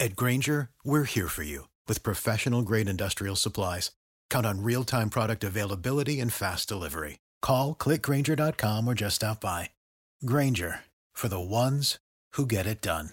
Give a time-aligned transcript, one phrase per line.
[0.00, 3.92] At Grainger, we're here for you with professional grade industrial supplies.
[4.28, 7.20] Count on real time product availability and fast delivery.
[7.40, 9.70] Call clickgrainger.com or just stop by.
[10.26, 10.80] Grainger
[11.12, 11.98] for the ones
[12.32, 13.10] who get it done.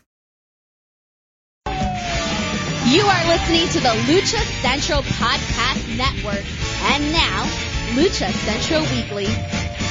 [2.88, 6.44] You are listening to the Lucha Central Podcast Network.
[6.92, 7.44] And now,
[7.94, 9.91] Lucha Central Weekly.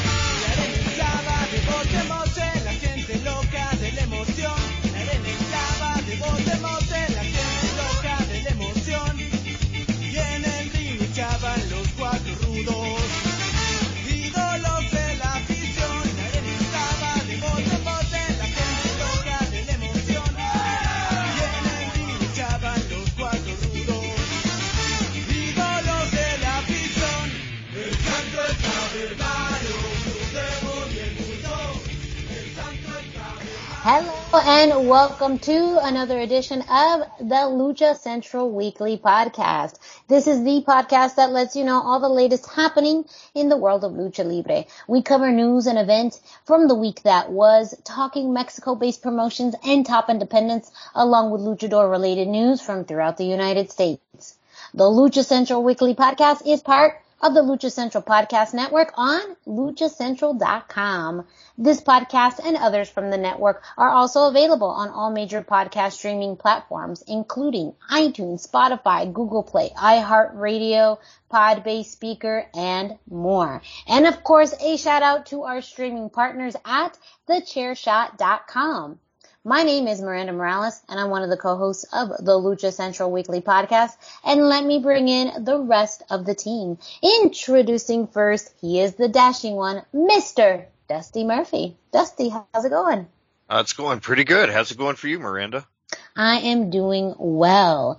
[33.83, 39.79] Hello and welcome to another edition of the Lucha Central Weekly Podcast.
[40.07, 43.83] This is the podcast that lets you know all the latest happening in the world
[43.83, 44.67] of Lucha Libre.
[44.86, 50.11] We cover news and events from the week that was, talking Mexico-based promotions and top
[50.11, 54.36] independents, along with luchador related news from throughout the United States.
[54.74, 61.27] The Lucha Central Weekly Podcast is part of the Lucha Central Podcast Network on luchacentral.com.
[61.58, 66.36] This podcast and others from the network are also available on all major podcast streaming
[66.36, 70.98] platforms, including iTunes, Spotify, Google Play, iHeartRadio,
[71.30, 73.63] Podbase Spreaker, and more.
[73.86, 76.97] And of course, a shout out to our streaming partners at
[77.29, 78.98] thechairshot.com.
[79.42, 83.11] My name is Miranda Morales, and I'm one of the co-hosts of the Lucha Central
[83.11, 83.92] Weekly Podcast.
[84.23, 86.77] And let me bring in the rest of the team.
[87.02, 90.67] Introducing first, he is the dashing one, Mr.
[90.90, 91.74] Dusty Murphy.
[91.90, 93.06] Dusty, how's it going?
[93.48, 94.50] Uh, it's going pretty good.
[94.50, 95.67] How's it going for you, Miranda?
[96.14, 97.98] I am doing well.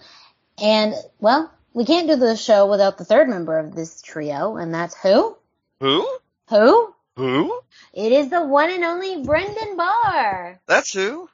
[0.61, 4.71] And, well, we can't do the show without the third member of this trio, and
[4.71, 5.35] that's who?
[5.79, 6.07] Who?
[6.49, 6.93] Who?
[7.17, 7.59] Who?
[7.93, 10.59] It is the one and only Brendan Barr.
[10.67, 11.29] That's who.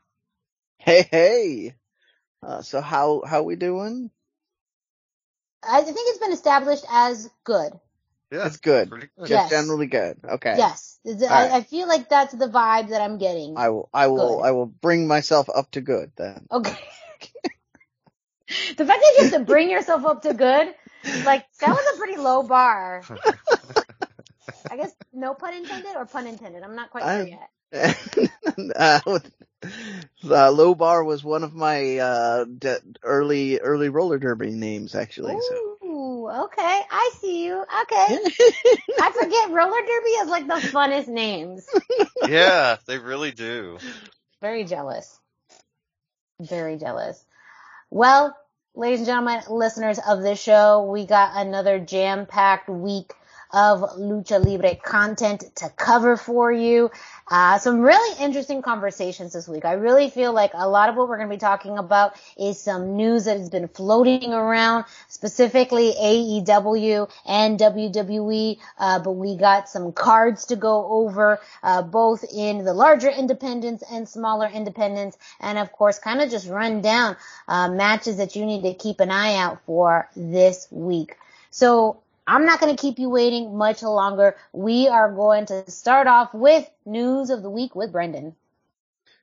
[0.80, 1.76] Hey, hey.
[2.42, 4.10] Uh, so how, how we doing?
[5.64, 7.74] I think it's been established as good.
[8.32, 8.90] Yeah, It's good.
[8.90, 9.10] good.
[9.20, 9.50] Just Yes.
[9.50, 10.18] generally good.
[10.24, 10.56] Okay.
[10.58, 11.00] Yes.
[11.06, 11.52] I, right.
[11.54, 13.58] I feel like that's the vibe that I'm getting.
[13.58, 14.46] I will, I will, Good.
[14.46, 16.46] I will bring myself up to good then.
[16.52, 16.72] Okay.
[18.78, 20.74] the fact that you have to bring yourself up to good,
[21.26, 23.04] like, that was a pretty low bar.
[24.70, 26.64] I guess no pun intended or pun intended.
[26.64, 27.10] I'm not quite sure
[27.74, 28.70] I- yet.
[28.76, 29.32] uh, with-
[30.30, 35.36] uh, low bar was one of my, uh, de- early, early roller derby names actually.
[35.40, 35.78] So.
[35.84, 36.82] Ooh, okay.
[36.92, 37.56] I see you.
[37.56, 38.18] Okay.
[39.02, 41.68] I forget roller derby is like the funnest names.
[42.28, 43.80] yeah, they really do.
[44.42, 45.20] Very jealous.
[46.40, 47.24] Very jealous.
[47.90, 48.38] Well,
[48.76, 53.14] ladies and gentlemen, listeners of this show, we got another jam-packed week
[53.52, 56.92] of Lucha Libre content to cover for you.
[57.30, 59.66] Uh, some really interesting conversations this week.
[59.66, 62.60] I really feel like a lot of what we're going to be talking about is
[62.60, 68.60] some news that has been floating around, specifically AEW and WWE.
[68.78, 73.84] Uh, but we got some cards to go over, uh, both in the larger independents
[73.92, 77.18] and smaller independents, and of course, kind of just run down
[77.48, 81.18] uh, matches that you need to keep an eye out for this week.
[81.50, 84.36] So I'm not going to keep you waiting much longer.
[84.52, 88.36] We are going to start off with news of the week with Brendan.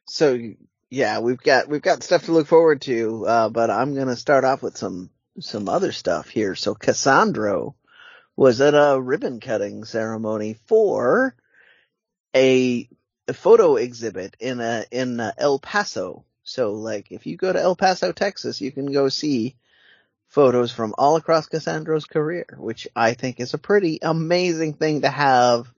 [0.06, 0.39] So
[0.89, 4.45] yeah, we've got, we've got stuff to look forward to, uh, but I'm gonna start
[4.45, 5.11] off with some
[5.41, 6.55] some other stuff here.
[6.55, 7.75] So Cassandro
[8.37, 11.35] was at a ribbon cutting ceremony for
[12.35, 12.89] a,
[13.29, 16.25] a photo exhibit in a in a El Paso.
[16.43, 19.57] So like if you go to El Paso, Texas, you can go see
[20.35, 25.09] photos from all across Cassandro's career, which I think is a pretty amazing thing to
[25.09, 25.73] have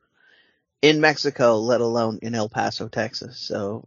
[0.81, 3.39] in Mexico, let alone in El Paso, Texas.
[3.39, 3.87] So,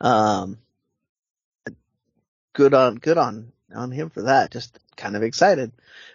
[0.00, 0.58] um,
[2.52, 4.52] good on, good on, on him for that.
[4.52, 5.72] Just kind of excited.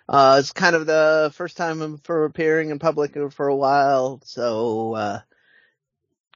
[0.07, 4.21] Uh, it's kind of the first time for appearing in public for a while.
[4.23, 5.19] So, uh,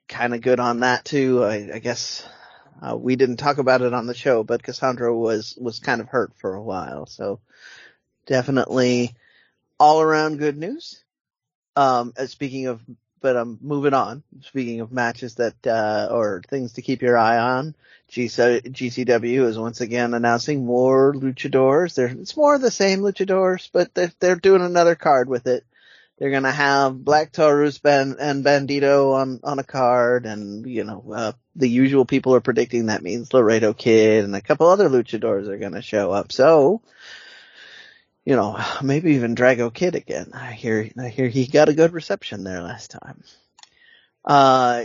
[0.10, 1.46] kind of good on that too.
[1.46, 2.28] I, I guess,
[2.82, 6.08] uh, we didn't talk about it on the show, but Cassandro was, was kind of
[6.08, 7.06] hurt for a while.
[7.06, 7.40] So
[8.26, 9.16] definitely
[9.80, 11.04] all around good news.
[11.76, 12.82] Um, speaking of
[13.22, 14.24] but I'm moving on.
[14.42, 17.76] Speaking of matches that, uh, or things to keep your eye on,
[18.10, 21.96] GCW is once again announcing more luchadors.
[21.96, 25.64] They're, it's more of the same luchadors, but they're, they're doing another card with it.
[26.18, 31.04] They're gonna have Black Taurus ben, and Bandido on, on a card and, you know,
[31.16, 35.48] uh, the usual people are predicting that means Laredo Kid and a couple other luchadors
[35.48, 36.32] are gonna show up.
[36.32, 36.82] So,
[38.26, 40.32] you know, maybe even Drago Kid again.
[40.34, 43.24] I hear, I hear he got a good reception there last time.
[44.24, 44.84] Uh,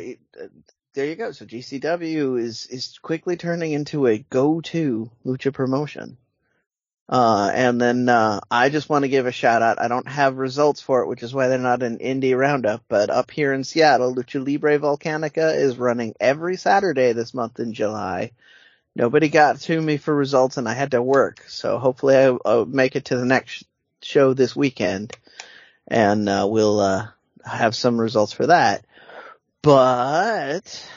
[0.95, 1.33] there you go.
[1.33, 6.17] So GCW is, is quickly turning into a go-to lucha promotion.
[7.08, 9.81] Uh, and then, uh, I just want to give a shout out.
[9.81, 13.11] I don't have results for it, which is why they're not an indie roundup, but
[13.11, 18.32] up here in Seattle, Lucha Libre Volcanica is running every Saturday this month in July
[18.97, 21.44] nobody got to me for results and I had to work.
[21.47, 23.64] So hopefully I, will make it to the next
[24.02, 25.14] show this weekend
[25.87, 27.09] and uh, we'll uh,
[27.44, 28.85] have some results for that.
[29.62, 30.91] But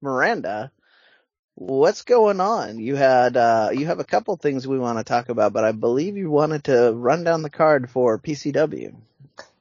[0.00, 0.72] Miranda,
[1.54, 2.78] what's going on?
[2.78, 5.72] You had uh, you have a couple things we want to talk about, but I
[5.72, 8.96] believe you wanted to run down the card for PCW.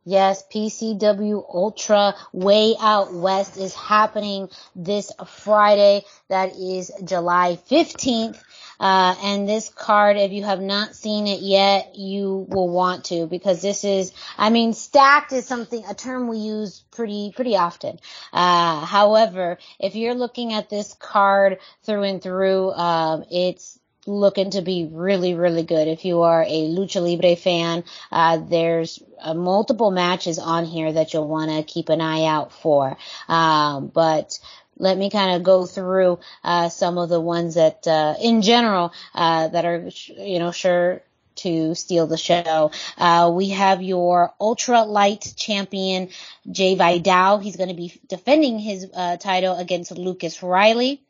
[0.03, 6.03] Yes, PCW Ultra Way Out West is happening this Friday.
[6.27, 8.41] That is July 15th.
[8.79, 13.27] Uh, and this card, if you have not seen it yet, you will want to
[13.27, 17.99] because this is, I mean, stacked is something, a term we use pretty, pretty often.
[18.33, 24.61] Uh, however, if you're looking at this card through and through, um, it's, looking to
[24.61, 25.87] be really, really good.
[25.87, 31.13] If you are a Lucha Libre fan, uh, there's uh, multiple matches on here that
[31.13, 32.97] you'll want to keep an eye out for.
[33.27, 34.39] Um, but
[34.77, 38.91] let me kind of go through uh, some of the ones that, uh, in general,
[39.13, 41.03] uh, that are, you know, sure
[41.35, 42.71] to steal the show.
[42.97, 46.09] Uh, we have your ultra light champion,
[46.49, 47.39] Jay Vidal.
[47.39, 51.01] He's going to be defending his uh, title against Lucas Riley.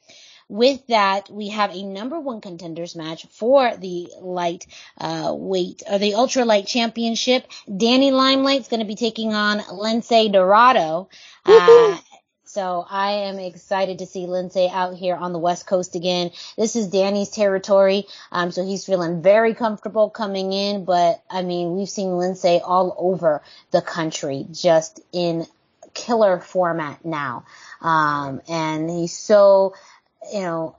[0.52, 4.68] With that, we have a number one contenders match for the light
[4.98, 7.48] uh, weight or the ultra light championship.
[7.74, 11.08] Danny Limelight's going to be taking on Lince Dorado.
[11.46, 11.98] Uh,
[12.44, 16.32] so I am excited to see Lince out here on the West Coast again.
[16.58, 18.04] This is Danny's territory.
[18.30, 22.94] Um, so he's feeling very comfortable coming in, but I mean, we've seen Lince all
[22.98, 25.46] over the country just in
[25.94, 27.46] killer format now.
[27.80, 29.76] Um, and he's so
[30.34, 30.76] you know,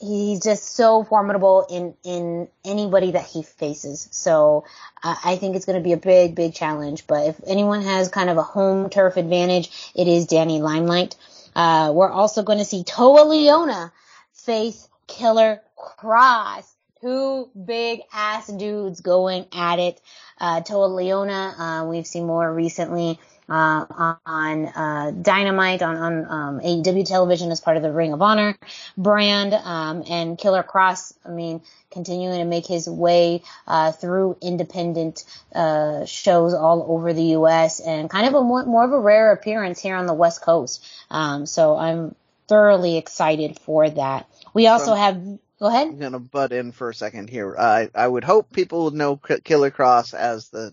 [0.00, 4.08] he's just so formidable in in anybody that he faces.
[4.10, 4.64] So
[5.02, 7.06] uh, I think it's going to be a big, big challenge.
[7.06, 11.16] But if anyone has kind of a home turf advantage, it is Danny Limelight.
[11.54, 13.90] Uh, we're also going to see Toa Liona
[14.32, 16.72] face Killer Cross.
[17.00, 20.00] Two big ass dudes going at it.
[20.40, 26.60] Uh, Toa Liona, uh, we've seen more recently uh, on uh, Dynamite on, on um,
[26.60, 28.56] AEW television as part of the Ring of Honor
[28.96, 31.14] brand, um, and Killer Cross.
[31.24, 35.24] I mean, continuing to make his way uh, through independent
[35.54, 37.80] uh, shows all over the U.S.
[37.80, 40.86] and kind of a more, more of a rare appearance here on the West Coast.
[41.10, 42.14] Um, so I'm
[42.48, 44.28] thoroughly excited for that.
[44.54, 45.88] We also have Go ahead.
[45.88, 47.56] I'm gonna butt in for a second here.
[47.58, 50.72] I I would hope people would know Killer Cross as the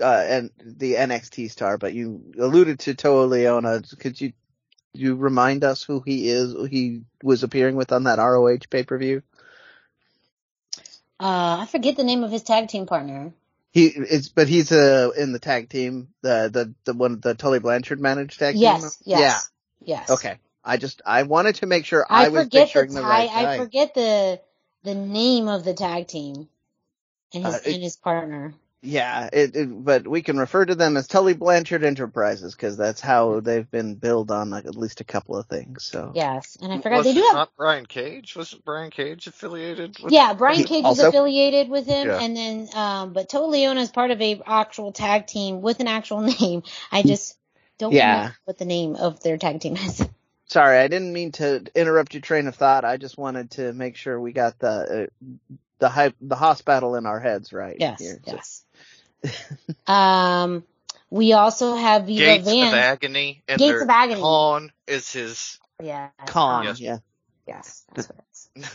[0.00, 3.98] uh, and the NXT star, but you alluded to Toa Liona.
[3.98, 4.32] Could you
[4.92, 6.52] you remind us who he is?
[6.52, 9.22] Who he was appearing with on that ROH pay per view?
[11.18, 13.32] Uh, I forget the name of his tag team partner.
[13.72, 17.60] He is, but he's uh in the tag team, the the the one the Tully
[17.60, 18.90] Blanchard managed tag yes, team.
[19.04, 19.50] Yes.
[19.80, 19.96] Yeah.
[19.96, 20.10] Yes.
[20.10, 20.38] Okay.
[20.64, 23.54] I just I wanted to make sure I, I was picturing the, the right guy.
[23.54, 24.40] I forget the
[24.82, 26.48] the name of the tag team
[27.32, 28.54] and his uh, and his partner.
[28.82, 33.00] Yeah, it, it, but we can refer to them as Tully Blanchard Enterprises because that's
[33.02, 35.84] how they've been billed on like, at least a couple of things.
[35.84, 37.34] So Yes, and I forgot Was they do it have.
[37.34, 38.34] not Brian Cage?
[38.34, 42.20] Wasn't Brian Cage affiliated with Yeah, Brian Cage also- is affiliated with him, Yeah.
[42.22, 45.86] and then um, but Toa Liona is part of a actual tag team with an
[45.88, 46.62] actual name.
[46.90, 47.36] I just
[47.76, 48.14] don't Yeah.
[48.16, 50.02] remember what the name of their tag team is.
[50.46, 52.86] sorry, I didn't mean to interrupt your train of thought.
[52.86, 56.94] I just wanted to make sure we got the uh, the hype, the hoss battle
[56.94, 57.76] in our heads right.
[57.78, 58.20] Yes, here.
[58.24, 58.64] So- yes.
[59.86, 60.64] um,
[61.10, 62.68] we also have Viva Gates Van.
[62.68, 64.20] of Agony, and Gates of Agony.
[64.20, 65.58] Kaun is his.
[65.82, 66.80] yeah, Kaun, Yes.
[66.80, 66.98] yeah.
[67.46, 68.18] Yes, that's what
[68.54, 68.68] it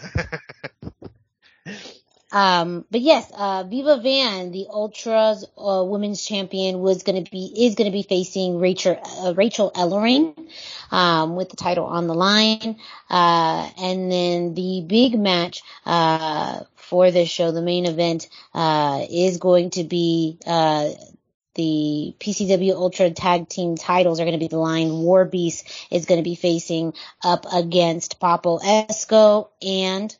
[1.68, 1.92] is.
[2.36, 7.46] Um, but yes, uh, Viva Van, the Ultras uh, Women's Champion, was going to be
[7.65, 10.51] is going to be facing Rachel uh, Rachel Ellering
[10.92, 12.75] um, with the title on the line,
[13.10, 19.38] uh, and then the big match uh, for this show, the main event, uh, is
[19.38, 20.89] going to be uh,
[21.54, 24.92] the PCW Ultra Tag Team titles are going to be the line.
[24.92, 30.13] War Beast is going to be facing up against Papo Esco and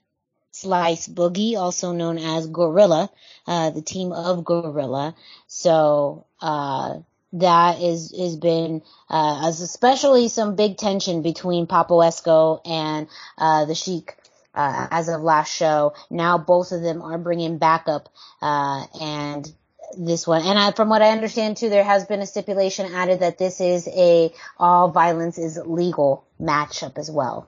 [0.56, 3.10] Slice Boogie, also known as Gorilla,
[3.46, 5.16] uh, the team of Gorilla.
[5.48, 7.00] So, uh,
[7.34, 13.08] that is, has been, uh, especially some big tension between Papo Esco and,
[13.38, 14.16] uh, the Sheik,
[14.54, 15.94] uh, as of last show.
[16.10, 18.08] Now both of them are bringing backup,
[18.42, 19.52] uh, and
[19.98, 20.42] this one.
[20.44, 23.62] And I, from what I understand too, there has been a stipulation added that this
[23.62, 27.48] is a all violence is legal matchup as well.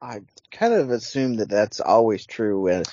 [0.00, 0.22] I
[0.52, 2.88] kind of assume that that's always true with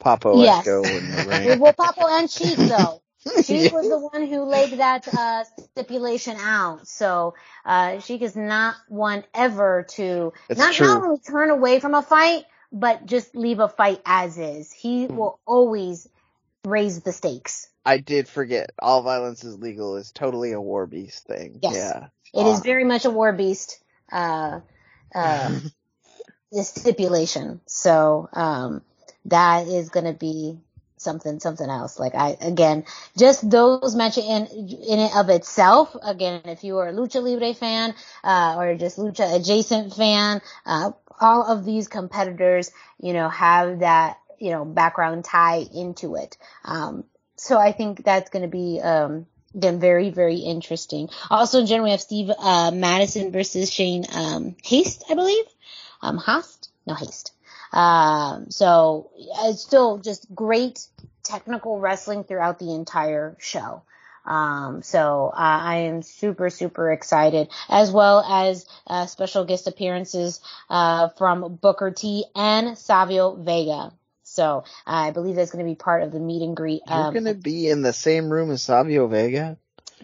[0.00, 0.48] Papo Yes.
[0.48, 1.60] Esco in the ring.
[1.60, 3.02] Well, Papo and Sheik though.
[3.36, 6.88] Sheik was the one who laid that uh, stipulation out.
[6.88, 7.34] So
[7.64, 10.86] uh, Sheik is not one ever to It's not, true.
[10.86, 14.72] not only turn away from a fight, but just leave a fight as is.
[14.72, 15.16] He Hmm.
[15.16, 16.08] will always
[16.64, 17.68] raise the stakes.
[17.84, 18.70] I did forget.
[18.80, 21.62] All violence is legal is totally a war beast thing.
[21.62, 21.68] Yes.
[21.68, 22.08] Yeah.
[22.34, 24.60] It is very much a war beast uh,
[25.14, 25.50] uh,
[26.52, 27.60] stipulation.
[27.66, 28.82] So um,
[29.26, 30.58] that is going to be
[30.96, 31.98] something something else.
[31.98, 32.84] Like I again,
[33.16, 34.46] just those matches in
[34.88, 35.96] in of itself.
[36.02, 40.92] Again, if you are a lucha libre fan uh, or just lucha adjacent fan, uh,
[41.20, 46.36] all of these competitors, you know, have that you know background tie into it.
[46.64, 47.04] Um,
[47.36, 51.08] so I think that's going to be um, again very very interesting.
[51.30, 55.44] Also, in general, we have Steve uh, Madison versus Shane um, Haste, I believe.
[56.02, 56.70] Um, Hast?
[56.86, 57.32] No, Haste.
[57.72, 60.86] Um, so it's still just great
[61.22, 63.82] technical wrestling throughout the entire show.
[64.24, 70.40] Um, so uh, I am super, super excited, as well as uh, special guest appearances
[70.68, 73.92] uh, from Booker T and Savio Vega.
[74.24, 76.82] So I believe that's going to be part of the meet and greet.
[76.88, 79.56] You're Um, gonna be in the same room as Savio Vega.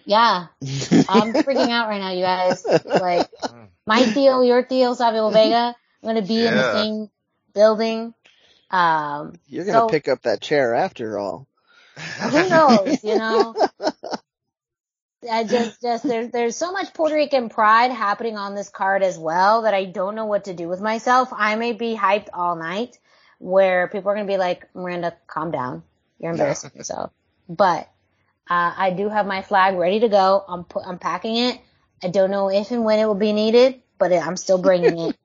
[0.04, 2.64] yeah, I'm freaking out right now, you guys.
[2.84, 3.28] Like
[3.86, 7.10] my Theo, your Theo, Savio Vega, I'm going to be in the same
[7.54, 8.14] building.
[8.70, 11.46] Um, You're gonna so- pick up that chair after all.
[12.30, 13.54] who knows, you know?
[15.30, 19.16] I just, just there's there's so much Puerto Rican pride happening on this card as
[19.16, 21.28] well that I don't know what to do with myself.
[21.32, 22.98] I may be hyped all night,
[23.38, 25.84] where people are gonna be like, Miranda, calm down,
[26.18, 27.12] you're embarrassing yourself.
[27.48, 27.88] But
[28.50, 30.44] uh, I do have my flag ready to go.
[30.48, 31.60] I'm pu- I'm packing it.
[32.02, 34.98] I don't know if and when it will be needed, but it, I'm still bringing
[34.98, 35.16] it.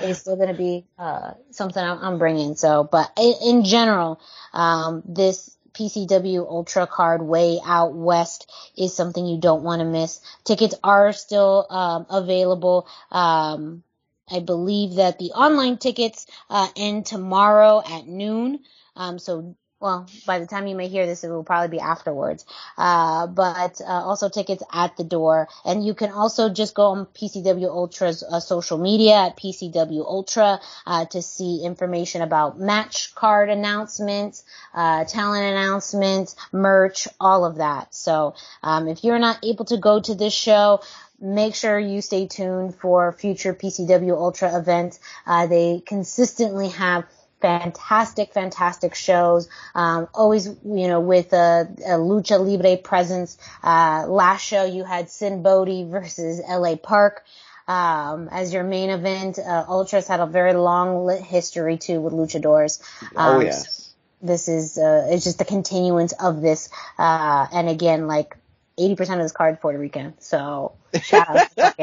[0.00, 2.56] Is still going to be uh, something I'm, I'm bringing.
[2.56, 4.20] So, but in, in general,
[4.52, 10.20] um, this PCW Ultra card way out west is something you don't want to miss.
[10.44, 12.86] Tickets are still um, available.
[13.10, 13.82] Um,
[14.30, 18.60] I believe that the online tickets uh, end tomorrow at noon.
[18.96, 22.46] Um, so, well, by the time you may hear this, it will probably be afterwards.
[22.78, 27.06] Uh, but uh, also tickets at the door, and you can also just go on
[27.06, 33.50] PCW Ultra's uh, social media at PCW Ultra uh, to see information about match card
[33.50, 37.92] announcements, uh, talent announcements, merch, all of that.
[37.92, 40.80] So um, if you're not able to go to this show,
[41.20, 45.00] make sure you stay tuned for future PCW Ultra events.
[45.26, 47.04] Uh, they consistently have
[47.42, 49.48] fantastic, fantastic shows.
[49.74, 53.36] Um, always, you know, with a, a lucha libre presence.
[53.62, 57.24] Uh, last show you had Sinn Bodhi versus LA Park.
[57.68, 62.12] Um, as your main event, uh, Ultras had a very long lit history too with
[62.12, 62.80] luchadors.
[63.16, 63.92] oh Um, yes.
[64.20, 66.70] this is uh, it's just the continuance of this.
[66.98, 68.36] Uh, and again, like
[68.78, 70.14] 80% of this card is Puerto Rican.
[70.18, 70.72] So
[71.02, 71.74] shout out to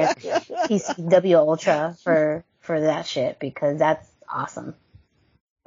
[0.70, 4.76] PCW Ultra for for that shit because that's awesome.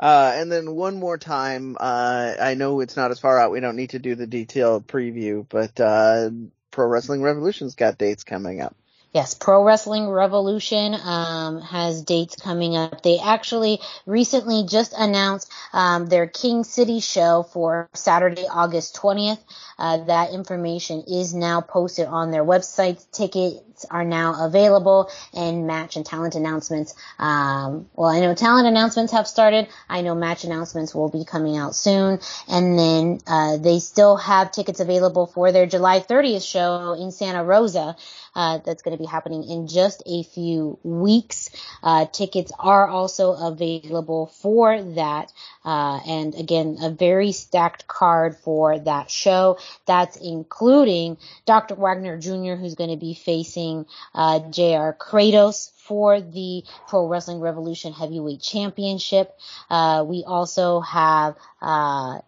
[0.02, 3.52] Uh, and then one more time, uh, I know it's not as far out.
[3.52, 6.30] We don't need to do the detailed preview, but, uh,
[6.72, 8.76] Pro Wrestling Revolution's got dates coming up.
[9.12, 13.02] Yes, Pro Wrestling Revolution um, has dates coming up.
[13.02, 19.38] They actually recently just announced um, their King City show for Saturday, August 20th.
[19.78, 23.04] Uh, that information is now posted on their website.
[23.10, 26.94] Tickets are now available and match and talent announcements.
[27.18, 29.68] Um, well, I know talent announcements have started.
[29.90, 32.18] I know match announcements will be coming out soon.
[32.48, 37.44] And then, uh, they still have tickets available for their July 30th show in Santa
[37.44, 37.96] Rosa
[38.34, 41.50] uh, that's going to be happening in just a few weeks.
[41.82, 45.32] Uh, tickets are also available for that.
[45.64, 49.58] Uh, and again, a very stacked card for that show.
[49.86, 51.74] That's including Dr.
[51.74, 54.94] Wagner Jr., who's going to be facing uh, J.R.
[54.94, 59.36] Kratos for the Pro Wrestling Revolution Heavyweight Championship.
[59.68, 62.20] Uh, we also have uh,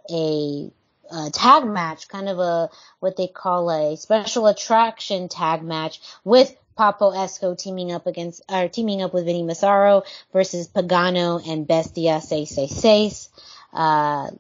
[1.11, 2.71] a tag match, kind of a
[3.01, 8.69] what they call a special attraction tag match with Papo Esco teaming up against or
[8.69, 13.29] teaming up with Vinny Massaro versus Pagano and Bestia 666.
[13.73, 14.31] Uh,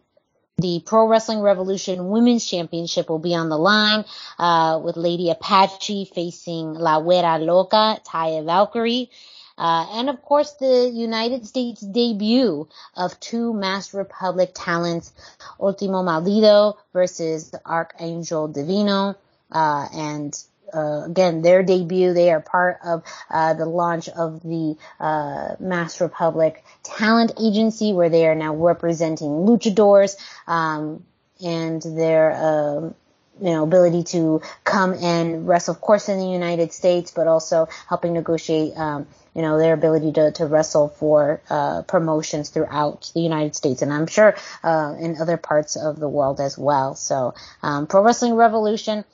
[0.59, 4.05] the Pro Wrestling Revolution Women's Championship will be on the line,
[4.39, 9.11] uh, with Lady Apache facing La Güera Loca, Taya Valkyrie.
[9.57, 15.13] Uh, and of course the United States debut of two Masked Republic talents,
[15.61, 19.15] Ultimo Maldito versus Archangel Divino,
[19.53, 20.37] uh, and
[20.75, 22.13] uh, again, their debut.
[22.13, 28.09] They are part of uh, the launch of the uh, Masked Republic Talent Agency, where
[28.09, 30.17] they are now representing luchadors
[30.49, 31.05] um,
[31.45, 32.95] and their um,
[33.41, 37.69] you know, ability to come and wrestle, of course, in the United States, but also
[37.89, 43.21] helping negotiate, um, you know, their ability to, to wrestle for, uh, promotions throughout the
[43.21, 43.83] United States.
[43.83, 46.95] And I'm sure, uh, in other parts of the world as well.
[46.95, 49.05] So, um, Pro Wrestling Revolution,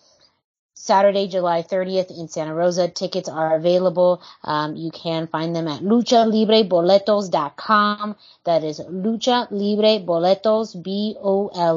[0.81, 2.89] Saturday, July 30th in Santa Rosa.
[2.89, 4.23] Tickets are available.
[4.43, 8.17] Um, you can find them at luchalibreBoletos.com.
[8.45, 11.77] That is Lucha Libre Boletos, B-O-L-E-T-O-S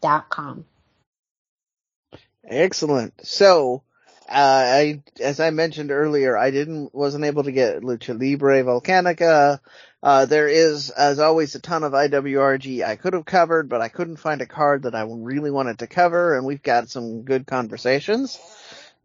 [0.00, 0.64] dot com.
[2.46, 3.26] Excellent.
[3.26, 3.82] So,
[4.28, 9.60] uh, I, as I mentioned earlier, I didn't, wasn't able to get Lucha Libre Volcanica.
[10.04, 13.88] Uh, there is, as always, a ton of IWRG I could have covered, but I
[13.88, 17.46] couldn't find a card that I really wanted to cover, and we've got some good
[17.46, 18.38] conversations,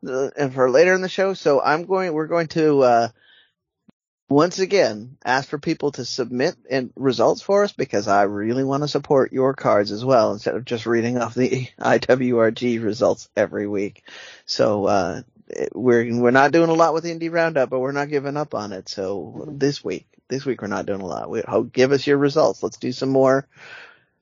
[0.05, 1.33] uh, and for later in the show.
[1.33, 3.07] So I'm going, we're going to, uh,
[4.27, 8.83] once again, ask for people to submit in results for us because I really want
[8.83, 13.67] to support your cards as well instead of just reading off the IWRG results every
[13.67, 14.03] week.
[14.45, 15.21] So, uh,
[15.73, 18.73] we're, we're not doing a lot with Indie Roundup, but we're not giving up on
[18.73, 18.89] it.
[18.89, 21.29] So this week, this week we're not doing a lot.
[21.29, 22.61] We, oh, give us your results.
[22.61, 23.47] Let's do some more.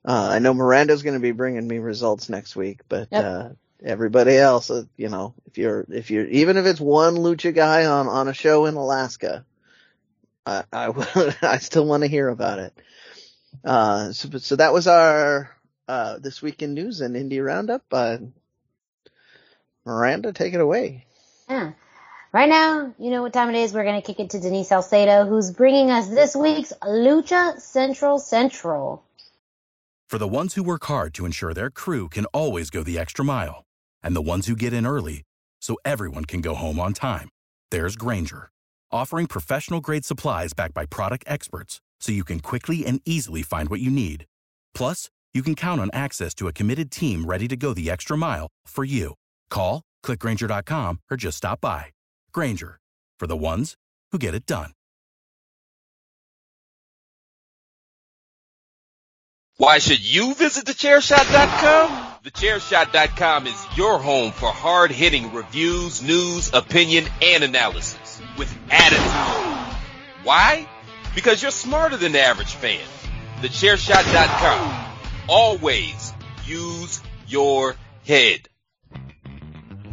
[0.05, 3.25] Uh, I know Miranda's going to be bringing me results next week, but, yep.
[3.25, 3.49] uh,
[3.83, 7.85] everybody else, uh, you know, if you're, if you're, even if it's one lucha guy
[7.85, 9.45] on, on a show in Alaska,
[10.45, 12.73] I, I, I still want to hear about it.
[13.65, 15.51] Uh, so, so that was our,
[15.89, 17.83] uh, this week in news and indie roundup.
[17.91, 18.17] Uh,
[19.85, 21.06] Miranda, take it away.
[21.49, 21.71] Yeah.
[22.33, 23.73] Right now, you know what time it is.
[23.73, 28.19] We're going to kick it to Denise Salcedo, who's bringing us this week's Lucha Central
[28.19, 29.03] Central.
[30.09, 33.23] For the ones who work hard to ensure their crew can always go the extra
[33.25, 33.63] mile,
[34.03, 35.23] and the ones who get in early
[35.61, 37.29] so everyone can go home on time,
[37.71, 38.49] there's Grainger,
[38.91, 43.69] offering professional grade supplies backed by product experts so you can quickly and easily find
[43.69, 44.25] what you need.
[44.73, 48.17] Plus, you can count on access to a committed team ready to go the extra
[48.17, 49.13] mile for you.
[49.49, 51.85] Call, clickgrainger.com, or just stop by.
[52.33, 52.79] Grainger,
[53.19, 53.75] for the ones
[54.11, 54.71] who get it done.
[59.59, 62.21] Why should you visit thechairshot.com?
[62.23, 69.75] Thechairshot.com is your home for hard hitting reviews, news, opinion, and analysis with attitude.
[70.23, 70.69] Why?
[71.15, 72.85] Because you're smarter than the average fan.
[73.37, 74.95] Thechairshot.com.
[75.27, 76.13] Always
[76.45, 78.47] use your head.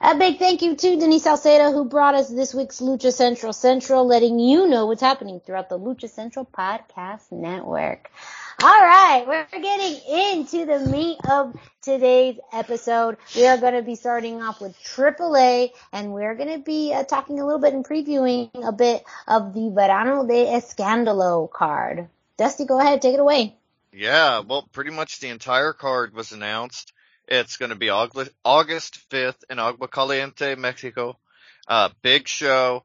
[0.00, 4.06] A big thank you to Denise Salcedo who brought us this week's Lucha Central Central,
[4.06, 8.08] letting you know what's happening throughout the Lucha Central Podcast Network.
[8.62, 13.16] All right, we're getting into the meat of today's episode.
[13.34, 17.02] We are going to be starting off with AAA, and we're going to be uh,
[17.02, 22.06] talking a little bit and previewing a bit of the Verano de Escándalo card.
[22.36, 23.56] Dusty, go ahead, take it away.
[23.92, 26.92] Yeah, well, pretty much the entire card was announced.
[27.30, 31.18] It's going to be August 5th in Aguascalientes, Mexico.
[31.68, 32.84] Uh, big show.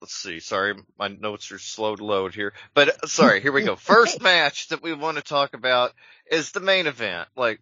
[0.00, 0.40] Let's see.
[0.40, 2.54] Sorry, my notes are slow to load here.
[2.74, 3.76] But uh, sorry, here we go.
[3.76, 5.92] First match that we want to talk about
[6.28, 7.28] is the main event.
[7.36, 7.60] Like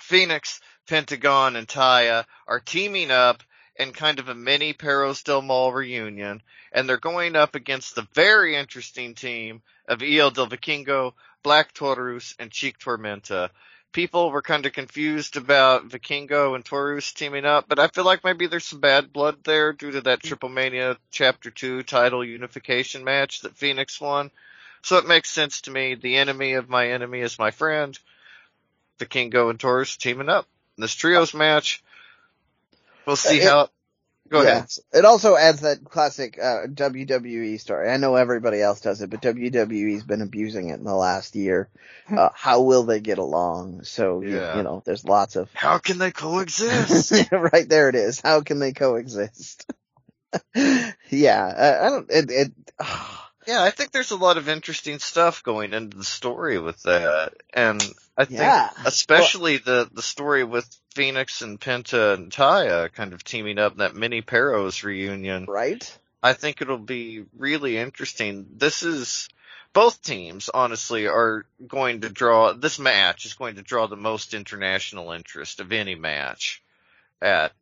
[0.00, 0.58] Fénix,
[0.88, 3.44] Pentagon, and Taya are teaming up
[3.76, 8.08] in kind of a mini Perros del Mal reunion, and they're going up against the
[8.12, 13.50] very interesting team of El del Vikingo, Black Taurus, and Chik Tormenta
[13.92, 18.24] people were kind of confused about Vikingo and Taurus teaming up, but I feel like
[18.24, 20.28] maybe there's some bad blood there due to that mm-hmm.
[20.28, 24.30] Triple Mania Chapter 2 title unification match that Fénix won.
[24.82, 25.94] So it makes sense to me.
[25.94, 27.96] The enemy of my enemy is my friend.
[28.98, 30.46] Vikingo and Taurus teaming up.
[30.76, 31.82] in This trios match.
[33.06, 33.68] We'll uh, see It- how.
[34.28, 34.48] Go Yeah.
[34.58, 34.68] ahead.
[34.92, 37.90] It also adds that classic uh, WWE story.
[37.90, 41.68] I know everybody else does it, but WWE's been abusing it in the last year.
[42.10, 43.84] Uh, how will they get along?
[43.84, 44.56] So you, Yeah.
[44.56, 47.12] you know, there's lots of How can they coexist?
[47.32, 47.88] right there.
[47.88, 48.20] It is.
[48.20, 49.66] How can they coexist?
[50.54, 51.44] yeah,
[51.80, 52.10] I, I don't.
[52.10, 52.30] It.
[52.30, 52.52] it
[53.44, 57.32] Yeah, I think there's a lot of interesting stuff going into the story with that,
[57.52, 57.82] and
[58.16, 58.70] I think Yeah.
[58.84, 63.78] especially the the story with Fénix and Penta and Taya kind of teaming up in
[63.78, 65.46] that mini Perros reunion.
[65.46, 65.98] right.
[66.22, 68.46] I think it'll be really interesting.
[68.56, 69.28] This is
[69.72, 72.52] both teams, honestly, are going to draw.
[72.52, 76.62] This match is going to draw the most international interest of any match
[77.20, 77.52] at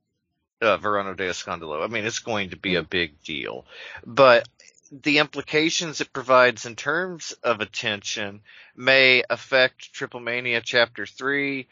[0.61, 1.83] uh, Verano de Escándalo.
[1.83, 3.65] I mean, it's going to be a big deal,
[4.05, 4.47] but
[4.91, 8.41] the implications it provides in terms of attention
[8.75, 11.69] may affect Triple Mania Chapter 3.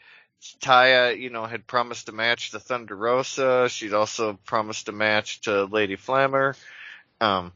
[0.61, 3.67] Taya, you know, had promised a match to Thunder Rosa.
[3.67, 6.55] She'd also promised a match to Lady Flammer.
[7.19, 7.51] Um,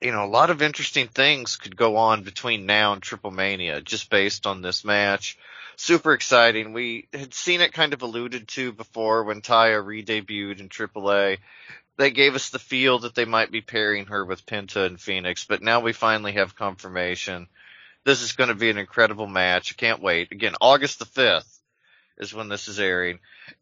[0.00, 3.80] you know, a lot of interesting things could go on between now and Triple Mania
[3.80, 5.38] just based on this match.
[5.76, 6.72] Super exciting.
[6.72, 11.38] We had seen it kind of alluded to before when Taya re-debuted in AAA
[11.96, 15.46] they gave us the feel that they might be pairing her with Penta and Fénix,
[15.48, 17.48] but now we finally have confirmation.
[18.04, 19.72] This is going to be an incredible match.
[19.72, 20.30] I can't wait.
[20.30, 21.58] Again, August the 5th
[22.18, 23.18] is when this is airing.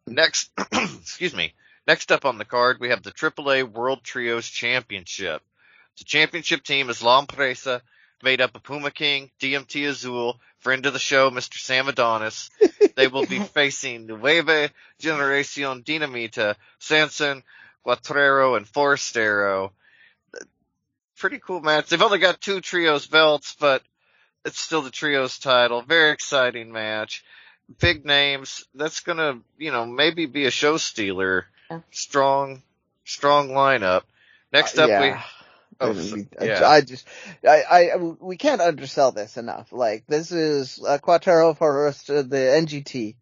[0.07, 1.55] Next, excuse me.
[1.87, 5.42] Next up on the card, we have the AAA World Trios Championship.
[5.99, 7.83] The championship team is La Empresa,
[8.23, 11.59] made up of Puma King, DMT Azul, friend of the show, Mr.
[11.59, 12.51] Sam Adonis.
[12.97, 14.70] they will be facing Nueva
[15.01, 17.42] Generacion Dinamita, Sanson,
[17.85, 19.70] Cuatrero, and Forastero.
[21.16, 21.88] Pretty cool match.
[21.88, 23.83] They've only got two trios belts, but
[24.44, 25.81] it's still the trios title.
[25.83, 27.25] Very exciting match.
[27.81, 28.66] Big names.
[28.75, 31.47] That's gonna, you know, maybe be a show stealer.
[31.70, 31.81] Yeah.
[31.92, 32.62] Strong,
[33.05, 34.03] strong lineup.
[34.53, 35.07] Next up, Uh, we.
[35.07, 35.23] yeah.
[35.81, 36.68] Oh, I, we- yeah.
[36.68, 37.07] I just,
[37.49, 39.73] I, I, we can't undersell this enough.
[39.73, 43.16] Like, this is uh, Quattro Forest, uh, the NGD.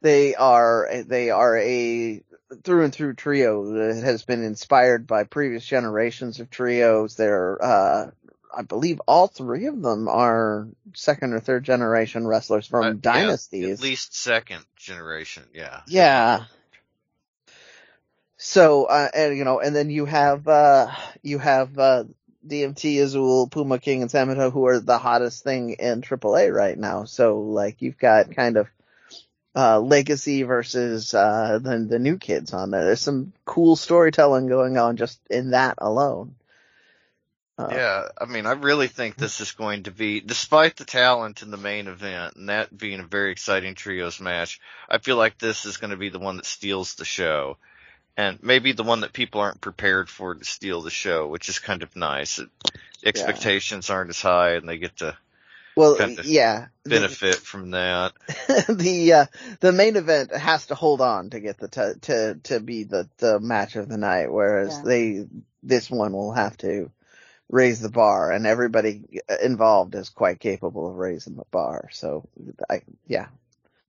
[0.00, 2.22] They are, they are a
[2.62, 7.16] through and through trio that has been inspired by previous generations of trios.
[7.16, 8.10] They're, uh,
[8.56, 12.94] I believe all three of them are second or third generation wrestlers from Uh, yeah,
[13.00, 13.80] dynasties.
[13.80, 15.80] At least second generation, yeah.
[15.86, 16.44] Yeah.
[18.38, 20.90] So, uh, and you know, and then you have, uh,
[21.22, 22.04] you have, uh,
[22.46, 27.04] DMT, Azul, Puma King, and Samito, who are the hottest thing in AAA right now.
[27.04, 28.68] So, like, you've got kind of,
[29.56, 32.84] uh, legacy versus, uh, the, the new kids on there.
[32.84, 36.34] There's some cool storytelling going on just in that alone.
[37.58, 41.42] Uh, Yeah, I mean, I really think this is going to be, despite the talent
[41.42, 45.38] in the main event, and that being a very exciting trios match, I feel like
[45.38, 47.56] this is going to be the one that steals the show.
[48.18, 51.58] And maybe the one that people aren't prepared for to steal the show, which is
[51.58, 52.38] kind of nice.
[52.38, 52.48] It,
[53.04, 55.16] expectations aren't as high and they get to
[55.76, 56.68] Well, kind of yeah.
[56.84, 58.12] The- benefit from that.
[58.68, 59.26] the uh,
[59.60, 63.08] the main event has to hold on to get the t- to to be the
[63.18, 64.82] the match of the night, whereas Yeah.
[64.84, 65.26] they
[65.62, 66.90] this one will have to
[67.50, 71.88] raise the bar, and everybody involved is quite capable of raising the bar.
[71.92, 72.28] So,
[72.70, 73.26] I yeah,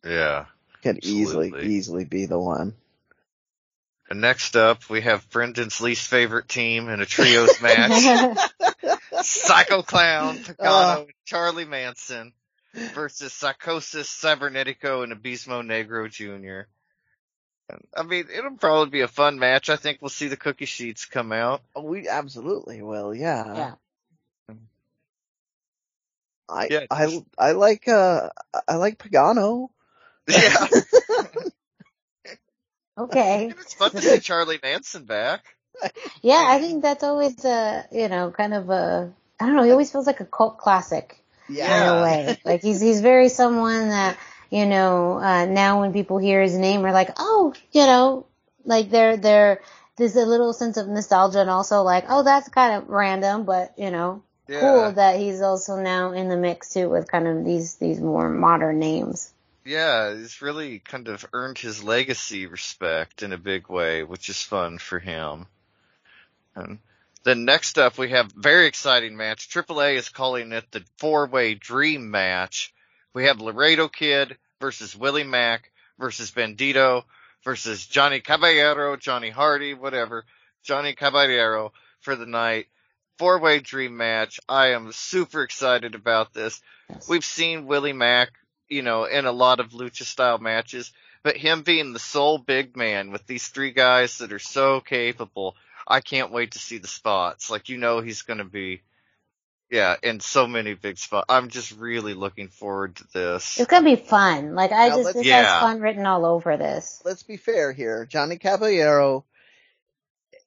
[0.03, 0.45] Yeah.
[0.83, 2.73] could easily easily be the one.
[4.09, 8.39] And next up, we have Brendan's least favorite team in a trios match.
[9.27, 12.31] Psycho Clown, Pagano, and Charlie Manson
[12.73, 16.69] versus Psychosis, Cibernético, and Abismo Negro Jr.
[17.95, 19.69] I mean, it'll probably be a fun match.
[19.69, 21.61] I think we'll see the cookie sheets come out.
[21.75, 23.13] Oh, we absolutely will.
[23.13, 23.75] Yeah.
[24.49, 24.55] Yeah.
[26.49, 28.29] I Yeah, I I like uh
[28.65, 29.67] I like Pagano.
[30.29, 30.67] Yeah,
[32.97, 33.47] okay.
[33.49, 35.56] it's fun to see Charlie Manson back.
[36.21, 39.71] Yeah, I think that's always a, you know, kind of a, I don't know, he
[39.71, 41.65] always feels like a cult classic yeah.
[41.65, 42.37] in a way.
[42.43, 44.17] Like he's, he's very someone that,
[44.49, 48.25] you know, uh, now when people hear his name are like, oh, you know,
[48.65, 49.61] like they're, they're,
[49.97, 53.73] there's a little sense of nostalgia and also like, oh, that's kind of random, but
[53.77, 54.59] you know, Yeah.
[54.59, 58.29] cool that he's also now in the mix too with kind of these, these more
[58.29, 59.31] modern names.
[59.65, 64.41] Yeah, he's really kind of earned his legacy respect in a big way, which is
[64.41, 65.45] fun for him.
[66.57, 66.79] And
[67.23, 69.49] then next up, we have very exciting match.
[69.49, 72.73] AAA is calling it the four-way dream match.
[73.13, 77.03] We have Laredo Kid versus Willie Mack versus Bandido
[77.43, 80.25] versus Johnny Caballero, Johnny Hardy, whatever,
[80.63, 82.67] Johnny Caballero for the night.
[83.17, 84.39] Four-way dream match.
[84.47, 86.61] I am super excited about this.
[87.09, 88.29] We've seen Willie Mack,
[88.69, 90.91] you know, in a lot of lucha style matches,
[91.23, 95.55] but him being the sole big man with these three guys that are so capable,
[95.87, 97.49] I can't wait to see the spots.
[97.49, 98.81] Like, you know, he's going to be,
[99.71, 101.25] yeah, in so many big spots.
[101.29, 103.59] I'm just really looking forward to this.
[103.59, 104.53] It's gonna be fun.
[104.55, 105.43] Like I Now just, let's- this Yeah.
[105.43, 107.01] has fun written all over this.
[107.05, 108.05] let's be fair here.
[108.05, 109.25] Johnny Caballero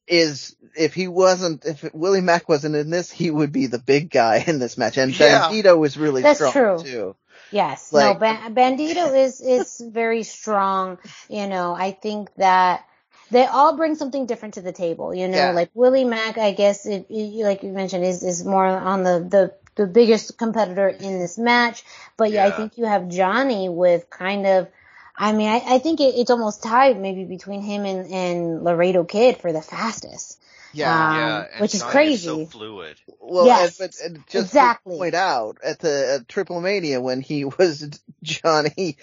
[0.07, 4.11] is, if he wasn't, if Willie Mack wasn't in this, he would be the big
[4.11, 4.97] guy in this match.
[4.97, 5.49] And Yeah.
[5.51, 6.79] Bandido is really That's strong true.
[6.83, 7.17] too.
[7.53, 7.93] Yes.
[7.93, 10.99] Like- no, Ban- Bandido is, is very strong.
[11.29, 12.85] You know, I think that
[13.31, 15.15] they all bring something different to the table.
[15.15, 15.51] You know, Yeah.
[15.53, 19.21] like Willie Mack, I guess, it, it- like you mentioned, is, is more on the,
[19.29, 21.85] the, the biggest competitor in this match.
[22.17, 24.69] But yeah, I think you have Johnny with kind of,
[25.17, 29.05] I mean, I, I think it, it's almost tied maybe between him and, and Laredo
[29.05, 30.39] Kid for the fastest.
[30.73, 31.09] Yeah.
[31.11, 32.27] Um, yeah, and which is Johnny crazy.
[32.27, 32.97] so fluid.
[33.21, 33.81] Well, Yes.
[33.81, 34.93] and, but and just Exactly.
[34.93, 38.97] to point out at the at Triple Mania when he was Johnny,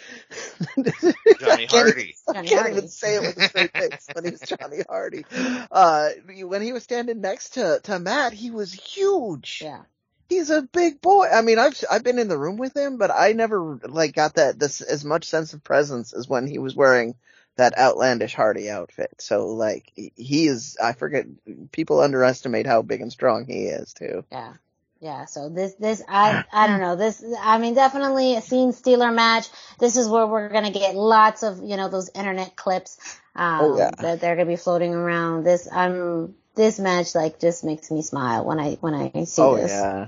[1.39, 2.15] Johnny Hardy.
[2.27, 2.77] I Johnny can't Hardy.
[2.77, 5.25] even say it with a straight face when he was Johnny Hardy.
[5.71, 6.09] Uh,
[6.43, 9.61] when he was standing next to to Matt, he was huge.
[9.63, 9.81] Yeah.
[10.29, 11.27] He's a big boy.
[11.33, 14.35] I mean, I've I've been in the room with him, but I never like got
[14.35, 17.15] that this as much sense of presence as when he was wearing
[17.57, 19.11] that outlandish Hardy outfit.
[19.19, 20.77] So like he- he is.
[20.81, 21.25] I forget.
[21.71, 24.25] People underestimate how big and strong he is too.
[24.31, 24.53] Yeah.
[24.99, 26.95] Yeah, so this, this, I, I don't know.
[26.95, 29.47] This, I mean, definitely a scene stealer match.
[29.79, 32.97] This is where we're gonna get lots of, you know, those internet clips,
[33.35, 33.91] um, Oh, yeah.
[33.99, 35.43] that they're gonna be floating around.
[35.43, 39.55] This, um, this match, like, just makes me smile when I, when I see Oh
[39.55, 39.69] this.
[39.69, 40.07] yeah.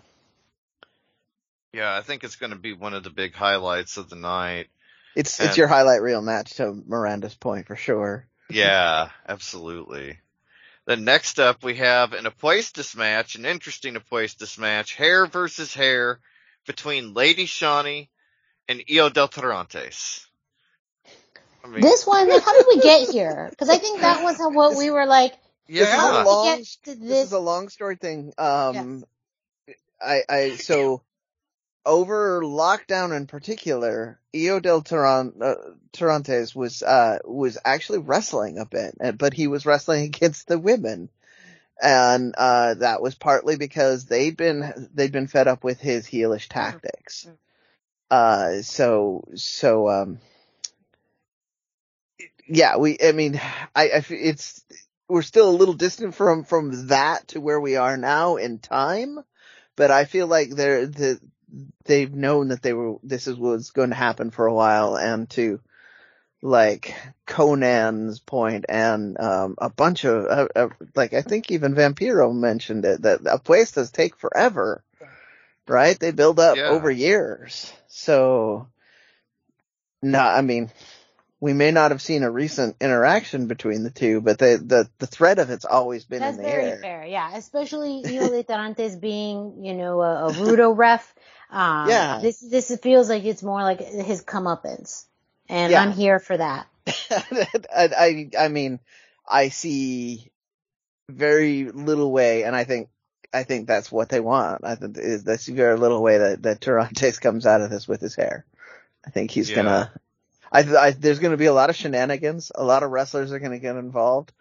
[1.72, 4.70] Yeah, I think it's going to be one of the big highlights of the night.
[5.20, 8.26] It's And- it's your highlight reel match to Miranda's point for sure.
[8.50, 10.18] Yeah, absolutely.
[10.86, 16.22] Then next up we have an Apuestas match, an interesting Apuestas match, hair versus hair
[16.66, 18.08] between Lady Shani
[18.70, 20.26] and Io del Tarantes.
[21.66, 23.48] I mean, This one, like, how did we get here?
[23.50, 25.34] Because I think that was how, what we were like.
[25.68, 27.26] This is a yeah, long to this this?
[27.26, 28.34] is a long story thing.
[28.38, 29.04] Um,
[30.02, 31.02] I, I, so
[31.86, 35.56] over lockdown in particular, Hijo del Taran, uh,
[35.94, 40.60] Tarantes was, uh, was actually wrestling a bit, uh, but he was wrestling against the
[40.60, 41.10] women.
[41.82, 46.48] And, uh, that was partly because they'd been, they'd been fed up with his heelish
[46.50, 47.28] tactics.
[48.12, 50.20] Uh, so, so, um,
[52.48, 53.40] yeah, we, I mean,
[53.76, 54.66] I, I, it's,
[55.08, 59.20] we're still a little distant from, from that to where we are now in time,
[59.76, 61.20] but I feel like they're, the,
[61.86, 65.30] they've known that they were, this is was going to happen for a while and
[65.32, 65.60] to,
[66.42, 72.34] like, Konnan's point and, um, a bunch of, uh, uh, like, I think even Vampiro
[72.34, 74.84] mentioned it, that apuestas take forever,
[75.68, 76.00] right?
[76.00, 76.70] They build up Yeah.
[76.70, 77.72] over years.
[77.88, 78.68] So,
[80.02, 80.72] no, I mean,
[81.42, 85.08] we may not have seen a recent interaction between the two, but the the, the
[85.08, 86.62] thread of it's always been That's in the air.
[86.62, 87.36] That's very fair, yeah.
[87.36, 91.14] Especially Hijo de Tarantes being, you know, a, a Rudo ref.
[91.50, 92.20] Um, Yeah.
[92.22, 95.06] This this feels like it's more like his comeuppance,
[95.48, 95.82] and Yeah.
[95.82, 96.68] I'm here for that.
[96.88, 98.80] I, I I mean,
[99.28, 100.32] I see
[101.10, 102.90] very little way, and I think
[103.34, 104.66] I think that's what they want.
[104.66, 108.02] I think is that's very little way that that Tarantes comes out of this with
[108.02, 108.46] his hair.
[109.06, 109.56] I think he's Yeah.
[109.56, 109.92] gonna.
[110.52, 112.52] I, I there's gonna be a lot of shenanigans.
[112.56, 114.32] A lot of wrestlers are gonna get involved.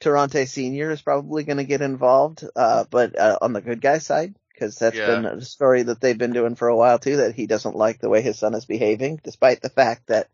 [0.00, 4.34] Tarante Senior is probably gonna get involved, uh, but uh, on the good guy side,
[4.52, 5.06] because that's Yeah.
[5.06, 7.16] been a story that they've been doing for a while too.
[7.18, 10.28] That he doesn't like the way his son is behaving, despite the fact that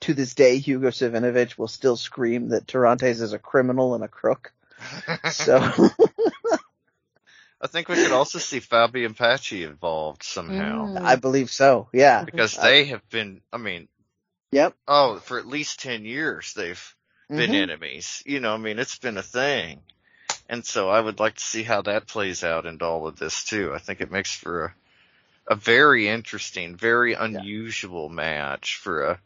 [0.00, 4.08] to this day Hugo Savinovich will still scream that Tarantes is a criminal and a
[4.08, 4.52] crook.
[5.30, 5.58] So
[7.60, 11.02] I think we could also see Faby Apache involved somehow Mm.
[11.02, 11.88] I believe so.
[11.92, 12.24] Yeah.
[12.24, 13.42] because Uh, they have been.
[13.52, 13.88] I mean,
[14.52, 14.74] Yep.
[14.88, 16.94] oh, for at least ten years they've
[17.28, 17.62] been Mhm.
[17.62, 18.22] enemies.
[18.26, 19.80] You know, I mean, it's been a thing.
[20.48, 23.44] And so I would like to see how that plays out into all of this
[23.44, 23.72] too.
[23.72, 24.64] I think it makes for
[25.46, 29.20] a, a very interesting, very unusual match for a,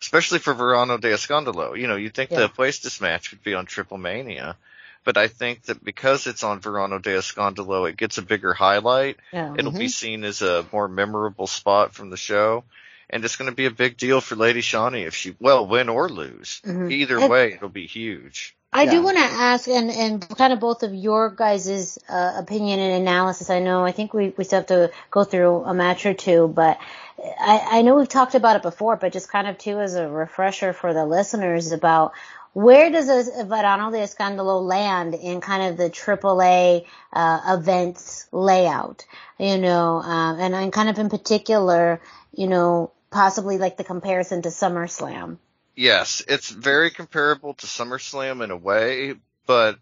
[0.00, 1.76] especially for Verano de Escandalo.
[1.76, 2.40] You know, you'd think Yeah.
[2.40, 4.56] the Apuestas match would be on Triple Mania,
[5.02, 9.16] but I think that because it's on Verano de Escandalo, it gets a bigger highlight.
[9.32, 9.54] Yeah.
[9.58, 12.62] It'll be seen as a more memorable spot from the show.
[13.10, 15.88] And it's going to be a big deal for Lady Shani if she, well, win
[15.88, 16.60] or lose.
[16.64, 16.90] Mhm.
[16.90, 18.56] Either And- way, it'll be huge.
[18.76, 22.80] I do want to ask, and, and kind of both of your guys' uh, opinion
[22.80, 23.48] and analysis.
[23.48, 26.48] I know, I think we, we still have to go through a match or two,
[26.48, 26.80] but
[27.22, 30.08] I, I know we've talked about it before, but just kind of too as a
[30.08, 32.14] refresher for the listeners about
[32.54, 39.04] where does a Verano de Escandalo land in kind of the AAA uh, events layout?
[39.38, 42.00] You know, um, and, and kind of in particular,
[42.32, 45.38] you know, possibly like the comparison to SummerSlam.
[45.76, 49.14] Yes, it's very comparable to SummerSlam in a way,
[49.46, 49.78] but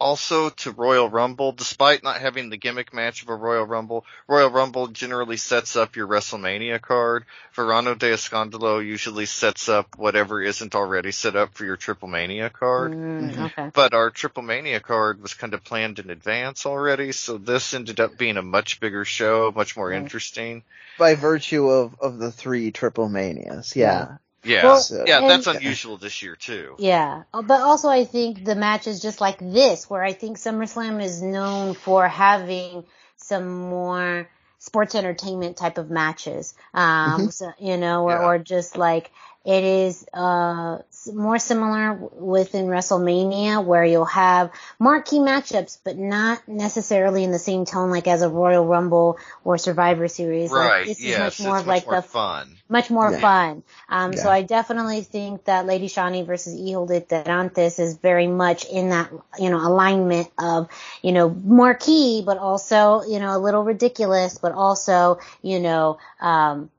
[0.00, 4.04] also to Royal Rumble, despite not having the gimmick match of a Royal Rumble.
[4.26, 7.24] Royal Rumble generally sets up your WrestleMania card.
[7.52, 12.48] Verano de Escandalo usually sets up whatever isn't already set up for your Triple Mania
[12.50, 12.92] card.
[12.92, 13.70] Mm, okay.
[13.74, 18.00] But our Triple Mania card was kind of planned in advance already, so this ended
[18.00, 19.98] up being a much bigger show, much more Right.
[19.98, 20.62] interesting.
[20.98, 23.76] By virtue of, of the three triple manias.
[23.76, 23.90] Yeah.
[23.90, 26.74] Yeah, Well, yeah, and- that's unusual this year too.
[26.78, 31.02] Yeah, Uh, but also I think the matches just like this, where I think SummerSlam
[31.02, 32.84] is known for having
[33.16, 38.24] some more sports entertainment type of matches, um, so, you know, or, Yeah.
[38.26, 39.10] or just like
[39.44, 46.46] it is uh s- more similar within WrestleMania, where you'll have marquee matchups, but not
[46.48, 50.50] necessarily in the same tone like as a Royal Rumble or Survivor Series.
[50.50, 52.56] Like, Right, this is much it's more much of like more the fun.
[52.68, 53.20] much more Yeah.
[53.20, 53.62] fun.
[53.88, 58.64] Um, so I definitely think that Lady Shani versus Hijo de Tarantes is very much
[58.66, 60.68] in that, you know, alignment of,
[61.02, 66.70] you know, marquee, but also, you know, a little ridiculous, but also, you know, um,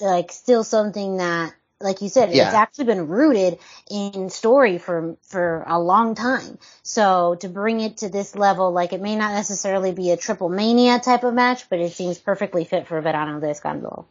[0.00, 2.44] like still something that like you said, Yeah.
[2.46, 3.58] it's actually been rooted
[3.90, 6.58] in story for for a long time.
[6.82, 10.48] So to bring it to this level, like it may not necessarily be a triple
[10.48, 14.06] mania type of match, but it seems perfectly fit for Verano de Escándalo.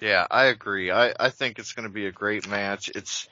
[0.00, 0.90] Yeah, I agree.
[0.90, 2.90] I, I think it's going to be a great match.
[2.94, 3.28] It's,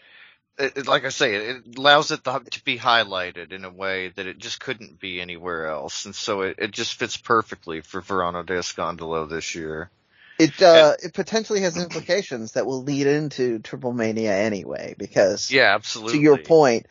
[0.59, 3.71] it, it- like I say, it, it allows it to, to be highlighted in a
[3.71, 6.05] way that it just couldn't be anywhere else.
[6.07, 9.91] And so it, it just fits perfectly for Verano de Escándalo this year.
[10.39, 15.75] It uh, it potentially has implications that will lead into Triple Mania anyway, because Yeah,
[15.75, 16.19] absolutely.
[16.19, 16.87] to your point,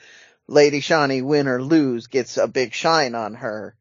[0.47, 3.75] Lady Shani, win or lose, gets a big shine on her.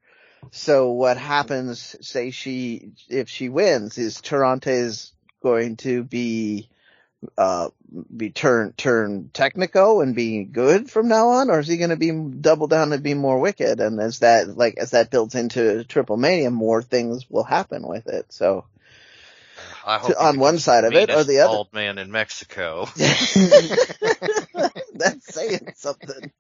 [0.53, 5.13] So what happens, say she, if she wins, is Tarante's
[5.43, 6.69] going to be,
[7.37, 7.71] uh,
[8.17, 11.97] be turned, turn technico and be good from now on, or is he going to
[11.97, 13.81] be double down and be more wicked?
[13.81, 18.07] And as that, like, as that builds into Triple Mania, more things will happen with
[18.07, 18.27] it.
[18.33, 18.65] So,
[19.87, 21.51] I hope he on one side of it or the other.
[21.51, 22.87] Bald man in Mexico.
[24.95, 26.33] That's saying something.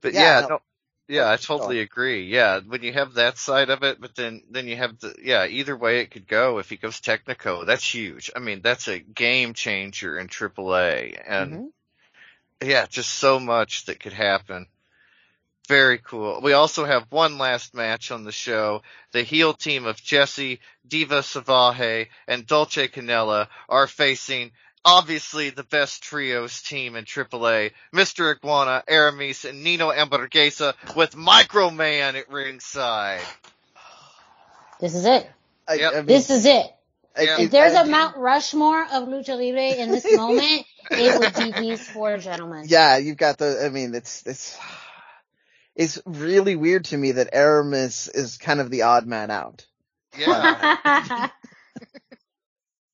[0.00, 0.48] But Yeah, yeah, no.
[0.48, 0.60] no,
[1.08, 2.24] yeah, I totally agree.
[2.24, 5.46] Yeah, when you have that side of it, but then then you have the yeah.
[5.46, 6.58] Either way it could go.
[6.58, 8.30] If he goes Technico, that's huge.
[8.34, 11.72] I mean, that's a game changer in AAA, and Mhm.
[12.62, 14.66] yeah, just so much that could happen.
[15.68, 16.40] Very cool.
[16.42, 18.82] We also have one last match on the show.
[19.12, 24.52] The heel team of Jesse, Diva Salvaje, and Dulce Canela are facing
[24.84, 28.32] obviously the best trios team in AAA, Mr.
[28.36, 33.20] Iguana, Aramis, and Nino Hamburguesa with Microman at ringside.
[34.80, 35.28] This is it.
[35.66, 35.92] I, Yep.
[35.92, 36.66] I mean, This is it.
[37.16, 37.40] I- Yeah.
[37.40, 41.88] If there's a Mount Rushmore of Lucha Libre in this moment, it would be these
[41.88, 42.66] four gentlemen.
[42.68, 43.64] Yeah, you've got the.
[43.64, 44.56] I mean, it's it's
[45.76, 49.66] it's really weird to me that Aramis is kind of the odd man out
[50.18, 51.28] Yeah.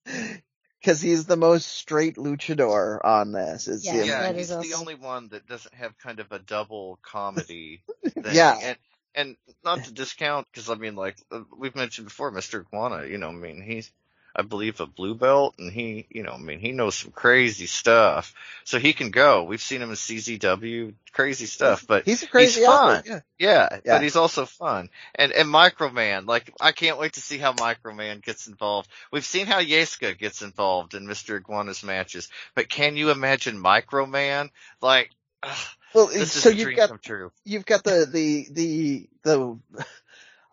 [0.83, 3.69] because he's the most straight luchador on this.
[3.69, 6.99] It's, Yeah, yeah, he's is the only one that doesn't have kind of a double
[7.01, 8.23] comedy thing.
[8.33, 8.59] Yeah.
[8.61, 8.77] And,
[9.15, 12.65] and not to discount, because I mean, like, uh, we've mentioned before, Mr.
[12.65, 13.91] Iguana, you know, I mean, he's,
[14.35, 17.67] I believe a blue belt, and he, you know, I mean, he knows some crazy
[17.67, 18.33] stuff.
[18.63, 19.43] So he can go.
[19.43, 22.97] We've seen him in CZW, crazy stuff, but he's a crazy he's fun.
[22.97, 23.19] athlete, Yeah.
[23.37, 23.93] Yeah, Yeah.
[23.95, 24.89] but he's also fun.
[25.15, 28.89] And and Microman, like I can't wait to see how Microman gets involved.
[29.11, 31.39] We've seen how Yeska gets involved in Mr.
[31.39, 34.49] Iguana's matches, but can you imagine Microman?
[34.81, 35.11] Like,
[35.43, 35.57] ugh,
[35.93, 37.31] Well, this is so a you've dream got come true.
[37.45, 39.59] you've got the the the the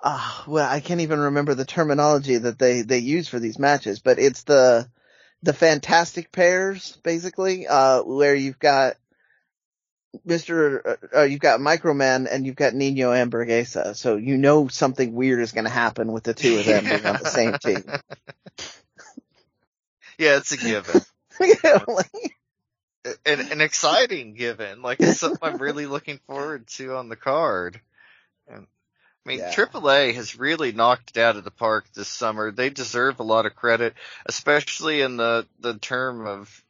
[0.02, 4.00] uh, well I can't even remember the terminology that they they use for these matches,
[4.00, 4.88] but it's the
[5.42, 8.96] the fantastic pairs basically uh where you've got
[10.26, 10.84] Mr.
[10.84, 15.40] Uh, uh, you've got Microman and you've got Nino Hamburguesa, so you know something weird
[15.40, 17.84] is going to happen with the two of them being on the same team.
[20.18, 21.00] yeah, it's a given.
[21.86, 22.10] Like,
[23.24, 24.82] an, an exciting given.
[24.82, 27.80] Like it's something I'm really looking forward to on the card.
[28.48, 28.66] And
[29.24, 29.52] I mean, Yeah.
[29.52, 32.50] AAA has really knocked it out of the park this summer.
[32.50, 33.94] They deserve a lot of credit,
[34.26, 36.64] especially in the the term of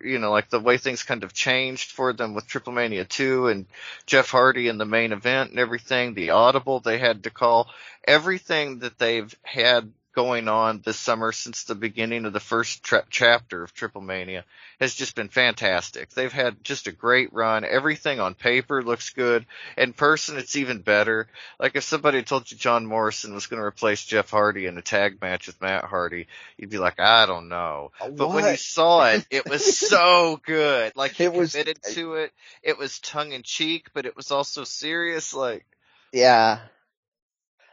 [0.00, 3.48] you know, like the way things kind of changed for them with Triple Mania 2
[3.48, 3.66] and
[4.06, 7.68] Jeff Hardy in the main event and everything, the audible they had to call,
[8.06, 13.04] everything that they've had going on this summer since the beginning of the first tra-
[13.08, 14.44] chapter of Triple Mania
[14.78, 16.10] has just been fantastic.
[16.10, 17.64] They've had just a great run.
[17.64, 19.46] Everything on paper looks good.
[19.76, 21.28] In person, it's even better.
[21.58, 24.82] Like if somebody told you John Morrison was going to replace Jeff Hardy in a
[24.82, 26.26] tag match with Matt Hardy,
[26.58, 27.92] you'd be like, I don't know.
[28.00, 30.92] But when you saw it, it was so good.
[30.94, 32.32] Like he It was- committed to it.
[32.62, 35.32] It was tongue in cheek, but it was also serious.
[35.34, 35.64] Like,
[36.12, 36.58] Yeah.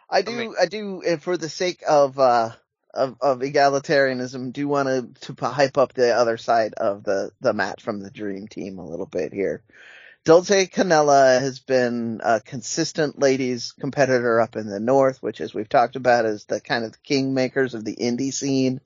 [0.09, 2.51] I do, I, mean- do, uh, for the sake of, uh,
[2.93, 7.53] of, of egalitarianism, do want to, to hype up the other side of the, the
[7.53, 9.63] match from the Dream Team a little bit here.
[10.25, 15.69] Dulce Canela has been a consistent ladies competitor up in the north, which as we've
[15.69, 18.81] talked about is the kind of kingmakers of the indie scene.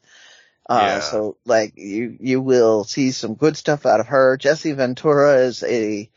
[0.69, 0.99] Uh, Yeah.
[0.99, 4.37] so like you, you will see some good stuff out of her.
[4.37, 6.09] Jesse Ventura is a,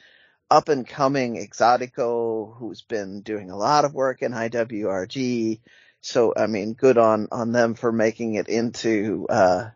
[0.50, 5.60] up and coming Exotico who's been doing a lot of work in IWRG.
[6.00, 9.70] So, I mean, good on, on them for making it into, uh,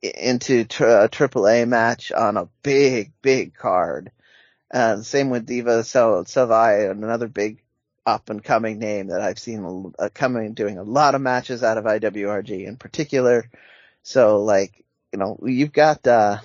[0.00, 4.10] into tr- a triple A match on a big, big card.
[4.72, 7.62] Uh, same with Diva Sel- Savai, another big
[8.06, 11.76] up and coming name that I've seen uh, coming, doing a lot of matches out
[11.76, 13.50] of IWRG in particular.
[14.02, 16.38] So like, you know, you've got, uh,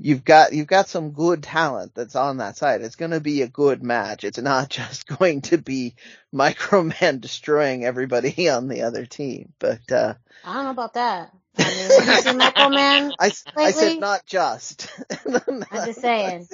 [0.00, 2.80] you've got you've got some good talent that's on that side.
[2.80, 4.24] It's going to be a good match.
[4.24, 5.94] It's not just going to be
[6.34, 9.52] Microman destroying everybody on the other team.
[9.58, 11.32] But uh I don't know about that.
[11.58, 14.88] I mean, have you Microman I, I said not just.
[15.26, 16.48] I'm just saying.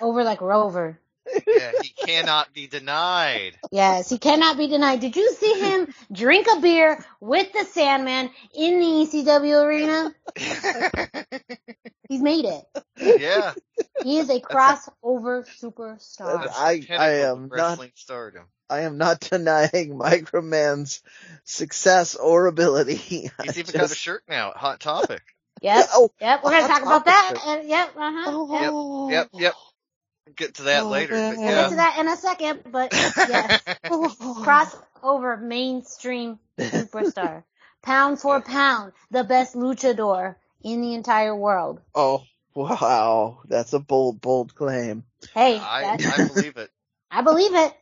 [0.00, 1.00] Over like Rover.
[1.46, 3.58] Yeah, he cannot be denied.
[3.72, 5.00] Yes, he cannot be denied.
[5.00, 10.14] Did you see him drink a beer with the Sandman in the ECW arena?
[12.08, 13.18] He's made it.
[13.20, 13.54] yeah,
[14.04, 16.48] He is a crossover superstar.
[16.54, 18.44] I- I am not- stardom.
[18.68, 19.68] I am not denying
[19.98, 21.02] Microman's
[21.44, 22.94] success or ability.
[22.96, 24.50] He's I even got a shirt now.
[24.50, 25.22] at Hot Topic.
[25.62, 25.86] Yep.
[25.94, 26.44] Oh, Yep.
[26.44, 27.34] We're gonna talk about that.
[27.34, 27.42] topic.
[27.46, 27.88] And, yep.
[27.96, 28.46] Uh huh.
[28.50, 28.72] Yep.
[28.74, 29.08] Oh.
[29.10, 29.54] Yep, yep.
[30.34, 31.14] Get to that Oh, later.
[31.14, 31.46] But man.
[31.46, 32.92] We'll get to that in a second, but
[33.28, 33.52] yes,
[33.90, 34.76] oh.
[35.00, 37.44] crossover mainstream superstar,
[37.82, 41.80] pound for pound, the best luchador in the entire world.
[41.94, 42.24] Oh,
[42.54, 43.38] wow.
[43.46, 45.04] That's a bold, bold claim.
[45.34, 46.70] Hey, I, I believe it.
[47.10, 47.74] I believe it.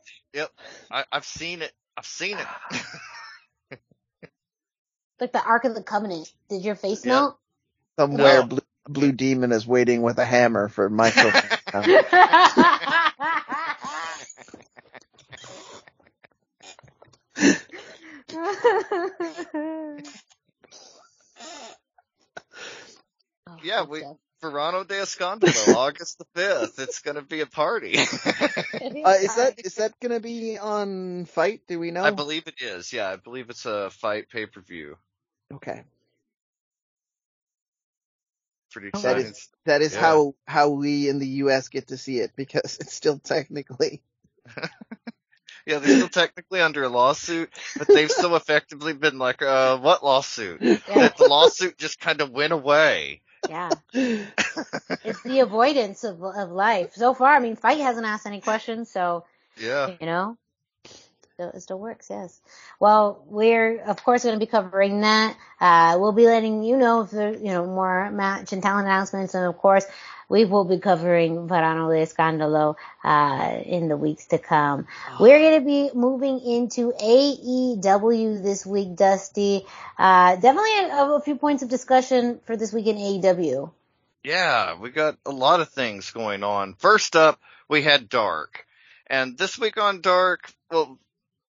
[0.91, 1.71] I, I've seen it.
[1.97, 2.47] I've seen it.
[5.19, 6.29] Like the Ark of the Covenant.
[6.49, 7.13] Did your face Yep.
[7.13, 7.37] melt?
[7.97, 8.43] Somewhere No.
[8.43, 10.89] Blue, Blue Demon is waiting with a hammer for
[11.83, 13.65] Microman.
[23.47, 24.17] Oh, Yeah, we- stuff.
[24.41, 26.77] Verano de Escandalo, August the 5th.
[26.79, 27.97] It's going to be a party.
[27.97, 31.65] uh, is that is that gonna be on FITE?
[31.67, 32.03] Do we know?
[32.03, 32.91] I believe it is.
[32.93, 34.97] Yeah, I believe it's a FITE pay per view.
[35.53, 35.83] okay.
[38.75, 39.25] Pretty That exciting.
[39.27, 40.01] is that is Yeah.
[40.01, 41.69] how how we in the U.S.
[41.69, 44.01] get to see it because it's still technically
[45.65, 47.49] Yeah, they're still technically under a lawsuit,
[47.79, 50.61] but they've so effectively been like, uh, what lawsuit?
[50.61, 53.21] Yeah, That the lawsuit just kind of went away.
[53.49, 53.71] yeah.
[53.93, 56.95] It's the avoidance of of life.
[56.95, 59.23] So far, I mean, FITE hasn't asked any questions, so
[59.57, 59.91] Yeah.
[59.99, 60.37] you know, still,
[61.37, 62.07] it still works.
[62.09, 62.39] Yes.
[62.79, 65.35] Well, we're of course going to be covering that.
[65.59, 69.33] Uh, we'll be letting you know if there, you know, more match and talent announcements,
[69.33, 69.85] and of course,
[70.27, 74.87] we will be covering Verano de Escándalo uh, in the weeks to come.
[75.19, 79.65] We're going to be moving into AEW this week, Dusty.
[79.99, 83.71] Uh, definitely a, a few points of discussion for this week in AEW.
[84.23, 86.73] Yeah, we got a lot of things going on.
[86.73, 88.65] First up, we had Dark.
[89.05, 90.97] And this week on Dark, well,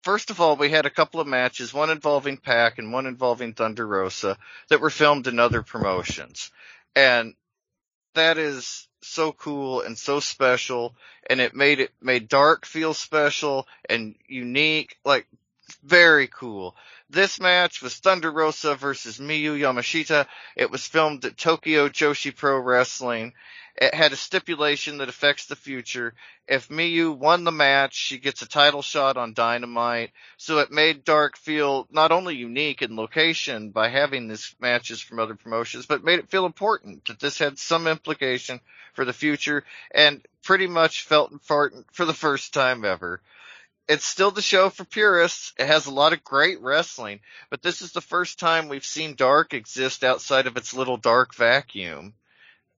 [0.06, 3.54] first of all, we had a couple of matches, one involving Pac and one involving
[3.54, 4.38] Thunder Rosa
[4.68, 6.52] that were filmed in other promotions.
[6.94, 7.34] And
[8.14, 10.94] that is so cool and so special
[11.28, 15.26] and it made it made Dark feel special and unique, like
[15.82, 16.76] very cool.
[17.10, 20.26] This match was Thunder Rosa versus Miyu Yamashita.
[20.54, 23.32] It was filmed at Tokyo Joshi Pro Wrestling.
[23.78, 26.14] It had a stipulation that affects the future.
[26.48, 30.12] If Miyu won the match, she gets a title shot on Dynamite.
[30.38, 35.18] So it made Dark feel not only unique in location by having these matches from
[35.18, 38.60] other promotions, but made it feel important that this had some implication
[38.94, 43.20] for the future and pretty much felt important for the first time ever
[43.88, 45.52] it's still the show for purists.
[45.58, 47.20] It has a lot of great wrestling,
[47.50, 51.34] but this is the first time we've seen Dark exist outside of its little dark
[51.34, 52.14] vacuum.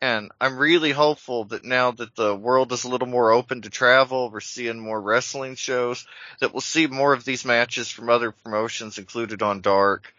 [0.01, 3.71] And I'm really hopeful that now that the world is a little more open to
[3.71, 6.07] travel, we're seeing more wrestling shows,
[6.41, 10.15] that we'll see more of these matches from other promotions included on Dark.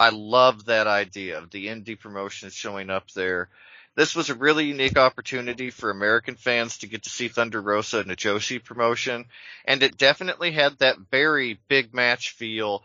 [0.00, 3.50] I love that idea of the indie promotions showing up there.
[3.96, 8.00] This was a really unique opportunity for American fans to get to see Thunder Rosa
[8.00, 9.26] in a Joshi promotion,
[9.64, 12.82] and it definitely had that very big match feel.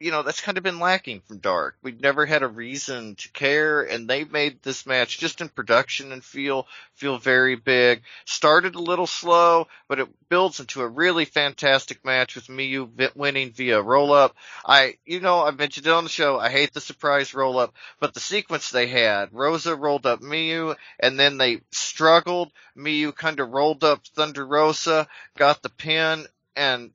[0.00, 1.76] You know, that's kind of been lacking from Dark.
[1.82, 6.10] We've never had a reason to care, and they made this match just in production
[6.10, 8.02] and feel feel very big.
[8.24, 13.52] Started a little slow, but it builds into a really fantastic match with Miyu winning
[13.52, 14.34] via roll up.
[14.66, 16.40] I, you know, I mentioned it on the show.
[16.40, 20.74] I hate the surprise roll up, but the sequence they had, Rosa rolled up Miyu,
[20.98, 22.50] and then they struggled.
[22.76, 25.06] Miyu kind of rolled up Thunder Rosa,
[25.38, 26.26] got the pin,
[26.56, 26.90] and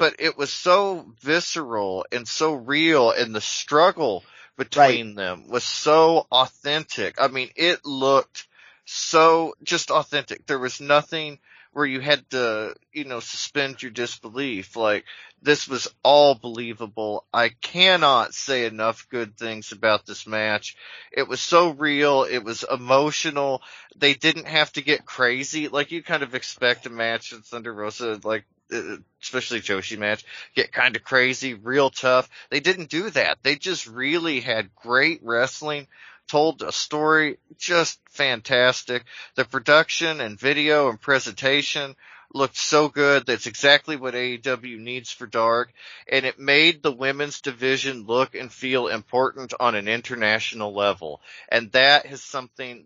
[0.00, 4.24] but it was so visceral and so real, and the struggle
[4.56, 7.20] between them was so authentic.
[7.20, 8.48] I mean, it looked
[8.86, 10.46] so just authentic.
[10.46, 11.38] There was nothing
[11.72, 14.74] where you had to, you know, suspend your disbelief.
[14.74, 15.04] Like,
[15.42, 17.26] this was all believable.
[17.30, 20.76] I cannot say enough good things about this match.
[21.12, 22.22] It was so real.
[22.22, 23.60] It was emotional.
[23.96, 25.68] They didn't have to get crazy.
[25.68, 29.98] Like, you kind of expect a match with Thunder Rosa, like, Uh, especially a Joshi
[29.98, 32.28] match, get kind of crazy, real tough.
[32.50, 33.38] They didn't do that.
[33.42, 35.86] They just really had great wrestling
[36.30, 39.04] told a story just fantastic.
[39.34, 41.96] The production and video and presentation
[42.32, 43.26] looked so good.
[43.26, 45.72] That's exactly what AEW needs for Dark.
[46.06, 51.20] And it made the women's division look and feel important on an international level.
[51.48, 52.84] And that is something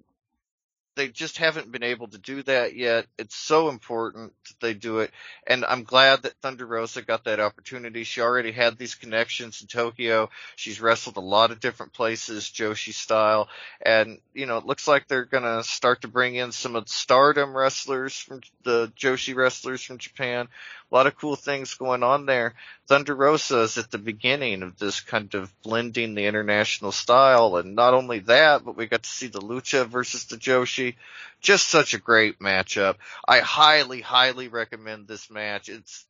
[0.97, 3.07] they just haven't been able to do that yet.
[3.19, 5.11] It's so important that they do it.
[5.47, 8.05] And I'm glad that Thunder Rosa got that opportunity.
[8.05, 10.31] She already had these connections in Tokyo.
[10.57, 13.49] She's wrestled a lot of different places, Joshi style.
[13.85, 16.85] And, you know, it looks like they're going to start to bring in some of
[16.85, 20.49] the stardom wrestlers from the Joshi wrestlers from Japan.
[20.91, 22.55] A lot of cool things going on there.
[22.87, 27.57] Thunder Rosa is at the beginning of this kind of blending the international style.
[27.57, 30.97] And not only that, but we got to see the Lucha versus the Joshi.
[31.41, 32.97] Just such a great matchup.
[33.27, 35.69] I highly, highly recommend this match.
[35.69, 36.05] It's,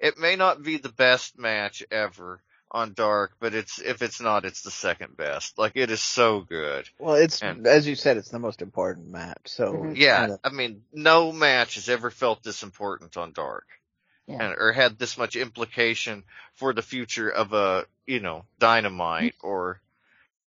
[0.00, 4.44] it may not be the best match ever on Dark, but it's, if it's not,
[4.44, 5.56] it's the second best.
[5.58, 6.86] Like it is so good.
[6.98, 9.38] Well, it's, And- as you said, it's the most important match.
[9.46, 9.96] So, Mhm.
[9.96, 13.64] Yeah, kinda- I mean, no match has ever felt this important on Dark.
[14.28, 14.42] Yeah.
[14.42, 16.22] and or had this much implication
[16.54, 19.80] for the future of a you know dynamite or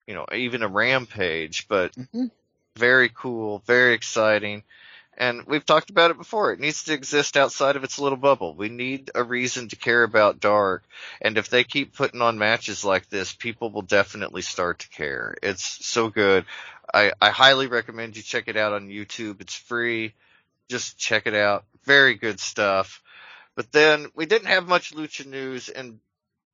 [0.06, 2.30] you know even a rampage but Mhm.
[2.76, 4.62] very cool very exciting.
[5.18, 6.52] And we've talked about it before.
[6.52, 8.54] It needs to exist outside of its little bubble.
[8.54, 10.82] We need a reason to care about dark.
[11.20, 15.34] And if they keep putting on matches like this people will definitely start to care.
[15.42, 16.44] It's so good.
[16.94, 19.40] I i highly recommend you check it out on youtube.
[19.40, 20.14] It's free.
[20.68, 21.64] Just check it out.
[21.84, 23.02] Very good stuff
[23.60, 26.00] but then we didn't have much lucha news and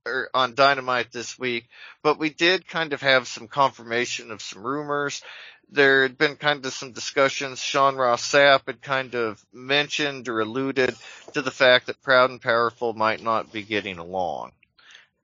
[0.04, 1.68] or er, on Dynamite this week,
[2.02, 5.22] but we did kind of have some confirmation of some rumors.
[5.70, 7.60] There had been kind of some discussions.
[7.62, 10.96] Sean Ross Sapp had kind of mentioned or alluded
[11.34, 14.50] to the fact that Proud and Powerful might not be getting along.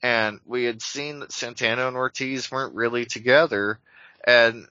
[0.05, 3.81] And we had seen that Santana and Ortiz weren't really together.
[4.25, 4.69] And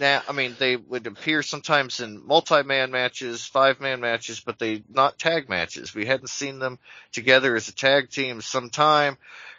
[0.00, 5.18] now, I mean, they would appear sometimes in multi-man matches, five-man matches, but they not
[5.18, 5.94] tag matches.
[5.94, 6.78] We hadn't seen them
[7.12, 9.16] together as a tag team some time.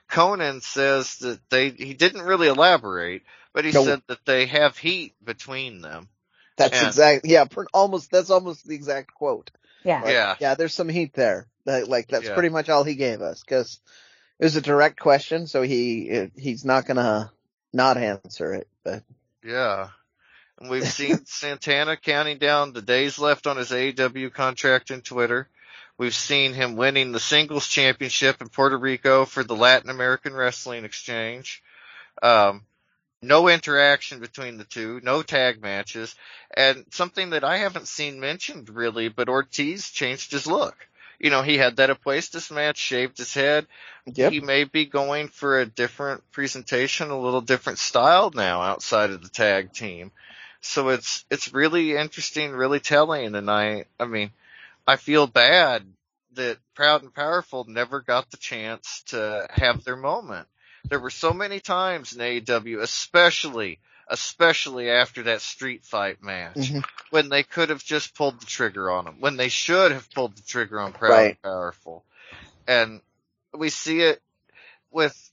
[0.09, 3.23] Konnan says that they, he didn't really elaborate,
[3.53, 3.83] but he No.
[3.85, 6.07] said that they have heat between them.
[6.57, 9.49] that's and- exact, yeah, per, almost, that's almost the exact quote.
[9.85, 10.01] Yeah.
[10.01, 10.35] Like, Yeah.
[10.39, 11.47] Yeah, there's some heat there.
[11.65, 12.33] That, like, that's Yeah.
[12.33, 13.79] pretty much all he gave us, cause
[14.39, 17.31] it was a direct question, so he he's not gonna
[17.71, 19.03] not answer it, but
[19.43, 19.89] Yeah.
[20.60, 25.47] And we've seen Santana counting down the days left on his AEW contract in Twitter.
[25.97, 30.86] We've seen him winning the singles championship in Puerto Rico for the Latin American Wrestling
[30.86, 31.62] Exchange.
[32.22, 32.64] Um,
[33.22, 36.16] no interaction between the two, no tag matches,
[36.55, 40.76] and something that I haven't seen mentioned really, but Ortiz changed his look.
[41.20, 43.68] You know, he had that Apuestas match, shaved his head,
[44.05, 44.32] yep.
[44.32, 49.22] he may be going for a different presentation, a little different style now outside of
[49.22, 50.12] the tag team.
[50.62, 54.32] So it's it's really interesting, really telling, and I I mean,
[54.86, 55.84] I feel bad
[56.34, 60.47] that Proud and Powerful never got the chance to have their moment.
[60.86, 66.84] There were so many times in AEW, especially especially after that street fight match, Mhm.
[67.12, 70.36] when they could have just pulled the trigger on them, when they should have pulled
[70.36, 71.28] the trigger on Proud Right.
[71.30, 72.03] and Powerful.
[72.68, 73.01] And
[73.53, 74.22] we see it
[74.91, 75.28] with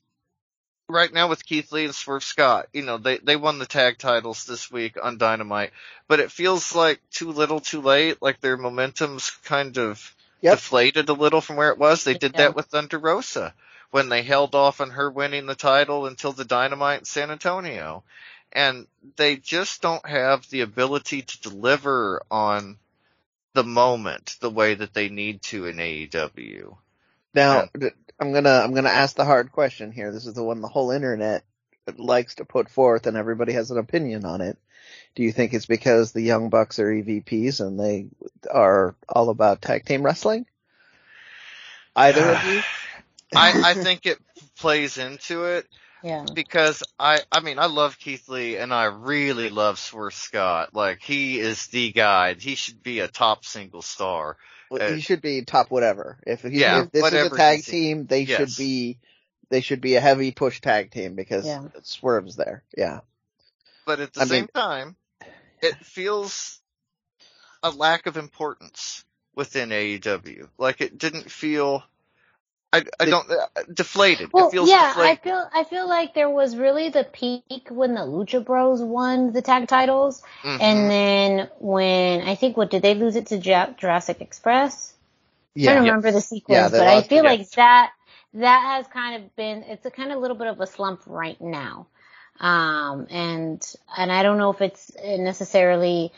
[0.89, 2.68] right now with Keith Lee and Swerve Scott.
[2.72, 5.72] You know, they they won the tag titles this week on Dynamite,
[6.09, 8.20] but it feels like too little, too late.
[8.20, 10.12] Like their momentum's kind of
[10.43, 10.59] Yep.
[10.59, 12.05] deflated a little from where it was.
[12.05, 13.55] They did that with Thunder Rosa
[13.91, 18.05] when they held off on her winning the title until the Dynamite in San Antonio.
[18.53, 22.78] And they just don't have the ability to deliver on
[23.55, 26.76] the moment the way that they need to in AEW.
[27.37, 30.12] Now, th- I'm gonna, I'm gonna ask the hard question here.
[30.12, 31.45] This is the one the whole internet
[31.99, 34.59] likes to put forth and everybody has an opinion on it.
[35.16, 38.09] Do you think it's because the Young Bucks are EVPs and they
[38.51, 40.47] are all about tag team wrestling?
[41.97, 42.62] Either of you?
[43.37, 44.18] I, I think it
[44.59, 45.66] plays into it
[46.03, 46.24] Yeah.
[46.34, 50.74] because I, I mean, I love Keith Lee and I really love Swerve Scott.
[50.74, 52.34] Like he is the guy.
[52.34, 54.37] He should be a top single star.
[54.71, 56.19] Well, Uh, he should be top whatever.
[56.27, 58.39] If he, Yeah, if this is a tag team, they Yes.
[58.39, 58.99] should be,
[59.49, 61.69] they should be a heavy push tag team because Yeah.
[61.83, 62.64] Swerve's there.
[62.77, 63.01] Yeah.
[63.85, 64.97] But at the I same mean- time,
[65.62, 66.61] it feels
[67.62, 69.05] a lack of importance
[69.35, 70.49] within AEW.
[70.59, 71.85] Like it didn't feel,
[72.73, 74.31] I, I don't, uh, deflated.
[74.33, 77.95] Well, it feels yeah, I feel I feel like there was really the peak when
[77.95, 80.61] the Lucha Bros won the tag titles, Mhm.
[80.61, 84.95] and then when I think what did they lose it to Jurassic Express?
[85.67, 85.75] I Yeah.
[85.75, 87.25] don't remember the sequence, Yeah, but I feel it.
[87.25, 87.93] like that
[88.35, 91.41] that has kind of been it's a kind of little bit of a slump right
[91.41, 91.89] now.
[92.41, 93.62] Um, and,
[93.97, 96.12] and I don't know if it's necessarily,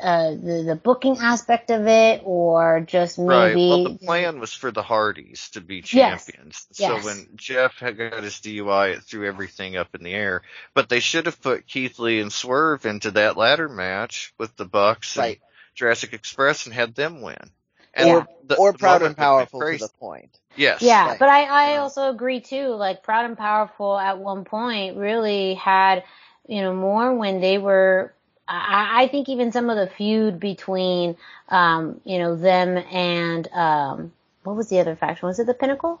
[0.00, 3.28] uh, the, the booking aspect of it or just maybe.
[3.28, 3.54] Right.
[3.56, 6.66] Well, the plan was for the Hardys to be champions.
[6.70, 6.78] Yes.
[6.78, 7.04] So Yes.
[7.04, 10.42] when Jeff had got his DUI, it threw everything up in the air.
[10.74, 14.64] But they should have put Keith Lee and Swerve into that ladder match with the
[14.64, 15.40] Bucks and Right.
[15.74, 17.36] Jurassic Express and had them win.
[17.92, 20.30] And or the- or the proud and powerful to the point.
[20.56, 20.82] Yes.
[20.82, 21.18] Yeah, Right.
[21.18, 22.68] but I, I also agree too.
[22.74, 26.04] Like Proud and Powerful at one point really had,
[26.46, 28.12] you know, more when they were.
[28.50, 31.16] I, I think even some of the feud between,
[31.48, 35.28] um, you know, them and um, what was the other faction?
[35.28, 36.00] Was it the Pinnacle?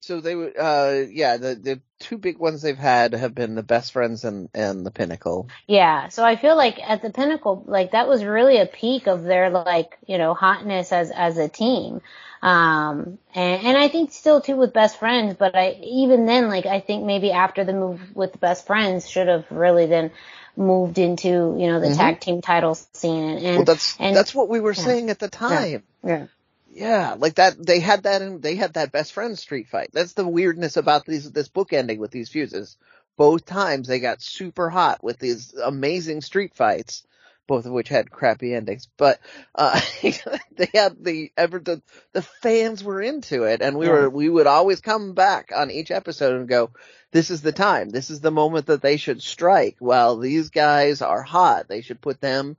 [0.00, 3.64] So they would, uh, yeah, the the two big ones they've had have been the
[3.64, 5.48] best friends and and the pinnacle.
[5.66, 6.08] Yeah.
[6.08, 9.50] So I feel like at the Pinnacle, like that was really a peak of their
[9.50, 12.00] like, you know, hotness as as a team.
[12.40, 16.66] Um, and, and I think still too with best friends, but I, even then, like,
[16.66, 20.12] I think maybe after the move with best friends should have really then
[20.58, 21.28] moved into,
[21.58, 21.96] you know, the Mhm.
[21.96, 24.82] tag team title scene and, and well, that's and- that's what we were yeah.
[24.84, 25.82] saying at the time.
[26.04, 26.26] yeah.
[26.70, 27.56] Yeah, like that.
[27.64, 28.40] They had that in.
[28.40, 29.90] They had that best friend street fight.
[29.92, 32.76] That's the weirdness about these this book ending with these fuses.
[33.16, 37.02] Both times they got super hot with these amazing street fights,
[37.48, 38.86] both of which had crappy endings.
[38.96, 39.18] But
[39.56, 41.82] uh they had the ever the
[42.12, 43.92] the fans were into it, and we Yeah.
[43.92, 46.70] were we would always come back on each episode and go,
[47.10, 47.88] "This is the time.
[47.88, 49.78] This is the moment that they should strike.
[49.80, 51.66] Well, these guys are hot.
[51.66, 52.56] They should put them."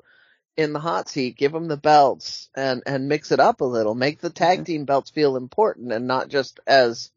[0.58, 3.96] in the hot seat, give them the belts and, and mix it up a little.
[3.96, 7.12] Make the tag team belts feel important and not just as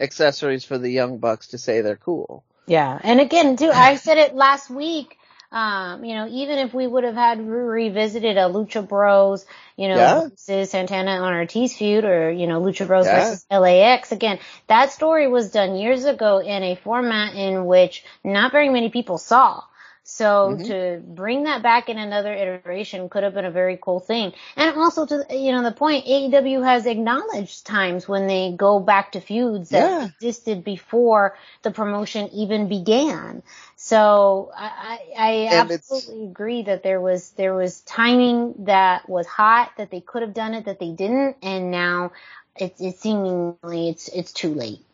[0.00, 2.44] accessories for the young bucks to say they're cool.
[2.66, 2.98] Yeah.
[3.02, 5.18] And again, too, I said it last week.
[5.50, 9.46] Um, you know, even if we would have had revisited a Lucha Bros,
[9.76, 10.28] you know, Yeah.
[10.28, 13.30] versus Santana on Ortiz feud or, you know, Lucha Bros Yeah.
[13.30, 18.52] versus LAX again, that story was done years ago in a format in which not
[18.52, 19.62] very many people saw.
[20.10, 20.64] So Mhm.
[20.64, 24.32] to bring that back in another iteration could have been a very cool thing.
[24.56, 29.12] And also to, you know, the point, AEW has acknowledged times when they go back
[29.12, 30.00] to feuds that Yeah.
[30.00, 33.42] existed before the promotion even began.
[33.76, 39.72] So I, I, I absolutely agree that there was, there was timing that was hot,
[39.76, 42.12] that they could have done it, that they didn't, and now
[42.56, 44.87] it's, it's seemingly, it's, it's too late.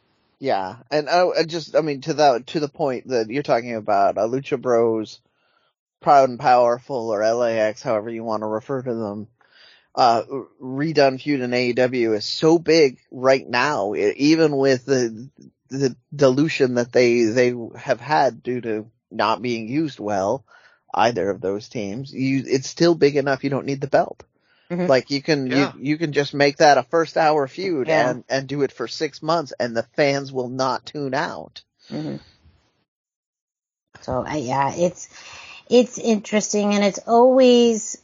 [0.44, 0.76] Yeah.
[0.90, 4.18] And I, I just, I mean, to the, to the point that you're talking about,
[4.18, 5.20] uh, Lucha Bros,
[6.02, 9.28] Proud and Powerful or LAX, however you want to refer to them,
[9.94, 10.22] uh,
[10.62, 15.30] redone feud in AEW is so big right now, even with the,
[15.70, 20.44] the dilution that they, they have had due to not being used well,
[20.92, 24.22] either of those teams, you, it's still big enough you don't need the belt.
[24.70, 24.88] Mhm.
[24.88, 25.72] Like you can, Yeah.
[25.76, 28.10] you, you can just make that a first hour feud Yeah.
[28.10, 31.62] and, and do it for six months and the fans will not tune out.
[31.88, 32.16] hmm
[34.00, 35.08] So I yeah, it's
[35.68, 37.98] it's interesting and it's always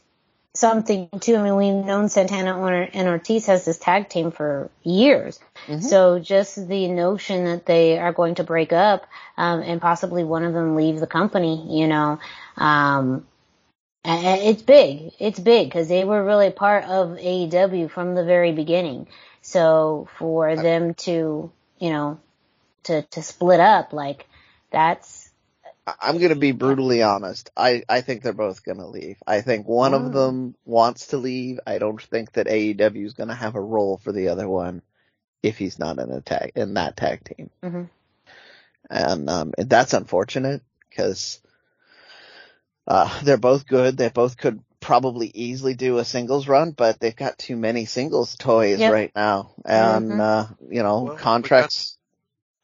[0.53, 1.35] something too.
[1.37, 5.39] I mean, we've known Santana Or- and Ortiz has this tag team for years.
[5.67, 5.83] Mhm.
[5.83, 9.05] So just the notion that they are going to break up
[9.37, 12.19] um, and possibly one of them leave the company, you know,
[12.57, 13.30] um, a- a-
[14.03, 15.13] it's big.
[15.19, 19.07] It's big because they were really part of AEW from the very beginning.
[19.41, 22.19] So for them to, you know,
[22.83, 24.27] to to split up like
[24.71, 25.31] that's
[25.99, 27.49] I'm gonna be brutally honest.
[27.57, 29.17] I, I think they're both gonna leave.
[29.25, 31.59] I think one of them wants to leave.
[31.65, 34.83] I don't think that AEW is gonna have a role for the other one
[35.41, 37.49] if he's not in a tag, in that tag team.
[37.63, 37.89] Mhm.
[38.89, 41.39] And, um, and that's unfortunate because,
[42.87, 43.97] uh, they're both good.
[43.97, 48.35] They both could probably easily do a singles run, but they've got too many singles
[48.35, 48.91] toys Yep.
[48.91, 49.51] right now.
[49.63, 50.19] And, Mhm.
[50.19, 51.97] uh, you know, Well, contracts,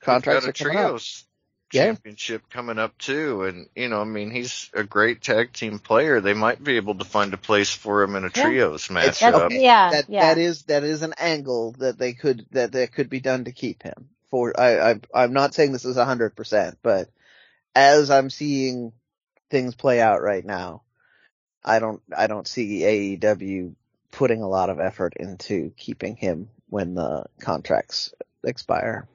[0.02, 0.84] We've contracts got are a coming up.
[0.86, 1.26] trios
[1.74, 1.86] Yeah.
[1.86, 6.22] championship coming up too, and you know, I mean, he's a great tag team player.
[6.22, 8.44] They might be able to find a place for him in a Yeah.
[8.44, 9.46] trios It's- that's matchup.
[9.48, 9.62] okay.
[9.62, 13.10] yeah that yeah that is that is an angle that they could that that could
[13.10, 14.10] be done to keep him.
[14.32, 17.10] For I, I I'm not saying this is a hundred percent, but
[17.76, 18.94] as I'm seeing
[19.50, 20.82] things play out right now,
[21.64, 22.82] I don't I don't see
[23.18, 23.74] AEW
[24.12, 29.08] putting a lot of effort into keeping him when the contracts expire.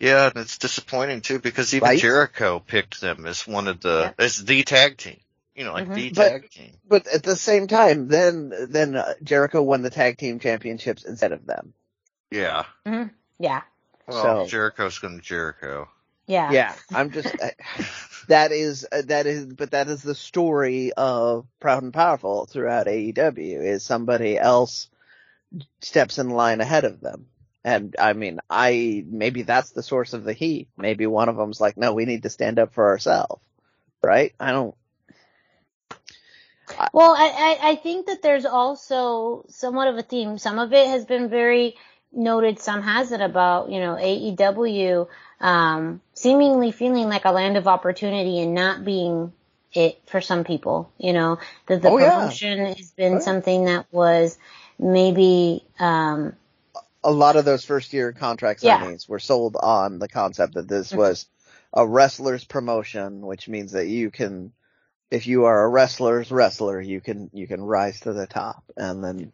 [0.00, 1.98] Yeah, and it's disappointing too because even Right?
[1.98, 5.20] Jericho picked them as one of the as the tag team.
[5.54, 5.94] You know, like Mhm.
[5.94, 6.76] the But- tag team.
[6.86, 11.32] But at the same time, then then uh, Jericho won the tag team championships instead
[11.32, 11.74] of them.
[12.30, 12.64] Yeah.
[13.38, 13.62] yeah
[14.08, 15.88] Well, So- Jericho's going to Jericho.
[16.26, 17.52] yeah Yeah, I'm just I,
[18.28, 22.86] that is uh, that is but that is the story of Proud and Powerful throughout
[22.88, 24.90] AEW is somebody else
[25.82, 27.26] steps in line ahead of them
[27.64, 30.68] And I mean, I, maybe that's the source of the heat.
[30.78, 33.42] Maybe one of them's like, no, we need to stand up for ourselves.
[34.04, 34.34] Right?
[34.40, 34.76] I don't,
[36.92, 40.38] Well, I, I, I think that there's also somewhat of a theme.
[40.38, 41.76] Some of it has been very
[42.16, 45.08] noted, some hasn't about, you know, AEW,
[45.40, 49.32] um, seemingly feeling like a land of opportunity and not being
[49.72, 52.10] it for some people, you know, that the Oh, yeah.
[52.10, 54.38] promotion has been something that was
[54.78, 56.34] maybe, um,
[57.02, 58.78] a lot of those first year contract Yeah.
[58.78, 60.98] signings were sold on the concept that this Mhm.
[60.98, 61.26] was
[61.74, 64.52] a wrestler's promotion, which means that you can,
[65.10, 68.64] if you are a wrestler's wrestler, you can, you can rise to the top.
[68.76, 69.32] And then,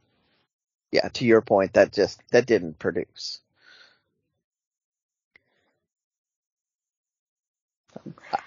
[0.92, 3.40] yeah, to your point, that just, that didn't produce.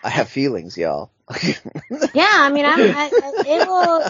[0.04, 1.12] I- have feelings, y'all.
[2.14, 3.14] yeah, I mean, I'm, I,
[3.44, 4.06] it will,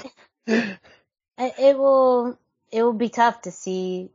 [1.38, 2.40] it will,
[2.72, 4.12] it will be tough to see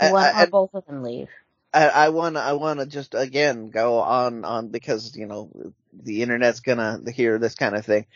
[0.00, 1.28] I- one I- or both of them leave.
[1.74, 5.50] I, I wanna, I wanna just again go on, on because, you know,
[5.92, 8.06] the internet's gonna hear this kind of thing.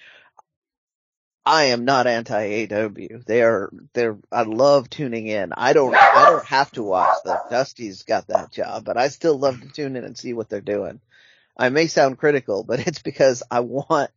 [1.47, 3.19] I am not anti-AW.
[3.27, 5.53] They are, they're, I love tuning in.
[5.53, 7.39] I don't, I don't have to watch them.
[7.51, 10.63] Dusty's got that job, but I still love to tune in and see what they're
[10.63, 11.01] doing.
[11.57, 14.11] I may sound critical, but it's because I want,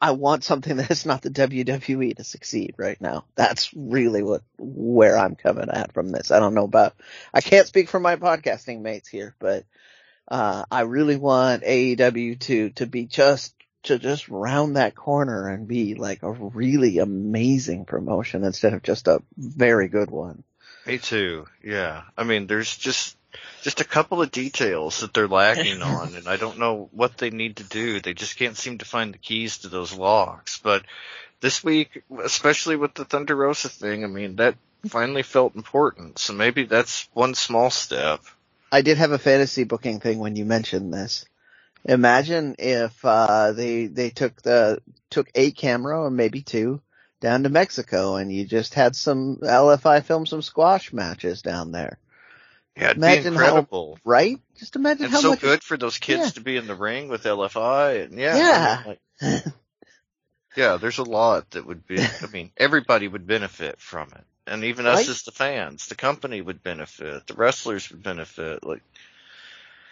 [0.00, 3.24] I want something that's not the WWE to succeed right now.
[3.34, 6.30] That's really what, where I'm coming at from this.
[6.30, 6.94] I don't know about,
[7.34, 9.64] I can't speak for my podcasting mates here, but,
[10.28, 13.54] uh, I really want AEW to, to be just,
[13.84, 19.08] to just round that corner and be like a really amazing promotion instead of just
[19.08, 20.42] a very good one.
[20.86, 21.46] Me too.
[21.62, 22.02] Yeah.
[22.16, 23.16] I mean, there's just
[23.62, 27.30] just a couple of details that they're lacking on, and I don't know what they
[27.30, 28.00] need to do.
[28.00, 30.58] They just can't seem to find the keys to those locks.
[30.58, 30.84] But
[31.40, 34.56] this week, especially with the Thunder Rosa thing, I mean, that
[34.86, 36.18] finally felt important.
[36.18, 38.20] So maybe that's one small step.
[38.70, 41.24] I did have a fantasy booking thing when you mentioned this.
[41.84, 46.80] Imagine if uh they they took the took a camera or maybe two
[47.20, 51.98] down to Mexico and you just had some LFI film some squash matches down there.
[52.76, 53.98] Yeah, Imagine be how- incredible.
[54.04, 54.38] Right?
[54.58, 56.30] Just imagine and how so much good for those kids Yeah.
[56.30, 58.04] to be in the ring with LFI.
[58.04, 58.82] And yeah, I Yeah.
[58.86, 58.98] mean,
[59.44, 59.54] like,
[60.56, 61.98] yeah, there's a lot that would be.
[62.00, 66.40] I mean, everybody would benefit from it, and even us as the fans, the company
[66.40, 68.64] would benefit, the wrestlers would benefit.
[68.64, 68.82] Like,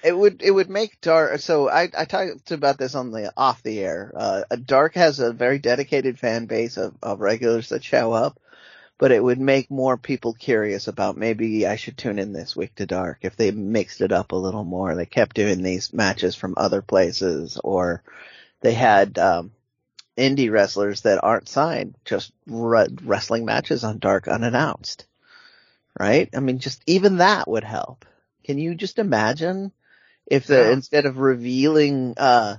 [0.02, 1.40] It would it would make Dark.
[1.40, 4.12] So I I talked about this on the off the air.
[4.14, 8.38] Uh, Dark has a very dedicated fan base of of regulars that show up,
[8.98, 12.74] but it would make more people curious about maybe I should tune in this week
[12.76, 14.94] to Dark if they mixed it up a little more.
[14.94, 18.02] They kept doing these matches from other places, or
[18.60, 19.50] they had um,
[20.16, 25.06] indie wrestlers that aren't signed just re- wrestling matches on Dark unannounced.
[25.98, 26.28] Right?
[26.34, 28.04] I mean, just even that would help.
[28.44, 29.72] Can you just imagine
[30.26, 30.72] if the Yeah.
[30.72, 32.56] instead of revealing uh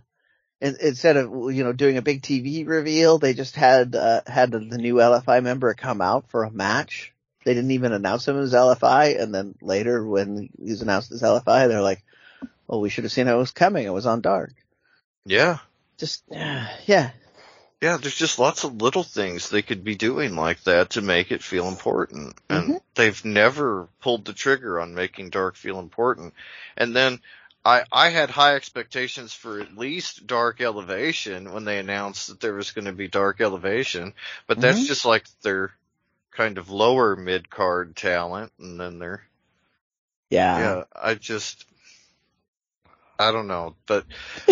[0.60, 4.52] in, instead of you know doing a big TV reveal, they just had uh, had
[4.52, 7.14] the, the new LFI member come out for a match.
[7.46, 11.68] They didn't even announce him as LFI, and then later when he's announced as LFI,
[11.68, 12.04] they're like,
[12.68, 13.86] "Well, we should have seen it was coming.
[13.86, 14.54] It was on Dark."
[15.26, 15.60] yeah,
[15.98, 17.12] Just yeah,
[17.80, 21.32] yeah, there's just lots of little things they could be doing like that to make
[21.32, 22.82] it feel important, and Mhm.
[22.96, 26.34] they've never pulled the trigger on making Dark feel important.
[26.76, 27.22] And then.
[27.68, 32.54] I, I had high expectations for at least Dark Elevation when they announced that there
[32.54, 34.14] was going to be Dark Elevation,
[34.48, 34.88] but that's Mhm.
[34.88, 35.74] just like their
[36.32, 39.24] kind of lower mid card talent, and then they're
[40.30, 41.66] yeah, yeah, I just,
[43.20, 44.06] I don't know, but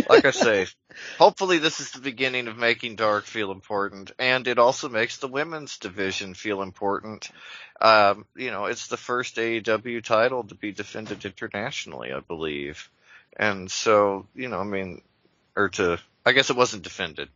[0.10, 0.68] like I say,
[1.18, 5.30] hopefully this is the beginning of making Dark feel important, and it also makes the
[5.30, 7.32] women's division feel important.
[7.82, 12.90] Um, you know, it's the first AEW title to be defended internationally, I believe,
[13.36, 15.02] and so you know, I mean,
[15.56, 17.30] or to, I guess it wasn't defended,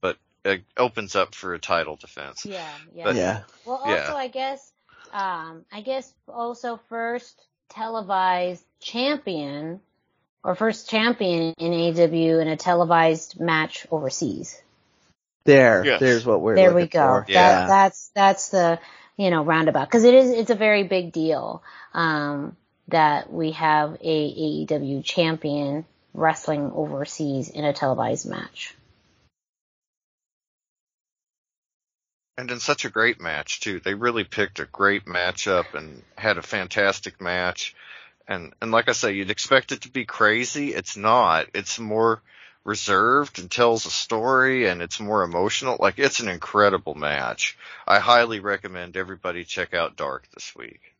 [0.00, 2.44] but it opens up for a title defense.
[2.46, 3.04] Yeah, yeah.
[3.04, 3.42] But- yeah.
[3.64, 4.14] Well, also, Yeah.
[4.14, 4.72] I guess,
[5.12, 7.40] um, I guess also first
[7.70, 9.80] televised champion
[10.44, 14.60] or first champion in AW in a televised match overseas.
[15.44, 16.00] There, Yes.
[16.00, 16.56] there's what we're.
[16.56, 16.98] there we go.
[16.98, 17.26] for.
[17.28, 17.60] Yeah.
[17.60, 18.78] That, that's that's the
[19.16, 21.62] you know roundabout because it is it's a very big deal
[21.94, 22.56] um,
[22.88, 25.84] that we have a AEW champion
[26.14, 28.74] wrestling overseas in a televised match.
[32.36, 33.80] And in such a great match too.
[33.80, 37.74] They really picked a great matchup and had a fantastic match.
[38.26, 40.72] And and like I say, you'd expect it to be crazy.
[40.72, 41.46] It's not.
[41.54, 42.22] It's more
[42.64, 45.76] reserved and tells a story and it's more emotional.
[45.80, 47.58] Like it's an incredible match.
[47.86, 50.94] I highly recommend everybody check out Dark this week.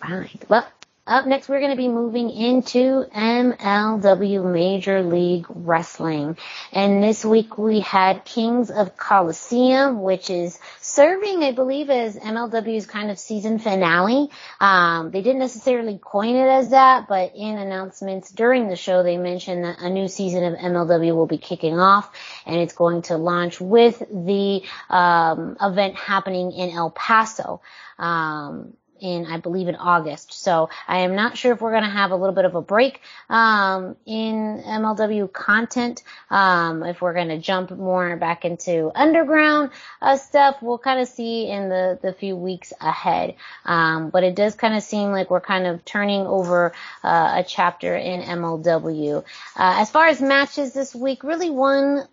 [0.00, 0.44] Right.
[0.48, 0.66] Well,
[1.08, 6.36] up next, we're going to be moving into MLW Major League Wrestling.
[6.70, 12.84] And this week we had Kings of Colosseum, which is serving, I believe, as MLW's
[12.84, 14.28] kind of season finale.
[14.60, 19.16] Um, they didn't necessarily coin it as that, but in announcements during the show, they
[19.16, 23.16] mentioned that a new season of MLW will be kicking off, and it's going to
[23.16, 27.62] launch with the um, event happening in El Paso.
[27.98, 30.32] Um, in, I believe, in August.
[30.32, 32.62] So I am not sure if we're going to have a little bit of a
[32.62, 36.02] break um, in MLW content.
[36.30, 39.70] Um, if we're going to jump more back into underground
[40.02, 43.34] uh, stuff, we'll kind of see in the the few weeks ahead.
[43.64, 46.72] Um, but it does kind of seem like we're kind of turning over
[47.02, 49.18] uh, a chapter in MLW.
[49.18, 49.22] Uh,
[49.56, 52.06] as far as matches this week, really one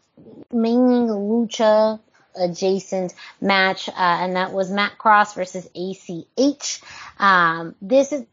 [0.51, 1.99] mainly lucha
[2.37, 6.81] adjacent match, uh, and that was Matt Cross versus ACH.
[7.19, 8.25] Um, this is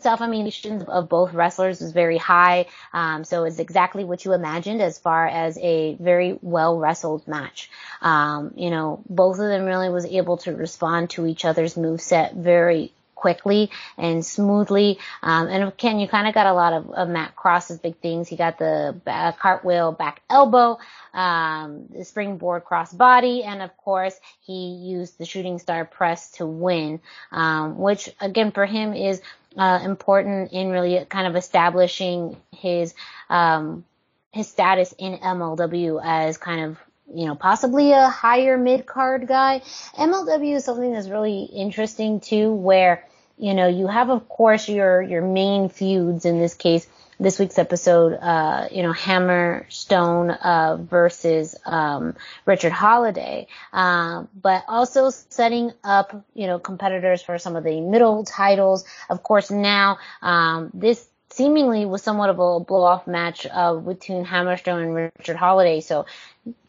[0.00, 2.66] self animation of both wrestlers was very high.
[2.92, 7.68] Um, so it's exactly what you imagined as far as a very well wrestled match.
[8.00, 12.00] Um, you know, both of them really was able to respond to each other's move
[12.00, 14.98] set very quickly and smoothly.
[15.22, 18.28] Um, and Ken, you kind of got a lot of, of, Matt Cross's big things.
[18.28, 20.78] He got the back, cartwheel back elbow,
[21.12, 26.46] um, the springboard cross body, and of course he used the shooting star press to
[26.46, 27.00] win,
[27.32, 29.20] um, which again for him is
[29.56, 32.94] uh, important in really kind of establishing his
[33.28, 33.84] um,
[34.32, 36.78] his status in MLW as kind of
[37.12, 39.62] you know, possibly a higher mid card guy.
[39.98, 43.04] MLW is something that's really interesting too, where,
[43.38, 46.86] you know, you have of course your, your main feuds in this case,
[47.20, 52.14] this week's episode, uh, you know, Hammerstone, uh, versus, um,
[52.46, 53.48] Richard Holliday.
[53.72, 58.84] Um, but also setting up, you know, competitors for some of the middle titles.
[59.10, 61.08] Of course, now, um, this
[61.38, 65.80] seemingly was somewhat of a blow off match, uh, between Hammerstone and Richard Holliday.
[65.80, 66.04] So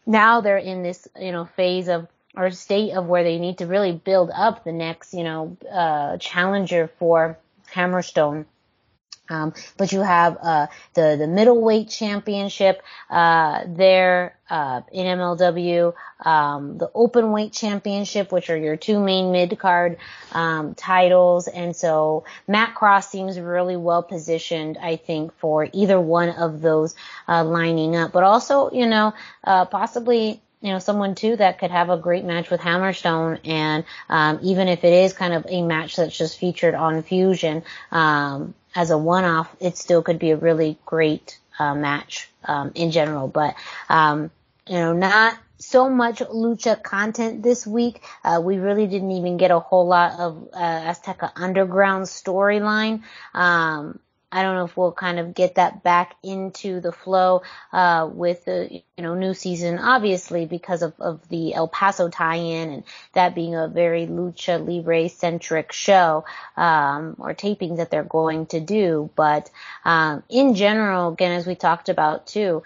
[0.06, 2.06] now they're in this, you know, phase of
[2.36, 6.18] or state of where they need to really build up the next, you know, uh,
[6.18, 7.36] challenger for
[7.74, 8.44] Hammerstone.
[9.30, 15.94] Um, but you have uh, the the middleweight championship uh, there uh, in MLW,
[16.26, 19.98] um, the open weight championship, which are your two main mid card
[20.32, 26.30] um, titles, and so Matt Cross seems really well positioned, I think, for either one
[26.30, 26.96] of those
[27.28, 28.12] uh, lining up.
[28.12, 29.14] But also, you know,
[29.44, 33.84] uh, possibly you know, someone too that could have a great match with Hammerstone, and
[34.08, 38.54] um, even if it is kind of a match that's just featured on Fusion, um,
[38.74, 43.28] as a one-off, it still could be a really great uh, match um, in general.
[43.28, 43.54] But
[43.88, 44.30] um,
[44.66, 48.02] you know, not so much lucha content this week.
[48.24, 53.02] Uh, we really didn't even get a whole lot of uh, Azteca Underground storyline.
[53.34, 53.98] Um,
[54.32, 58.44] I don't know if we'll kind of get that back into the flow uh, with
[58.44, 63.34] the you know new season, obviously because of, of the El Paso tie-in and that
[63.34, 66.24] being a very lucha libre centric show
[66.56, 69.10] um, or taping that they're going to do.
[69.16, 69.50] But
[69.84, 72.62] um, in general, again, as we talked about too,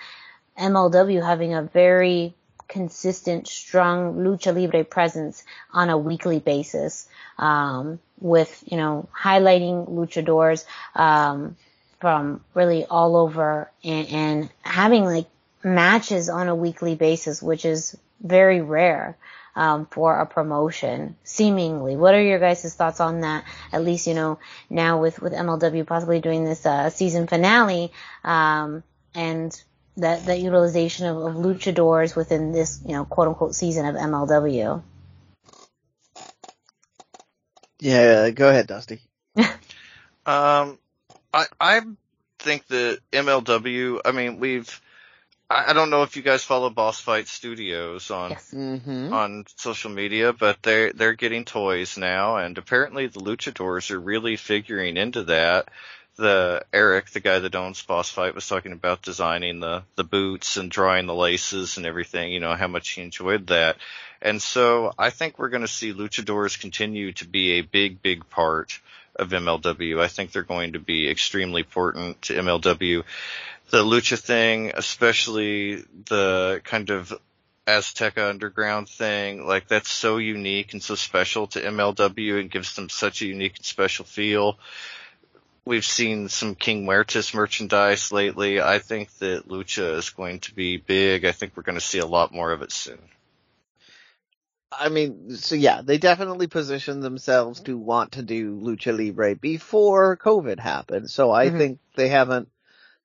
[0.59, 2.35] MLW having a very
[2.69, 7.09] consistent, strong lucha libre presence on a weekly basis
[7.39, 11.57] um, with, you know, highlighting luchadors, um,
[12.01, 15.27] from really all over and, and having like
[15.63, 19.17] matches on a weekly basis, which is very rare.
[19.57, 21.95] Um, for a promotion, seemingly.
[21.95, 23.45] What are your guys' thoughts on that?
[23.71, 27.93] At least, you know, now with, with MLW possibly doing this, uh, season finale,
[28.25, 28.83] um,
[29.15, 29.57] and
[29.97, 34.83] that, that utilization of, of luchadors within this, you know, quote unquote season of MLW.
[37.81, 39.01] Yeah, go ahead, Dusty.
[39.37, 40.79] um,
[41.33, 41.81] I I
[42.39, 44.01] think the MLW.
[44.05, 44.81] I mean, we've.
[45.51, 48.51] I, I don't know if you guys follow Boss Fight Studios on yes.
[48.55, 49.13] Mm-hmm.
[49.13, 54.37] on social media, but they're they're getting toys now, and apparently the luchadors are really
[54.37, 55.69] figuring into that.
[56.17, 60.57] The Eric, the guy that owns Boss Fight, was talking about designing the the boots
[60.57, 62.33] and drawing the laces and everything.
[62.33, 63.77] You know how much he enjoyed that,
[64.23, 68.29] and so I think we're going to see luchadors continue to be a big, big
[68.31, 68.81] part
[69.17, 70.01] of MLW.
[70.01, 73.05] I think they're going to be extremely important to MLW.
[73.71, 77.13] The lucha thing, especially the kind of
[77.67, 82.89] Azteca Underground thing, like that's so unique and so special to MLW and gives them
[82.89, 84.59] such a unique and special feel.
[85.67, 88.61] We've seen some King Muertes merchandise lately.
[88.61, 91.25] I think that lucha is going to be big.
[91.25, 92.99] I think we're going to see a lot more of it soon.
[94.71, 100.17] I mean, so yeah, they definitely positioned themselves to want to do lucha libre before
[100.17, 101.11] COVID happened.
[101.11, 101.59] So I Mhm.
[101.59, 102.49] think they haven't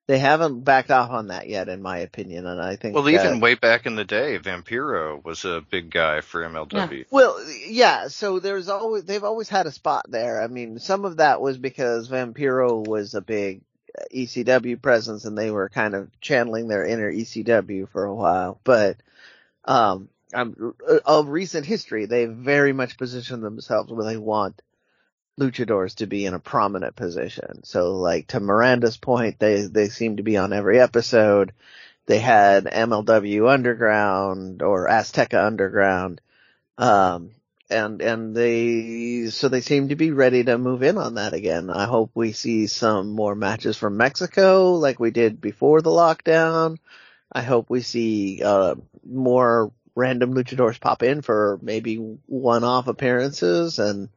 [0.06, 2.46] they haven't backed off on that yet, in my opinion.
[2.46, 5.90] And I think Well, that- even way back in the day, Vampiro was a big
[5.90, 7.06] guy for MLW.
[7.10, 8.08] Well, yeah.
[8.08, 10.42] So there's always they've always had a spot there.
[10.42, 13.62] I mean, some of that was because Vampiro was a big
[13.96, 18.60] uh, ECW presence, and they were kind of channeling their inner ECW for a while.
[18.64, 18.96] But
[19.64, 20.74] um, um,
[21.04, 24.60] of recent history, they very much positioned themselves where they want
[25.40, 27.64] luchadors to be in a prominent position.
[27.64, 31.52] So, like to Miranda's point, they they seem to be on every episode.
[32.06, 36.20] They had MLW Underground or Azteca Underground.
[36.76, 37.30] Um,
[37.70, 41.70] and, and they, so they seem to be ready to move in on that again.
[41.70, 46.78] I hope we see some more matches from Mexico like we did before the lockdown.
[47.30, 48.74] I hope we see, uh,
[49.06, 54.08] more random luchadors pop in for maybe one-off appearances and,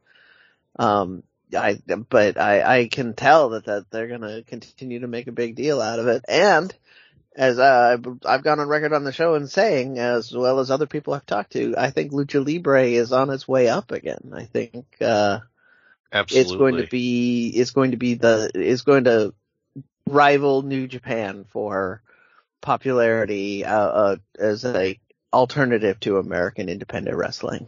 [0.78, 1.22] um,
[1.56, 5.54] I, but I, I can tell that, that they're gonna continue to make a big
[5.54, 6.24] deal out of it.
[6.28, 6.74] And,
[7.36, 10.86] as uh, I've gone on record on the show and saying, as well as other
[10.86, 14.32] people I've talked to, I think Lucha Libre is on its way up again.
[14.32, 15.40] I think uh,
[16.12, 16.52] Absolutely.
[16.52, 19.34] it's going to be it's going to be the is going to
[20.06, 22.02] rival New Japan for
[22.60, 24.98] popularity uh, uh, as a
[25.32, 27.66] alternative to American independent wrestling.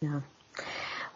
[0.00, 0.20] Yeah.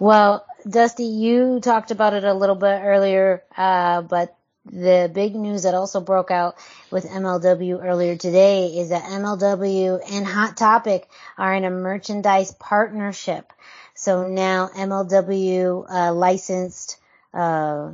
[0.01, 4.37] Well, Dusty, you talked about it a little bit earlier, uh, but
[4.67, 6.57] the big news that also broke out
[6.91, 11.09] with MLW earlier today is that MLW and Hot Topic
[11.39, 13.53] are in a merchandise partnership.
[13.95, 16.99] So now MLW uh, licensed
[17.33, 17.93] uh,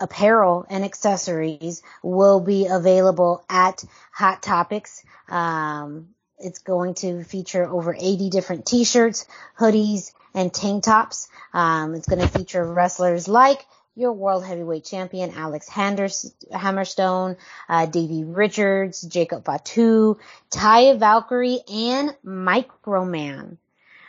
[0.00, 5.04] apparel and accessories will be available at Hot Topics.
[5.28, 6.08] Um,
[6.38, 9.26] it's going to feature over 80 different t-shirts,
[9.58, 11.28] hoodies, and tank tops.
[11.52, 13.64] Um, it's going to feature wrestlers like
[13.94, 17.36] your world heavyweight champion Alex Handers- Hammerstone,
[17.68, 20.18] uh, Davey Richards, Jacob Fatu,
[20.50, 23.56] Taya Valkyrie, and Microman.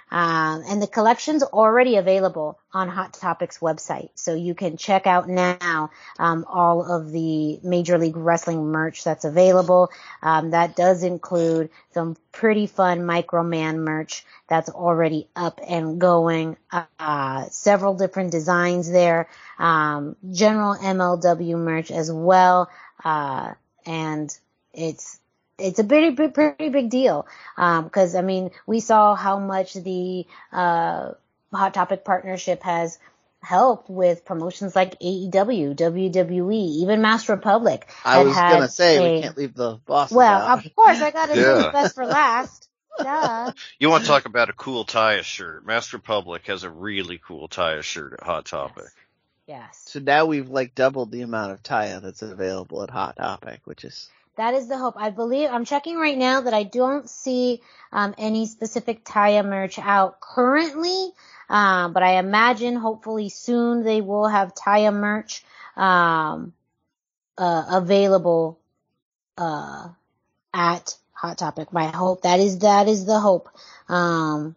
[0.09, 5.27] Um, and the collection's already available on Hot Topics website, so you can check out
[5.27, 9.89] now um, all of the Major League Wrestling merch that's available.
[10.21, 16.55] Um, that does include some pretty fun Microman merch that's already up and going.
[16.99, 19.27] Uh, several different designs there,
[19.59, 22.69] um, general MLW merch as well,
[23.03, 23.53] uh,
[23.85, 24.37] and
[24.73, 25.19] it's
[25.57, 27.27] it's a pretty, pretty, pretty big deal.
[27.57, 31.11] Um, cause I mean, we saw how much the, uh,
[31.53, 32.99] Hot Topic partnership has
[33.41, 37.87] helped with promotions like AEW, WWE, even Masked Republic.
[38.03, 40.65] I was had gonna say a- we can't leave the bosses Well, out.
[40.65, 42.67] of course, I gotta do the best for last.
[42.99, 43.51] Duh.
[43.79, 45.65] You want to talk about a cool Taya shirt?
[45.65, 48.89] Masked Republic has a really cool Taya shirt at Hot Topic.
[49.47, 49.83] Yes.
[49.85, 53.85] So now we've like doubled the amount of Taya that's available at Hot Topic, which
[53.85, 54.93] is That is the hope.
[54.97, 57.61] I believe I'm checking right now that I don't see
[57.91, 61.09] um, any specific Taya merch out currently,
[61.49, 65.43] um, but I imagine hopefully soon they will have Taya merch
[65.75, 66.53] um,
[67.35, 68.59] uh, available
[69.39, 69.89] uh,
[70.53, 71.73] at Hot Topic.
[71.73, 73.49] My hope that is that is the hope.
[73.89, 74.55] Um,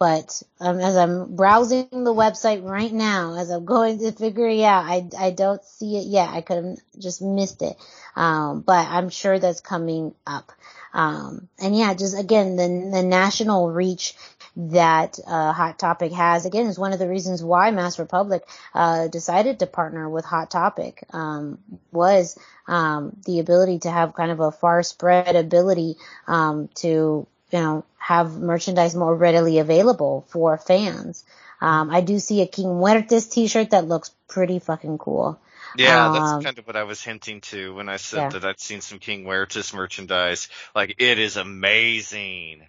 [0.00, 4.62] but um, as I'm browsing the website right now, as I'm going to figure it
[4.62, 6.30] out, I, I don't see it yet.
[6.30, 7.76] I could have just missed it.
[8.16, 10.52] Um, but I'm sure that's coming up.
[10.94, 14.14] Um, and yeah, just again, the, the national reach
[14.56, 18.42] that, uh, Hot Topic has, again, is one of the reasons why Masked Republic,
[18.74, 21.58] uh, decided to partner with Hot Topic, um,
[21.92, 25.96] was, um, the ability to have kind of a far spread ability,
[26.26, 31.24] um, to, you know, have merchandise more readily available for fans.
[31.60, 35.38] Um, I do see a King Muertes t-shirt that looks pretty fucking cool.
[35.76, 38.28] Yeah, Um, that's kind of what I was hinting to when I said Yeah.
[38.30, 40.48] that I'd seen some King Muertes merchandise.
[40.74, 42.66] Like, it is amazing.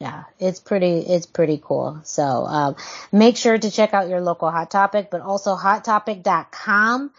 [0.00, 2.00] Yeah, it's pretty, it's pretty cool.
[2.04, 2.76] So, um,
[3.12, 7.12] make sure to check out your local Hot Topic, but also hottopic.com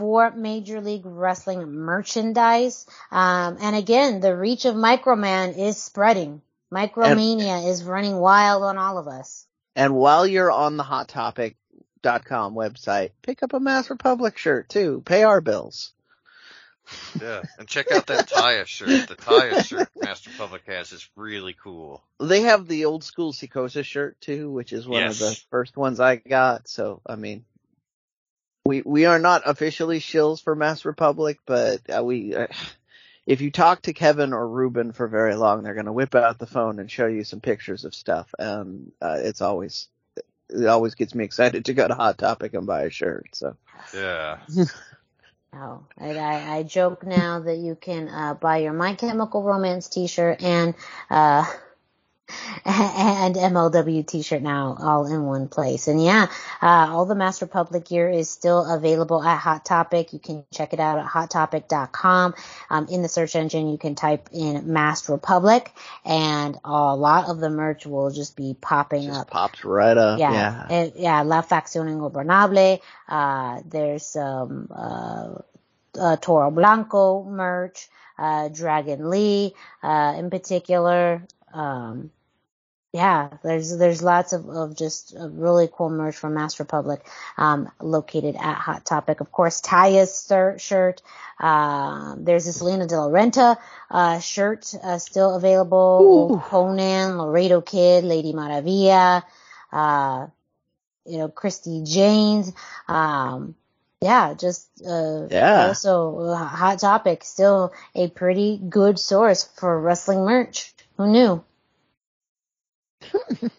[0.00, 2.86] for Major League Wrestling merchandise.
[3.10, 6.40] Um, and again, the reach of Microman is spreading.
[6.72, 9.46] Micromania is running wild on all of us.
[9.76, 15.02] And while you're on the hottopic.com website, pick up a Masked Republic shirt too.
[15.04, 15.92] Pay our bills.
[17.20, 19.06] Yeah, and check out that Taya shirt.
[19.06, 22.02] The Taya shirt Masked Republic has is really cool.
[22.18, 25.20] They have the old school Psicosis shirt too, which is one Yes.
[25.20, 26.68] of the first ones I got.
[26.68, 27.44] So, I mean,
[28.70, 32.46] we, we are not officially shills for Masked Republic, but uh, we, uh,
[33.26, 36.38] if you talk to Kevin or Ruben for very long, they're going to whip out
[36.38, 38.32] the phone and show you some pictures of stuff.
[38.38, 39.88] And uh, it's always
[40.48, 43.30] it always gets me excited to go to Hot Topic and buy a shirt.
[43.32, 43.56] So
[43.92, 44.38] Yeah.
[45.52, 49.88] Oh, I, I, I joke now that you can uh, buy your My Chemical Romance
[49.88, 50.76] T-shirt and
[51.10, 51.44] uh,
[52.64, 55.88] and MLW T-shirt now all in one place.
[55.88, 56.26] And yeah,
[56.62, 60.12] uh, all the Masked Republic gear is still available at Hot Topic.
[60.12, 62.34] You can check it out at HotTopic.com.
[62.70, 65.72] Um, in the search engine, you can type in Masked Republic,
[66.04, 69.30] and a lot of the merch will just be popping just up.
[69.30, 70.18] pops right up.
[70.18, 70.66] Yeah, Yeah.
[70.70, 72.80] eh, yeah, La Facción Ingobernable.
[73.08, 75.34] Uh, there's some, uh,
[75.98, 77.88] uh, Toro Blanco merch,
[78.18, 81.26] uh, Dragon Lee, uh, in particular.
[81.52, 82.10] Um,
[82.92, 87.00] yeah, there's, there's lots of, of just really cool merch from Masked Republic,
[87.36, 89.20] um, located at Hot Topic.
[89.20, 91.00] Of course, Taya's sir- shirt.
[91.38, 93.56] Uh, there's this Lena De La Renta,
[93.90, 95.78] uh, shirt, uh, still available.
[96.30, 99.22] Old Konnan, Laredo Kid, Lady Maravilla,
[99.72, 100.26] uh,
[101.06, 102.52] you know, Christy Janes,
[102.88, 103.54] um,
[104.00, 105.68] yeah, just, uh, Yeah.
[105.68, 110.74] also uh, Hot Topic, still a pretty good source for wrestling merch.
[110.96, 111.44] Who knew?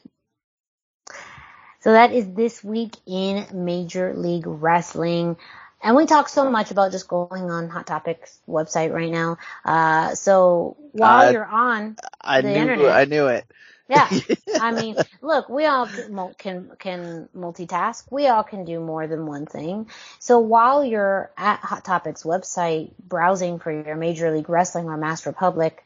[1.80, 5.38] so that is this week in Major League Wrestling.
[5.84, 9.38] And we talk so much about just going on Hot Topic's website right now.
[9.66, 12.90] Uh, so while Uh, you're on, I the knew internet.
[12.90, 13.46] I knew it.
[13.88, 14.08] yeah.
[14.58, 18.04] I mean, look, we all can can can multitask.
[18.12, 19.88] We all can do more than one thing.
[20.20, 25.26] So while you're at Hot Topics website browsing for your Major League Wrestling or Masked
[25.26, 25.84] Republic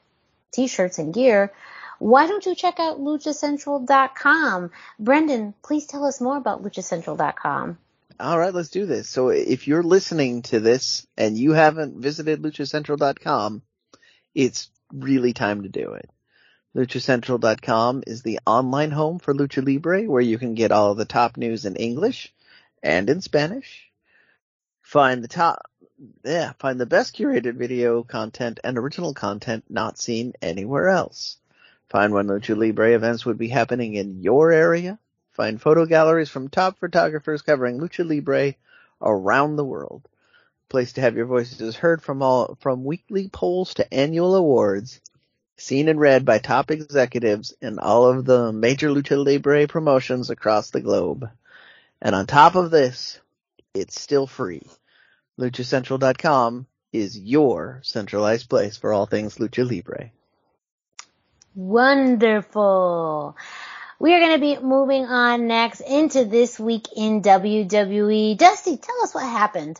[0.52, 1.54] t-shirts and gear,
[2.00, 4.72] why don't you check out luchacentral.com?
[5.00, 7.78] Brendan, please tell us more about luchacentral.com.
[8.20, 9.10] All right, let's do this.
[9.10, 13.62] So if you're listening to this and you haven't visited luchacentral.com,
[14.34, 16.10] it's really time to do it.
[16.76, 21.38] LuchaCentral.com is the online home for Lucha Libre where you can get all the top
[21.38, 22.34] news in English
[22.84, 23.90] and in Spanish.
[24.82, 25.62] Find the top,
[26.24, 31.38] yeah, find the best curated video content and original content not seen anywhere else.
[31.90, 35.00] Find when Lucha Libre events would be happening in your area.
[35.34, 38.56] Find photo galleries from top photographers covering Lucha Libre
[39.02, 40.08] around the world.
[40.68, 45.00] Place to have your voices heard from all, from weekly polls to annual awards.
[45.58, 50.72] Seen and read by top executives in all of the major Lucha Libre promotions across
[50.72, 51.30] the globe.
[52.02, 53.20] And on top of this,
[53.74, 54.64] it's still free.
[55.40, 60.12] LuchaCentral.com is your centralized place for all things Lucha Libre.
[61.56, 63.38] Wonderful.
[63.98, 68.38] We are going to be moving on next into this week in WWE.
[68.38, 69.80] Dusty, tell us what happened.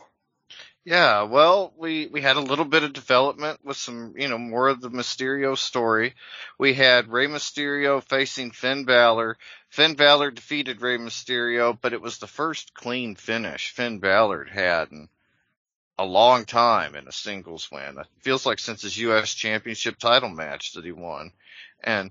[0.86, 4.68] Yeah, well, we, we had a little bit of development with some, you know, more
[4.68, 6.14] of the Mysterio story.
[6.58, 9.36] We had Rey Mysterio facing Finn Balor.
[9.68, 14.92] Finn Balor defeated Rey Mysterio, but it was the first clean finish Finn Balor had
[14.92, 15.08] in
[15.98, 17.98] a long time in a singles win.
[17.98, 19.32] It feels like since his U.S.
[19.32, 21.32] Championship title match that he won.
[21.82, 22.10] And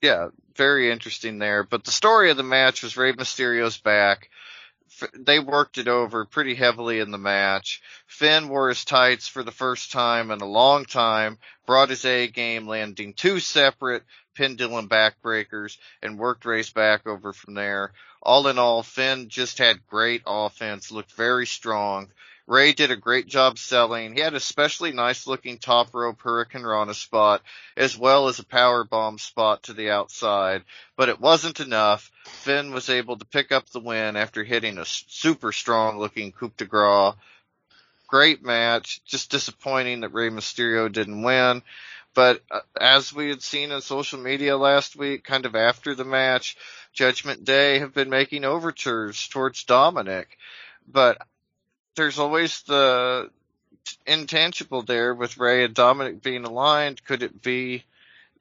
[0.00, 1.64] yeah, very interesting there.
[1.64, 4.30] But the story of the match was Rey Mysterio's back.
[5.18, 7.80] They worked it over pretty heavily in the match.
[8.06, 12.26] Finn wore his tights for the first time in a long time, brought his A
[12.26, 14.02] game, landing two separate
[14.34, 17.92] pendulum backbreakers, and worked Rey's back over from there.
[18.22, 22.10] All in all, Finn just had great offense, looked very strong.
[22.46, 24.14] Rey did a great job selling.
[24.14, 27.42] He had a especially nice looking top rope hurricanrana spot,
[27.76, 30.64] as well as a power bomb spot to the outside,
[30.96, 32.10] but it wasn't enough.
[32.24, 36.52] Finn was able to pick up the win after hitting a super strong looking coup
[36.56, 37.14] de grace.
[38.08, 39.02] Great match.
[39.06, 41.62] Just disappointing that Rey Mysterio didn't win.
[42.14, 46.04] But uh, as we had seen on social media last week, kind of after the
[46.04, 46.56] match,
[46.92, 50.36] Judgment Day have been making overtures towards Dominic.
[50.86, 51.18] But
[51.94, 53.30] there's always the
[54.06, 57.04] intangible there with Rey and Dominic being aligned.
[57.04, 57.84] Could it be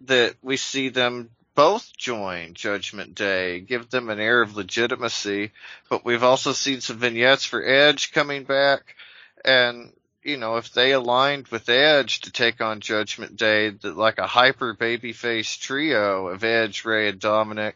[0.06, 5.52] that we see them both join Judgment Day, give them an air of legitimacy?
[5.90, 8.96] But we've also seen some vignettes for Edge coming back,
[9.44, 9.92] and
[10.24, 14.76] you know, if they aligned with Edge to take on Judgment Day, like a hyper
[14.76, 17.76] babyface trio of Edge, Rey, and Dominic,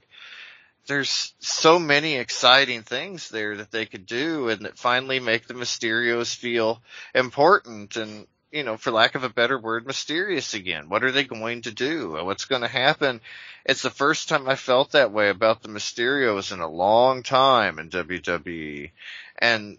[0.87, 5.53] there's so many exciting things there that they could do and that finally make the
[5.53, 6.81] Mysterios feel
[7.13, 10.89] important and, you know, for lack of a better word, mysterious again.
[10.89, 12.23] What are they going to do?
[12.23, 13.21] What's going to happen?
[13.65, 17.79] It's the first time I felt that way about the Mysterios in a long time
[17.79, 18.91] in WWE.
[19.39, 19.77] And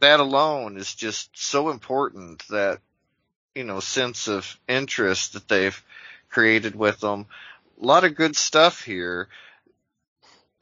[0.00, 2.80] that alone is just so important that
[3.54, 5.82] you know, sense of interest that they've
[6.28, 7.26] created with them.
[7.80, 9.28] A lot of good stuff here.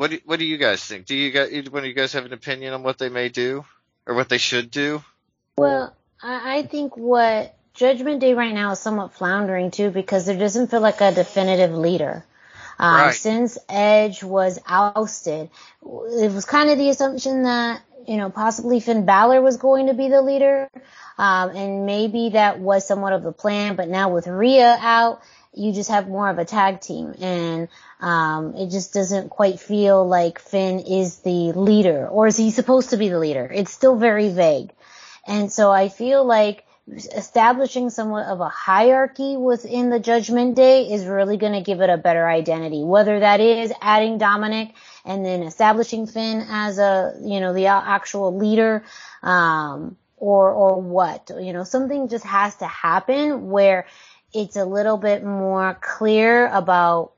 [0.03, 1.07] What do, what do you guys think?
[1.07, 3.65] Do you guys, one of you guys have an opinion on what they may do
[4.05, 5.01] or what they should do?
[5.57, 10.37] Well, I, I think what Judgment Day right now is somewhat floundering too because there
[10.37, 12.25] doesn't feel like a definitive leader.
[12.81, 13.15] Um, Right.
[13.15, 15.51] Since Edge was ousted,
[15.85, 19.95] it was kind of the assumption that you know possibly Finn Balor was going to
[19.95, 20.69] be the leader,
[21.17, 23.77] um, and maybe that was somewhat of the plan.
[23.77, 25.23] But now with Rhea out,
[25.55, 27.69] you just have more of a tag team, and
[28.01, 32.91] um, it just doesn't quite feel like Finn is the leader, or is he supposed
[32.91, 33.51] to be the leader?
[33.53, 34.71] It's still very vague.
[35.27, 36.65] And so I feel like
[37.15, 41.91] establishing somewhat of a hierarchy within the Judgment Day is really going to give it
[41.91, 42.83] a better identity.
[42.83, 44.75] Whether that is adding Dominic
[45.05, 48.85] and then establishing Finn as a, you know, the actual leader,
[49.23, 53.87] um, or, or what, you know, something just has to happen where
[54.33, 57.13] it's a little bit more clear about,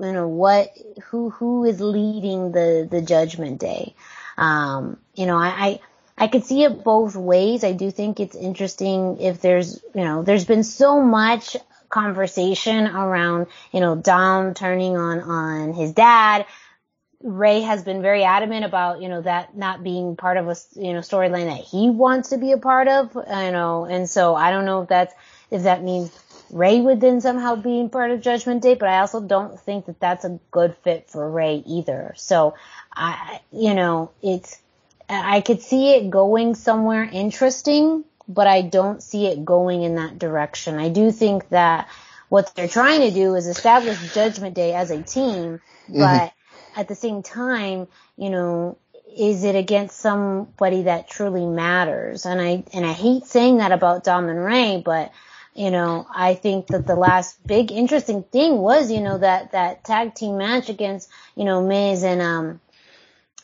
[0.00, 0.70] you know, what,
[1.04, 3.94] who, who is leading the, the Judgment Day.
[4.36, 5.80] Um, you know, I, I,
[6.16, 7.64] I could see it both ways.
[7.64, 11.56] I do think it's interesting if there's, you know, there's been so much
[11.88, 16.46] conversation around, you know, Dom turning on, on his dad.
[17.22, 20.92] Rey has been very adamant about, you know, that not being part of a, you
[20.92, 24.50] know, storyline that he wants to be a part of, you know, and so I
[24.50, 25.14] don't know if that's,
[25.50, 26.10] if that means
[26.50, 30.00] Rey would then somehow be part of Judgment Day, but I also don't think that
[30.00, 32.14] that's a good fit for Rey either.
[32.16, 32.54] So
[32.92, 34.58] I, you know, it's,
[35.08, 40.18] I could see it going somewhere interesting, but I don't see it going in that
[40.18, 40.78] direction.
[40.78, 41.88] I do think that
[42.28, 45.98] what they're trying to do is establish Judgment Day as a team, mm-hmm.
[45.98, 46.32] but
[46.76, 48.78] at the same time, you know,
[49.16, 52.26] is it against somebody that truly matters?
[52.26, 55.10] And I, and I hate saying that about Dom and Rey, but
[55.58, 59.82] you know, I think that the last big interesting thing was, you know, that, that
[59.82, 62.60] tag team match against, you know, Miz and, um,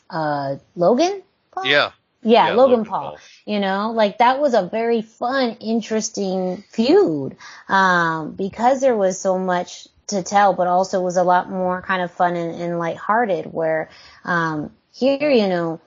[0.09, 1.23] uh, Logan?
[1.51, 1.65] Paul?
[1.65, 1.91] Yeah.
[2.23, 3.01] Yeah, Yeah, Logan, Logan Paul.
[3.01, 3.17] Paul.
[3.45, 7.35] You know, like that was a very fun, interesting feud.
[7.67, 12.01] Um, because there was so much to tell, but also was a lot more kind
[12.01, 13.89] of fun and, and lighthearted where,
[14.23, 15.81] um, here, you know,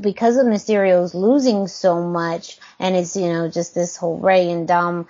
[0.00, 4.66] because of Mysterio's losing so much and it's, you know, just this whole Rey and
[4.66, 5.08] Dom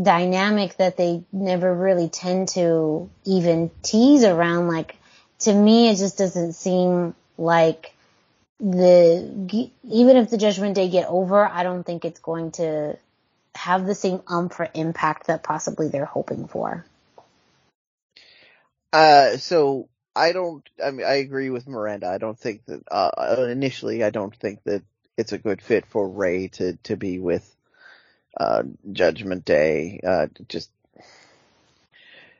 [0.00, 4.68] dynamic that they never really tend to even tease around.
[4.68, 4.96] Like,
[5.40, 7.94] to me, it just doesn't seem like
[8.60, 12.96] the, even if the Judgment Day get over, I don't think it's going to
[13.54, 16.84] have the same umph or impact that possibly they're hoping for.
[18.92, 20.68] Uh, so I don't.
[20.82, 22.08] I mean, I agree with Miranda.
[22.08, 24.04] I don't think that uh, initially.
[24.04, 24.82] I don't think that
[25.16, 27.56] it's a good fit for Rey to to be with
[28.36, 30.00] uh, Judgment Day.
[30.06, 30.70] Uh, just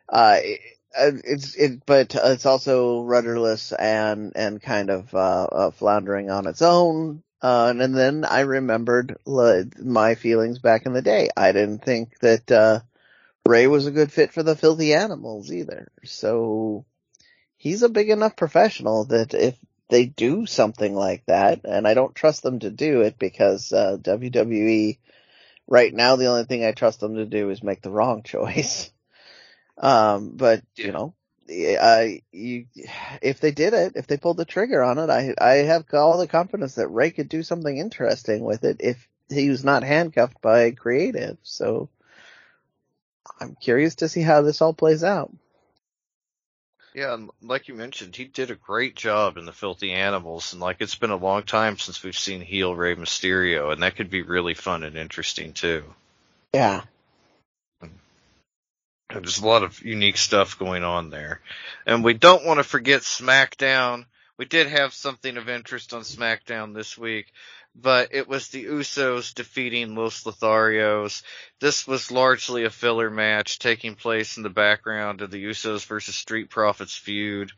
[0.09, 0.61] uh, it,
[0.95, 6.63] it's it, but it's also rudderless and and kind of uh, uh floundering on its
[6.63, 7.23] own.
[7.41, 11.29] Uh, and then I remembered my feelings back in the day.
[11.37, 12.81] I didn't think that uh,
[13.45, 15.91] Rey was a good fit for the filthy animals either.
[16.05, 16.85] So
[17.57, 19.57] he's a big enough professional that if
[19.89, 23.99] they do something like that, and I don't trust them to do it because uh,
[24.01, 24.99] WWE
[25.67, 28.91] right now the only thing I trust them to do is make the wrong choice.
[29.79, 31.15] Um, but you know,
[31.49, 32.67] I you
[33.21, 36.19] if they did it, if they pulled the trigger on it, I I have all
[36.19, 40.41] the confidence that Rey could do something interesting with it if he was not handcuffed
[40.41, 41.39] by creative.
[41.43, 41.89] So
[43.41, 45.33] I'm curious to see how this all plays out.
[46.95, 50.61] Yeah, and like you mentioned, he did a great job in the Filthy Animals, and
[50.61, 54.11] like it's been a long time since we've seen heel Rey Mysterio, and that could
[54.11, 55.85] be really fun and interesting too.
[56.55, 56.83] Yeah.
[57.81, 57.93] And
[59.11, 61.41] There's a lot of unique stuff going on there,
[61.87, 64.05] and we don't want to forget SmackDown.
[64.37, 67.33] We did have something of interest on SmackDown this week,
[67.75, 71.23] but it was the Usos defeating Los Lotharios.
[71.61, 76.15] This was largely a filler match taking place in the background of the Usos versus
[76.15, 77.53] Street Profits feud.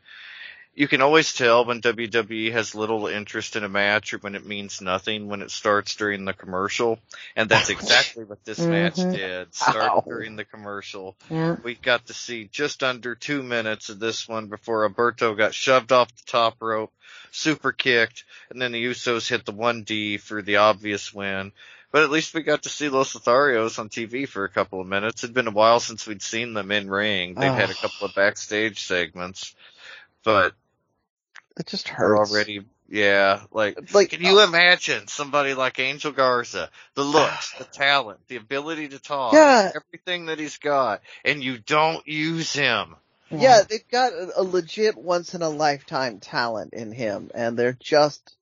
[0.77, 4.45] You can always tell when WWE has little interest in a match or when it
[4.45, 6.99] means nothing when it starts during the commercial.
[7.33, 9.13] And that's exactly what this match Mhm.
[9.15, 9.55] did.
[9.55, 10.03] Start Ow.
[10.05, 11.15] during the commercial.
[11.29, 11.55] Yeah.
[11.63, 15.93] We got to see just under two minutes of this one before Alberto got shoved
[15.93, 16.91] off the top rope,
[17.31, 21.53] super kicked, and then the Usos hit the 1D for the obvious win.
[21.93, 24.87] But at least we got to see Los Lotharios on TV for a couple of
[24.87, 25.23] minutes.
[25.23, 27.35] It'd been a while since we'd seen them in ring.
[27.35, 29.55] They've had a couple of backstage segments,
[30.25, 30.53] but
[31.57, 32.31] It just they're hurts.
[32.31, 37.63] already Yeah, like, Like, can you uh, imagine somebody like Angel Garza, the looks, the
[37.71, 39.71] talent, the ability to talk, Yeah.
[39.75, 42.95] everything that he's got, and you don't use him?
[43.31, 47.77] Yeah, they've got a, a legit once in a lifetime talent in him, and they're
[47.79, 48.35] just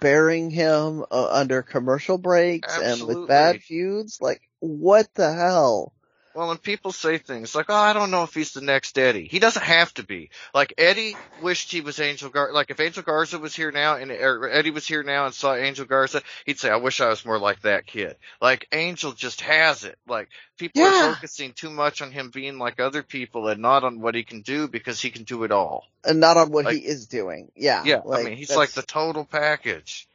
[0.00, 4.18] burying him uh, under commercial breaks and with bad feuds.
[4.20, 5.92] Like, what the hell?
[6.34, 9.26] Well, when people say things like, "Oh, I don't know if he's the next Eddie,"
[9.28, 10.30] he doesn't have to be.
[10.54, 12.52] Like Eddie wished he was Angel Gar.
[12.52, 15.84] Like if Angel Garza was here now and Eddie was here now and saw Angel
[15.84, 19.84] Garza, he'd say, "I wish I was more like that kid." Like Angel just has
[19.84, 19.98] it.
[20.08, 21.10] Like people Yeah.
[21.10, 24.22] are focusing too much on him being like other people and not on what he
[24.24, 25.86] can do because he can do it all.
[26.04, 27.52] And not on what Like- he is doing.
[27.54, 27.82] Yeah.
[27.84, 30.08] Yeah, I mean, he's like the total package.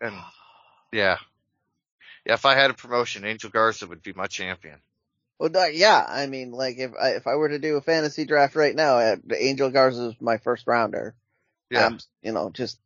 [0.00, 0.14] And
[0.92, 1.18] yeah,
[2.26, 2.34] yeah.
[2.34, 4.80] If I had a promotion, Angel Garza would be my champion.
[5.50, 8.54] Well, yeah, I mean, like if I, if I were to do a fantasy draft
[8.54, 11.14] right now, uh, Angel Garza is my first rounder.
[11.68, 12.78] Yeah, Um, you know, just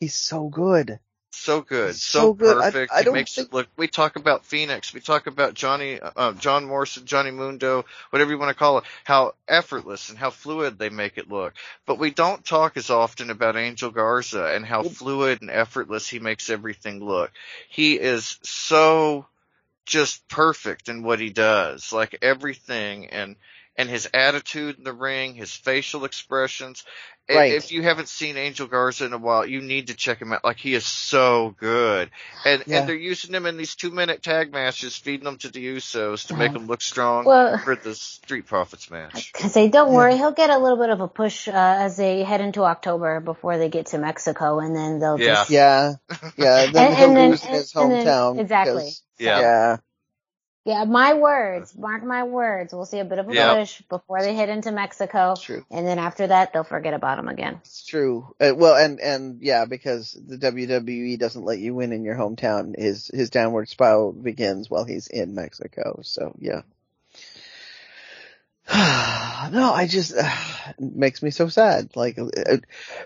[0.00, 0.98] he's so good.
[1.30, 2.58] so good, so so, good.
[2.58, 2.92] I- perfect.
[2.92, 3.68] I he don't makes think- it look.
[3.78, 4.92] We talk about Fénix.
[4.92, 8.84] We talk about Johnny, uh, John Morrison, Johnny Mundo, whatever you want to call it.
[9.04, 11.54] How effortless and how fluid they make it look.
[11.86, 16.18] But we don't talk as often about Angel Garza and how fluid and effortless he
[16.18, 17.30] makes everything look.
[17.70, 19.26] He is so
[19.88, 21.92] just perfect in what he does.
[21.92, 23.36] Like everything and
[23.78, 26.84] and his attitude in the ring, his facial expressions.
[27.30, 27.52] Right.
[27.52, 30.44] If you haven't seen Angel Garza in a while, you need to check him out.
[30.44, 32.10] Like he is so good.
[32.46, 32.78] And Yeah.
[32.80, 36.28] and they're using him in these two minute tag matches, feeding them to the Usos
[36.28, 36.54] to make Yeah.
[36.54, 39.30] them look strong Well- for the Street Profits match.
[39.32, 42.22] Because they don't worry, he'll get a little bit of a push uh, as they
[42.24, 45.34] head into October before they get to Mexico, and then they'll Yeah.
[45.34, 45.92] just Yeah,
[46.38, 46.66] yeah.
[46.72, 48.40] Then And- he'll and then- lose in his and then- hometown.
[48.40, 48.84] exactly.
[48.84, 49.40] 'cause- Yeah.
[49.40, 49.76] yeah.
[50.68, 50.84] Yeah.
[50.84, 52.72] My words, mark my words.
[52.72, 53.54] We'll see a bit of a Yeah.
[53.56, 55.64] push before they head into Mexico, True.
[55.70, 57.58] and then after that, they'll forget about him again.
[57.62, 58.34] It's true.
[58.40, 62.78] Uh, well, and and yeah, because the WWE doesn't let you win in your hometown.
[62.78, 66.00] His his downward spiral begins while he's in Mexico.
[66.02, 66.62] So yeah.
[69.50, 70.30] no, I just uh,
[70.78, 71.96] it makes me so sad.
[71.96, 72.58] Like, uh,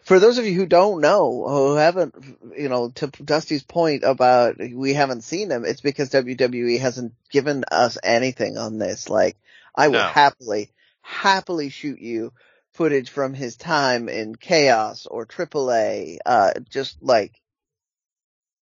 [0.03, 2.17] for those of you who don't know, who haven't,
[2.57, 7.65] you know, to Dusty's point about we haven't seen him, it's because WWE hasn't given
[7.71, 9.09] us anything on this.
[9.09, 9.37] Like,
[9.77, 10.09] I will No.
[10.09, 10.71] happily,
[11.01, 12.33] happily shoot you
[12.73, 17.41] footage from his time in Chaos or AAA, uh, just like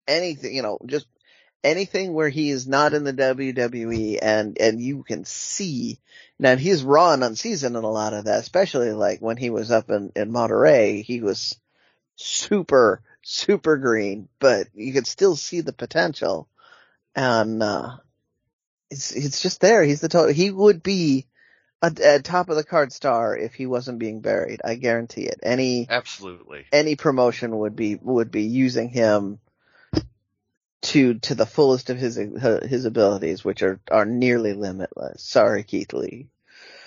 [0.07, 1.07] anything, you know, just
[1.63, 5.99] anything where he is not in the WWE and, and you can see,
[6.37, 9.71] now he's raw and unseasoned in a lot of that, especially like when he was
[9.71, 11.57] up in, in Monterrey, he was
[12.15, 16.47] super, super green, but you could still see the potential.
[17.15, 17.97] And, uh,
[18.89, 19.83] it's, it's just there.
[19.83, 21.27] He's the total, he would be
[21.81, 24.61] a, a top of the card star if he wasn't being buried.
[24.63, 25.39] I guarantee it.
[25.43, 26.65] Any, Absolutely.
[26.71, 29.39] any promotion would be would be using him
[30.83, 35.23] to to the fullest of his uh, his abilities, which are are nearly limitless.
[35.23, 36.27] Sorry, Keith Lee.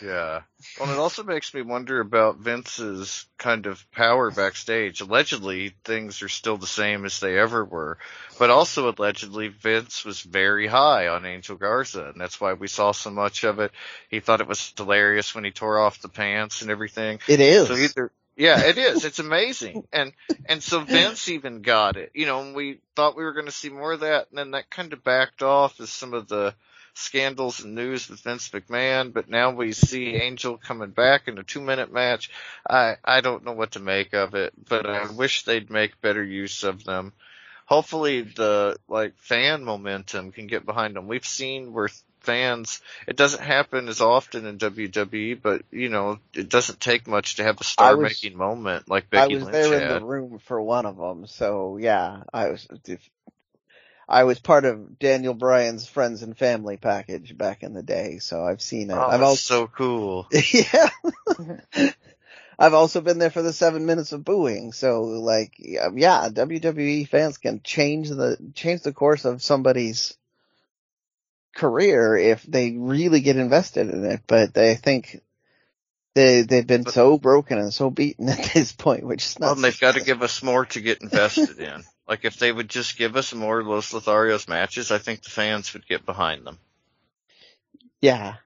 [0.03, 0.43] Yeah.
[0.79, 5.01] Well, it also makes me wonder about Vince's kind of power backstage.
[5.01, 7.99] Allegedly, things are still the same as they ever were,
[8.39, 12.93] but also allegedly Vince was very high on Angel Garza, and that's why we saw
[12.93, 13.73] so much of it.
[14.11, 17.21] He thought it was hilarious when he tore off the pants and everything.
[17.27, 17.69] It is.
[17.69, 19.05] So either yeah, it is.
[19.05, 19.87] It's amazing.
[19.93, 20.13] And
[20.47, 22.13] and so Vince even got it.
[22.15, 24.51] You know, and we thought we were going to see more of that, and then
[24.53, 26.55] that kind of backed off as some of the
[26.95, 29.13] scandals and news with Vince McMahon.
[29.13, 32.31] But now we see Angel coming back in a two minute match.
[32.69, 36.25] I I don't know what to make of it, but I wish they'd make better
[36.25, 37.13] use of them.
[37.67, 41.09] Hopefully the like fan momentum can get behind them.
[41.09, 41.89] We've seen where
[42.27, 42.83] fans.
[43.07, 47.45] It doesn't happen as often in WWE, but you know, it doesn't take much to
[47.45, 49.43] have a star making moment like Becky Lynch.
[49.43, 52.69] I was Lynch there in the room for one of them, so yeah, I was.
[54.09, 58.45] I was part of Daniel Bryan's friends and family package back in the day, so
[58.45, 58.95] I've seen it.
[58.95, 60.29] Oh, I've that's also so cool.
[60.53, 61.91] yeah.
[62.59, 64.73] I've also been there for the seven minutes of booing.
[64.73, 70.17] So like, yeah, WWE fans can change the, change the course of somebody's
[71.57, 74.21] career if they really get invested in it.
[74.27, 75.21] But they think
[76.15, 79.47] they, they've been so broken and so beaten at this point, which is not.
[79.47, 81.85] Well, they've got to give us more to get invested in.
[82.09, 85.73] Like if they would just give us more Los Lotharios matches, I think the fans
[85.75, 86.59] would get behind them.
[88.01, 88.37] Yeah.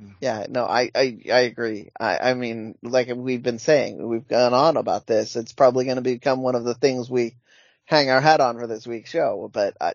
[0.00, 0.14] Mm.
[0.20, 1.90] Yeah, no, I, I, I agree.
[1.98, 5.36] I, I mean, like we've been saying, we've gone on about this.
[5.36, 7.36] It's probably going to become one of the things we
[7.84, 9.92] hang our hat on for this week's show, but I,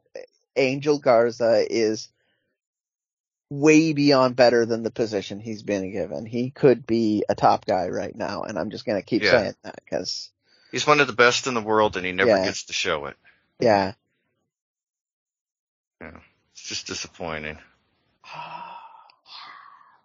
[0.55, 2.09] Angel Garza is
[3.49, 6.25] way beyond better than the position he's been given.
[6.25, 9.31] He could be a top guy right now, and I'm just going to keep Yeah.
[9.31, 10.29] saying that because
[10.71, 12.43] He's one of the best in the world, and he never Yeah.
[12.43, 13.15] gets to show it.
[13.59, 13.93] Yeah.
[16.01, 16.19] Yeah,
[16.51, 17.57] it's just disappointing.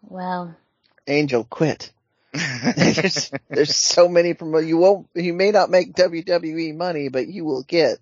[0.04, 0.56] Well,
[1.06, 1.92] Angel quit.
[2.32, 4.66] there's, there's so many promo.
[4.66, 5.08] You won't.
[5.14, 7.98] You may not make WWE money, but you will get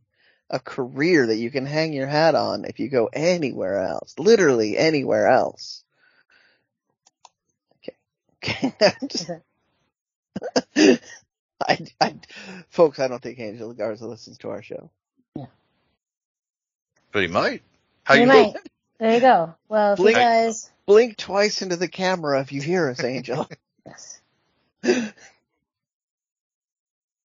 [0.50, 4.14] a career that you can hang your hat on if you go anywhere else.
[4.18, 5.84] Literally anywhere else.
[7.78, 7.94] Okay.
[8.42, 8.74] Okay.
[9.00, 9.30] I'm just-
[11.68, 12.14] I, I,
[12.70, 14.90] folks, I don't think Angel Garza listens to our show.
[15.36, 15.46] Yeah.
[17.12, 17.62] But he might.
[18.04, 18.54] How you you might.
[18.98, 19.54] There you go.
[19.68, 20.16] Well, if he Blink.
[20.16, 23.48] does, Blink twice into the camera if you hear us, Angel.
[23.86, 24.20] yes.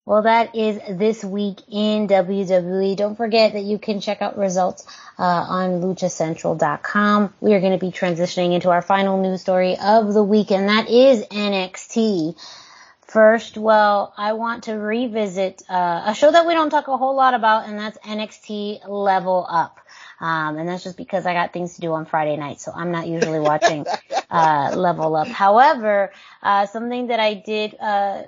[0.09, 2.97] Well, that is this week in WWE.
[2.97, 4.87] Don't forget that you can check out results
[5.19, 7.35] uh, on luchacentral.com.
[7.43, 10.71] We are going to be transitioning into our final news story of the week, and
[10.71, 12.41] that is NXT.
[13.07, 17.15] First, well, I want to revisit uh, a show that we don't talk a whole
[17.15, 19.79] lot about, and that's NXT Level Up.
[20.21, 22.93] Um, and that's just because I got things to do on Friday night, so I'm
[22.93, 23.85] not usually watching
[24.31, 25.29] uh, Level Up.
[25.29, 26.13] However,
[26.43, 28.23] uh, something that I did uh,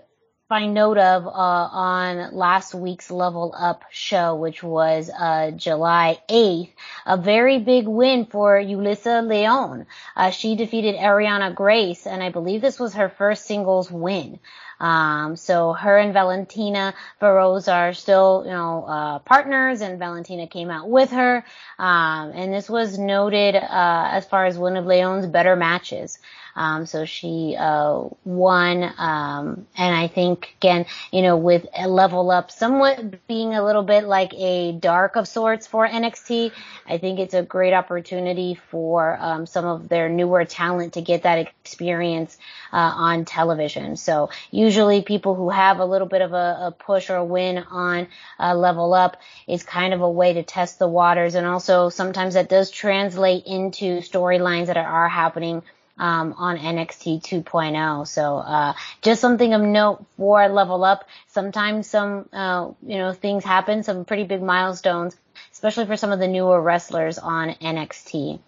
[0.50, 6.72] find note of uh, on last week's Level Up show, which was uh, July 8th,
[7.06, 9.86] a very big win for Yulisa Leon.
[10.16, 14.40] Uh, she defeated Ariana Grace, and I believe this was her first singles win.
[14.80, 20.70] Um, so her and Valentina Feroz are still, you know, uh, partners and Valentina came
[20.70, 21.44] out with her.
[21.78, 26.18] Um, and this was noted, uh, as far as one of Leon's better matches.
[26.54, 32.30] Um, so she, uh, won, um, and I think again, you know, with a level
[32.30, 36.52] up somewhat being a little bit like a dark of sorts for NXT,
[36.86, 41.22] I think it's a great opportunity for, um, some of their newer talent to get
[41.22, 42.36] that experience,
[42.72, 43.96] uh, on television.
[43.96, 47.58] So usually people who have a little bit of a, a push or a win
[47.58, 48.08] on
[48.38, 49.16] uh, level up
[49.46, 51.34] is kind of a way to test the waters.
[51.34, 55.62] And also sometimes that does translate into storylines that are happening
[56.00, 58.08] um, on NXT 2.0.
[58.08, 58.72] So uh,
[59.02, 61.06] just something of note for Level Up.
[61.28, 65.16] Sometimes some uh, you know things happen, some pretty big milestones,
[65.52, 68.40] especially for some of the newer wrestlers on NXT.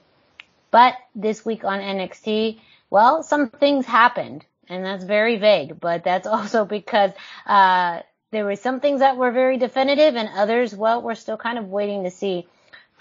[0.71, 2.59] But this week on NXT,
[2.89, 5.79] well, some things happened, and that's very vague.
[5.79, 7.13] But that's also because
[7.47, 8.01] uh,
[8.31, 11.69] there were some things that were very definitive, and others, well, we're still kind of
[11.69, 12.49] waiting to see.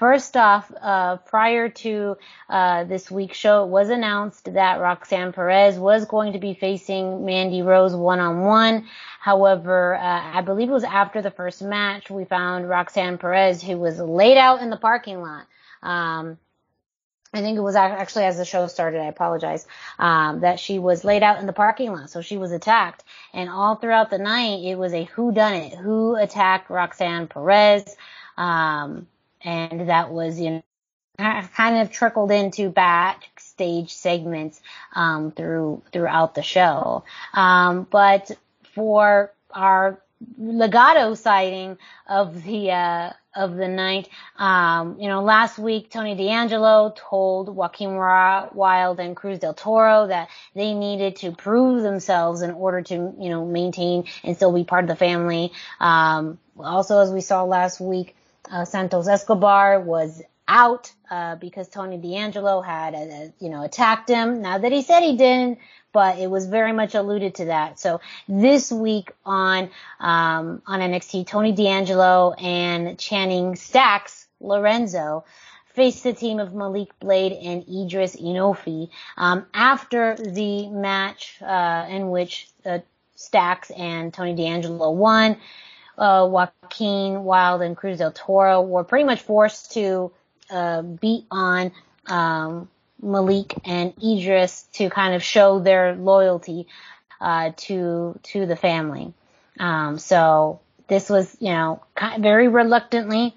[0.02, 2.18] First off, uh, prior to
[2.50, 7.24] uh, this week's show, it was announced that Roxanne Perez was going to be facing
[7.24, 8.88] Mandy Rose one-on-one.
[9.20, 13.78] However, uh, I believe it was after the first match, we found Roxanne Perez, who
[13.78, 15.46] was laid out in the parking lot.
[15.84, 16.40] Um,
[17.32, 19.02] I think it was actually as the show started.
[19.02, 19.68] I apologize.
[20.00, 23.04] Um, that she was laid out in the parking lot, so she was attacked.
[23.36, 27.96] And all throughout the night, it was a who done it, who attacked Roxanne Perez.
[28.36, 29.06] Um,
[29.44, 30.64] and that was, you know,
[31.56, 34.62] kind of trickled into backstage segments
[34.96, 37.04] um, through throughout the show.
[37.34, 38.32] Um, but
[38.74, 40.00] for our
[40.40, 41.78] Legado sighting
[42.08, 47.96] of the uh, of the night, um, you know, last week Tony D'Angelo told Joaquin
[47.96, 53.30] Wild and Cruz del Toro that they needed to prove themselves in order to, you
[53.30, 55.52] know, maintain and still be part of the family.
[55.80, 58.16] Um, also, as we saw last week,
[58.50, 64.42] uh, Santos Escobar was out uh, because Tony D'Angelo had, uh, you know, attacked him.
[64.42, 65.60] Now that he said he didn't,
[65.94, 67.80] but it was very much alluded to that.
[67.80, 69.70] So this week on
[70.00, 75.26] um, on NXT, Tony D'Angelo and Channing Stacks Lorenzo
[75.74, 82.10] faced the team of Malik Blade and Edris Enofé um, after the match uh, in
[82.10, 82.80] which uh,
[83.16, 85.38] Stacks and Tony D'Angelo won
[86.02, 90.12] uh, Joaquin Wild and Cruz del Toro were pretty much forced to
[90.50, 91.72] uh, beat on
[92.08, 92.70] um,
[93.02, 96.68] Malik and Edris to kind of show their loyalty
[97.22, 99.14] uh, to to the family.
[99.60, 101.84] Um, so this was, you know,
[102.18, 103.36] very reluctantly,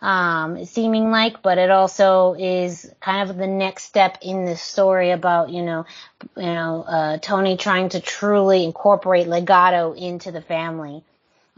[0.00, 5.10] um, seeming like, but it also is kind of the next step in this story
[5.10, 5.84] about, you know,
[6.34, 11.04] you know, uh, Tony trying to truly incorporate Legado into the family.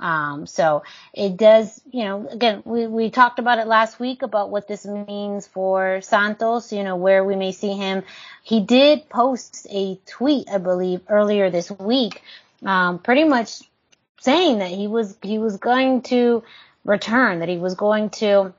[0.00, 4.50] Um, so it does, you know, again, we, we talked about it last week about
[4.50, 8.04] what this means for Santos, you know, where we may see him.
[8.44, 12.22] He did post a tweet, I believe, earlier this week,
[12.64, 13.62] um, pretty much
[14.20, 16.44] saying that he was, he was going to
[16.84, 18.54] return, that he was going to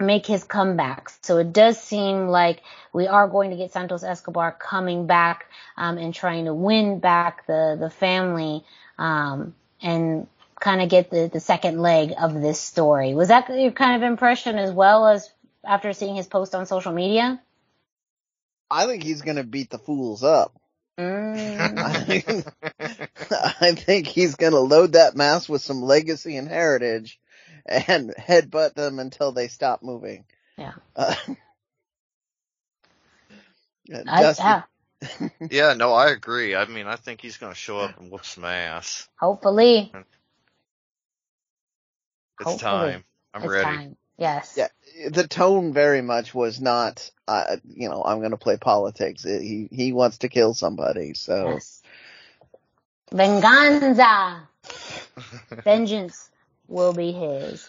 [0.00, 1.10] make his comeback.
[1.22, 2.62] So it does seem like
[2.92, 5.46] we are going to get Santos Escobar coming back,
[5.76, 8.64] um, and trying to win back the, the family,
[8.98, 10.26] um, and
[10.60, 13.14] kind of get the, the second leg of this story.
[13.14, 15.28] Was that your kind of impression as well as
[15.64, 17.40] after seeing his post on social media?
[18.70, 20.54] I think he's gonna beat the fools up.
[20.98, 22.46] Mm.
[23.60, 27.18] I think he's gonna load that mass with some legacy and heritage
[27.66, 30.24] and headbutt them until they stop moving.
[30.56, 30.74] Yeah.
[33.92, 34.62] Uh, I, Dusty- yeah.
[35.50, 36.54] yeah, no, I agree.
[36.54, 39.08] I mean, I think he's going to show up and whoop some ass.
[39.18, 39.92] Hopefully.
[42.40, 42.92] It's Hopefully.
[42.92, 43.04] time.
[43.34, 43.64] I'm it's ready.
[43.64, 43.96] time.
[44.18, 44.56] Yes.
[44.56, 44.68] Yeah,
[45.10, 49.24] the tone very much was not, uh, you know, I'm going to play politics.
[49.24, 51.82] It- he he wants to kill somebody, so Yes.
[53.12, 54.48] Venganza.
[55.64, 56.30] Vengeance
[56.68, 57.68] will be his.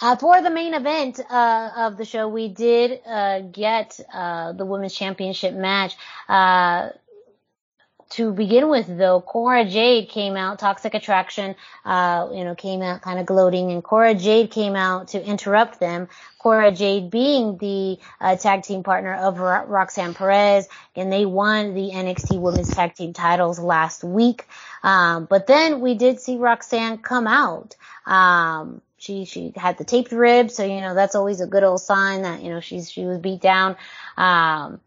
[0.00, 4.64] Uh, for the main event uh, of the show, we did uh, get uh, the
[4.64, 5.96] women's championship match.
[8.10, 10.58] To begin with, though, Cora Jade came out.
[10.58, 11.54] Toxic Attraction,
[11.84, 15.78] uh, you know, came out kind of gloating, and Cora Jade came out to interrupt
[15.78, 16.08] them.
[16.38, 21.74] Cora Jade being the uh, tag team partner of Ro- Roxanne Perez, and they won
[21.74, 24.46] the NXT Women's Tag Team titles last week.
[24.82, 27.76] Um, but then we did see Roxanne come out.
[28.06, 31.80] Um, she she had the taped rib, so you know that's always a good old
[31.80, 33.76] sign that you know she's she was beat down.
[34.16, 34.80] Um,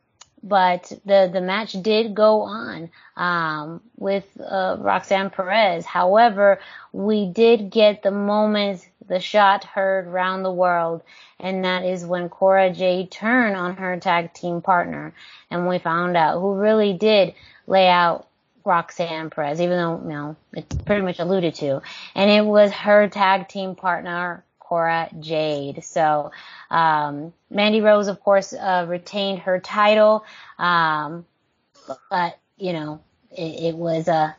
[0.43, 5.85] but the the match did go on um, with uh, Roxanne Perez.
[5.85, 6.59] However,
[6.91, 11.03] we did get the moment, the shot heard round the world,
[11.39, 15.13] and that is when Cora Jade turned on her tag team partner,
[15.49, 17.33] and we found out who really did
[17.67, 18.27] lay out
[18.65, 21.81] Roxanne Perez, even though you know it's pretty much alluded to,
[22.15, 25.83] and it was her tag team partner Cora Jade.
[25.83, 26.31] So,
[26.69, 30.23] um, Mandy Rose, of course, uh, retained her title,
[30.57, 31.25] um,
[32.09, 34.31] but you know, it, it was uh,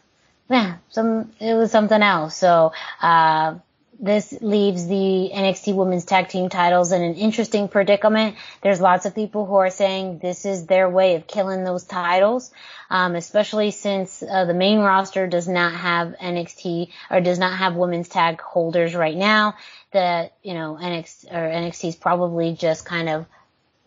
[0.49, 2.35] yeah, some it was something else.
[2.35, 2.73] So,
[3.03, 3.57] uh,
[4.03, 8.35] this leaves the NXT Women's Tag Team titles in an interesting predicament.
[8.61, 12.51] There's lots of people who are saying this is their way of killing those titles,
[12.91, 17.77] um, especially since uh, the main roster does not have NXT or does not have
[17.77, 19.55] women's tag holders right now.
[19.93, 23.27] That you know NXT or NXT is probably just kind of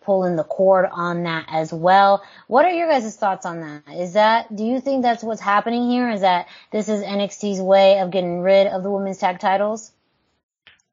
[0.01, 2.23] pulling the cord on that as well.
[2.47, 3.95] What are your guys' thoughts on that?
[3.97, 6.09] Is that do you think that's what's happening here?
[6.09, 9.91] Is that this is NXT's way of getting rid of the women's tag titles?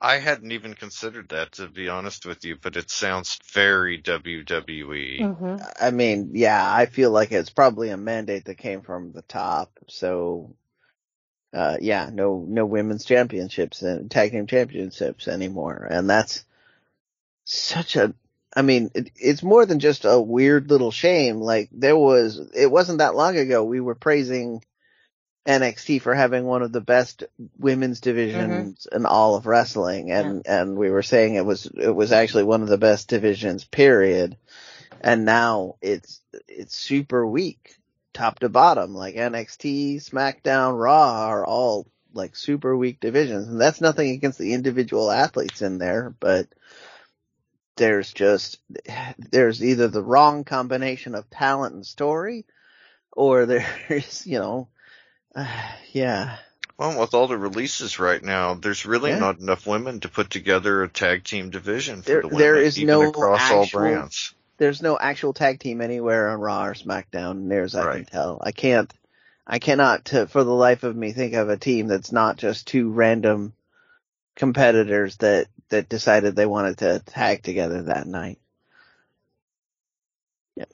[0.05, 5.21] I hadn't even considered that, to be honest with you, but it sounds very WWE.
[5.21, 5.57] Mm-hmm.
[5.81, 9.71] I mean, yeah, I feel like it's probably a mandate that came from the top.
[9.87, 10.57] So,
[11.55, 15.87] uh, yeah, no, no women's championships and tag team championships anymore.
[15.89, 16.45] And that's
[17.45, 18.13] such a,
[18.57, 21.41] I mean, it, it's more than just a weird little shame.
[21.41, 24.65] Like there was, it wasn't that long ago we were praising
[25.47, 27.25] NXT for having one of the best
[27.59, 28.97] women's divisions mm-hmm.
[28.97, 30.13] in all of wrestling.
[30.13, 33.65] And, and we were saying it was, it was actually one of the best divisions,
[33.65, 34.37] period.
[35.01, 37.77] And now it's, it's super weak
[38.13, 38.95] top to bottom.
[38.95, 43.49] Like NXT, SmackDown, Raw are all like super weak divisions.
[43.49, 46.47] And that's nothing against the individual athletes in there, but
[47.77, 48.59] there's just,
[49.19, 52.45] there's either the wrong combination of talent and story
[53.11, 54.69] or there's, you know,
[55.35, 55.47] uh,
[55.93, 56.37] yeah.
[56.79, 59.19] Well, with all the releases right now, there's really Yeah.
[59.19, 62.57] not enough women to put together a tag team division for There- the women, there
[62.57, 64.35] is no across all brands.
[64.59, 68.39] There's no actual tag team anywhere on Raw or SmackDown, near as I can tell.
[68.41, 68.93] I can't,
[69.47, 72.67] I cannot, to, for the life of me, think of a team that's not just
[72.69, 73.55] two random
[74.37, 78.39] competitors that that decided they wanted to tag together that night.
[80.57, 80.69] Yep.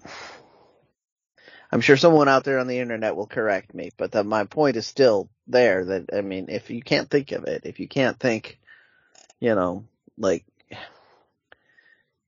[1.70, 4.76] I'm sure someone out there on the internet will correct me, but the, my point
[4.76, 5.84] is still there.
[5.84, 8.58] That I mean, if you can't think of it, if you can't think,
[9.40, 9.84] you know,
[10.16, 10.44] like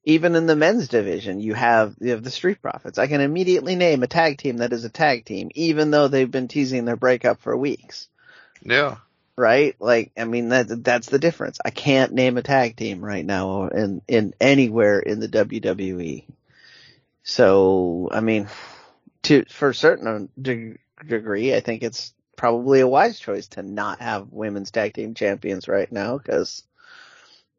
[0.05, 2.99] even in the men's division, you have you have the Street Profits.
[2.99, 6.31] I can immediately name a tag team that is a tag team, even though they've
[6.31, 8.09] been teasing their breakup for weeks
[8.63, 8.97] Yeah.
[9.37, 9.75] right?
[9.81, 11.59] Like, I mean, that, that's the difference.
[11.65, 16.25] I can't name a tag team right now in, in anywhere in the WWE.
[17.23, 18.49] So, I mean,
[19.31, 24.01] to, for a certain de- degree, I think it's probably a wise choice to not
[24.01, 26.65] have women's tag team champions right now because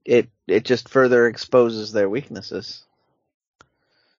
[0.05, 2.83] it, it just further exposes their weaknesses.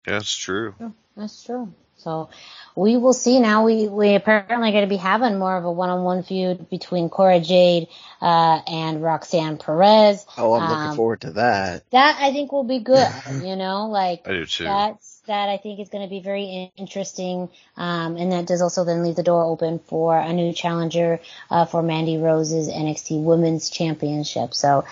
[0.07, 0.75] That's true.
[1.17, 1.75] That's true.
[1.97, 2.31] So
[2.75, 3.65] we will see now.
[3.65, 7.89] We we apparently going to be having more of a one-on-one feud between Cora Jade
[8.21, 10.27] uh, and Roxanne Perez.
[10.37, 11.85] Oh, I'm looking Um, forward to that.
[11.93, 13.09] That I think will be good.
[13.41, 14.67] You know, like I do too.
[14.67, 18.85] that's that I think is going to be very interesting, um, and that does also
[18.85, 21.21] then leave the door open for a new challenger
[21.51, 24.55] uh, for Mandy Rose's NXT Women's Championship.
[24.55, 24.85] So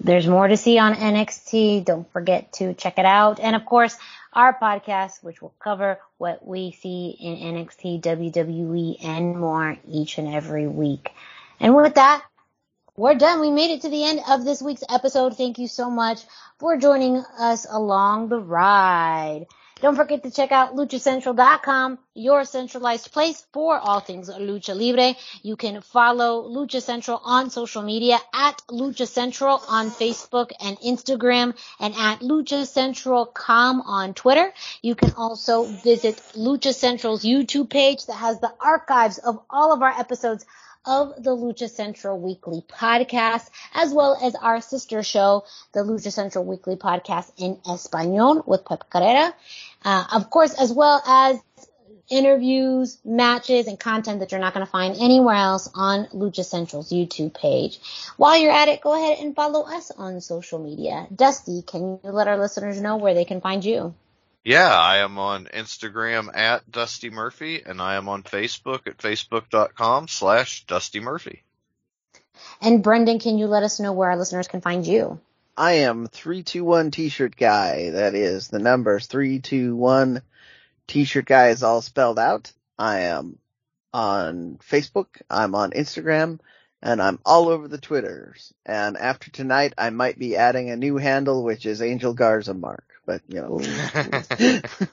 [0.00, 1.84] there's more to see on NXT.
[1.84, 3.96] Don't forget to check it out, and of course
[4.32, 10.28] our podcast, which will cover what we see in NXT, WWE, and more each and
[10.28, 11.10] every week.
[11.58, 12.22] And with that,
[12.96, 13.40] we're done.
[13.40, 15.36] We made it to the end of this week's episode.
[15.36, 16.22] Thank you so much
[16.58, 19.46] for joining us along the ride.
[19.82, 25.14] Don't forget to check out luchacentral.com, your centralized place for all things Lucha Libre.
[25.42, 31.54] You can follow Lucha Central on social media at Lucha Central on Facebook and Instagram
[31.78, 34.50] and at Lucha Central.com on Twitter.
[34.80, 39.82] You can also visit Lucha Central's YouTube page that has the archives of all of
[39.82, 40.46] our episodes
[40.86, 46.44] of the Lucha Central Weekly Podcast, as well as our sister show, the Lucha Central
[46.44, 49.34] Weekly Podcast in Espanol with Pep Carrera.
[49.84, 51.38] Uh, of course, as well as
[52.08, 56.92] interviews, matches, and content that you're not going to find anywhere else on Lucha Central's
[56.92, 57.80] YouTube page.
[58.16, 61.06] While you're at it, go ahead and follow us on social media.
[61.14, 63.94] Dusty, can you let our listeners know where they can find you?
[64.46, 70.06] Yeah, I am on Instagram at Dusty Murphy and I am on Facebook at facebook.com
[70.06, 71.42] slash Dusty Murphy.
[72.62, 75.18] And Brendan, can you let us know where our listeners can find you?
[75.56, 77.90] I am 321 t-shirt guy.
[77.90, 80.22] That is the numbers 321
[80.86, 82.52] t-shirt guy is all spelled out.
[82.78, 83.40] I am
[83.92, 85.08] on Facebook.
[85.28, 86.38] I'm on Instagram
[86.82, 88.52] and I'm all over the Twitters.
[88.64, 92.86] And after tonight, I might be adding a new handle, which is Angel Garza Mark
[93.06, 93.60] but you know.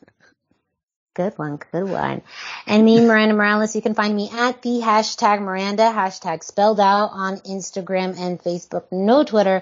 [1.16, 2.24] Good one, good one.
[2.66, 7.12] And me, Miranda Morales, you can find me at the hashtag Miranda, hashtag spelled out
[7.14, 9.62] on Instagram and Facebook, no Twitter.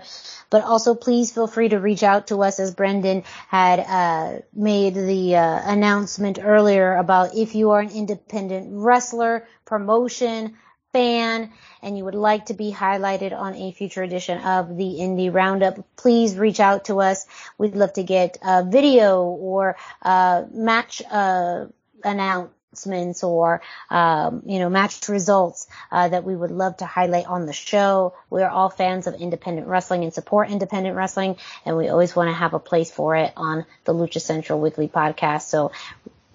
[0.50, 4.94] But also please feel free to reach out to us as Brendan had uh, made
[4.94, 10.56] the uh, announcement earlier about if you are an independent wrestler, promotion,
[10.94, 11.52] fan
[11.82, 15.80] and you would like to be highlighted on a future edition of the Indie Roundup,
[15.96, 17.26] please reach out to us.
[17.58, 21.66] We'd love to get a video or uh, match uh,
[22.04, 27.46] announcements or um, you know match results uh, that we would love to highlight on
[27.46, 28.14] the show.
[28.30, 32.34] We're all fans of independent wrestling and support independent wrestling, and we always want to
[32.34, 35.44] have a place for it on the Lucha Central Weekly Podcast.
[35.44, 35.72] So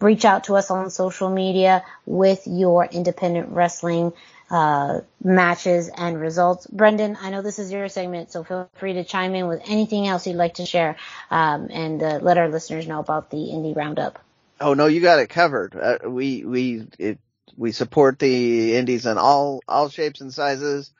[0.00, 4.12] reach out to us on social media with your independent wrestling
[4.50, 6.66] uh, matches and results.
[6.66, 10.06] Brendan, I know this is your segment, so feel free to chime in with anything
[10.08, 10.96] else you'd like to share
[11.30, 14.18] um, and uh, let our listeners know about the indie roundup.
[14.60, 15.76] Oh no, you got it covered.
[15.76, 17.20] Uh, we we it,
[17.56, 20.92] we support the indies in all all shapes and sizes.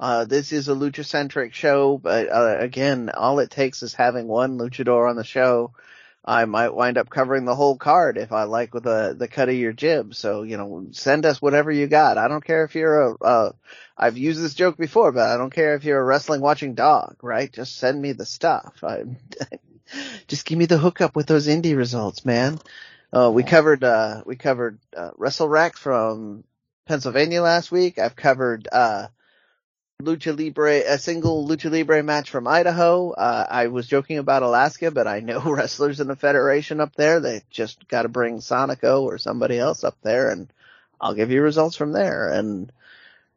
[0.00, 4.28] Uh, this is a lucha centric show, but uh, again, all it takes is having
[4.28, 5.72] one luchador on the show
[6.24, 9.48] I might wind up covering the whole card if I like with the the cut
[9.48, 10.14] of your jib.
[10.14, 12.18] So you know, send us whatever you got.
[12.18, 13.14] I don't care if you're a.
[13.16, 13.52] Uh,
[13.96, 17.16] I've used this joke before, but I don't care if you're a wrestling watching dog,
[17.22, 17.52] right?
[17.52, 18.84] Just send me the stuff.
[18.84, 19.04] I,
[20.28, 22.58] just give me the hookup with those indie results, man.
[23.12, 26.44] Uh, we covered uh, we covered uh, Wrestle Rack from
[26.86, 27.98] Pennsylvania last week.
[27.98, 29.08] I've covered uh,
[30.02, 33.10] lucha libre, a single lucha libre match from Idaho.
[33.10, 37.20] Uh, I was joking about Alaska, but I know wrestlers in the federation up there.
[37.20, 40.52] They just got to bring Sonico or somebody else up there, and
[41.00, 42.30] I'll give you results from there.
[42.30, 42.72] And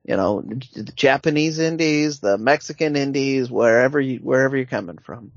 [0.04, 5.32] you know, the Japanese indies, the Mexican indies, wherever you wherever you're coming from.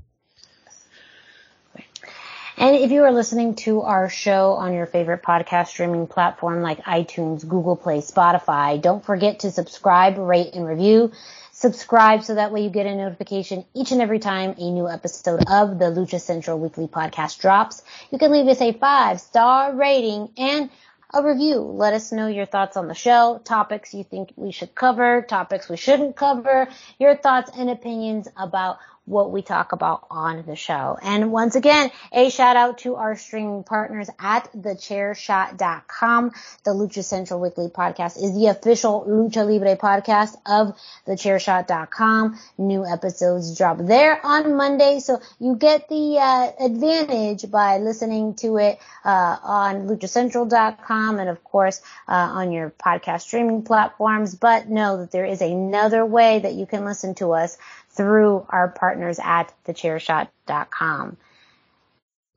[2.59, 6.83] And if you are listening to our show on your favorite podcast streaming platform like
[6.83, 11.13] iTunes, Google Play, Spotify, don't forget to subscribe, rate, and review.
[11.53, 15.45] Subscribe so that way you get a notification each and every time a new episode
[15.47, 17.81] of the Lucha Central Weekly Podcast drops.
[18.11, 20.69] You can leave us a five star rating and
[21.13, 21.59] a review.
[21.59, 25.69] Let us know your thoughts on the show, topics you think we should cover, topics
[25.69, 26.67] we shouldn't cover,
[26.99, 28.79] your thoughts and opinions about
[29.09, 30.97] what we talk about on the show.
[31.01, 36.31] And once again, a shout out to our streaming partners at thechairshot.com.
[36.63, 40.77] The Lucha Central Weekly Podcast is the official Lucha Libre podcast of
[41.07, 42.39] thechairshot.com.
[42.59, 44.99] New episodes drop there on Monday.
[44.99, 51.43] So you get the uh, advantage by listening to it uh, on luchacentral.com and of
[51.43, 54.35] course uh, on your podcast streaming platforms.
[54.35, 57.57] But know that there is another way that you can listen to us
[57.99, 61.17] through our partners at thechairshot.com.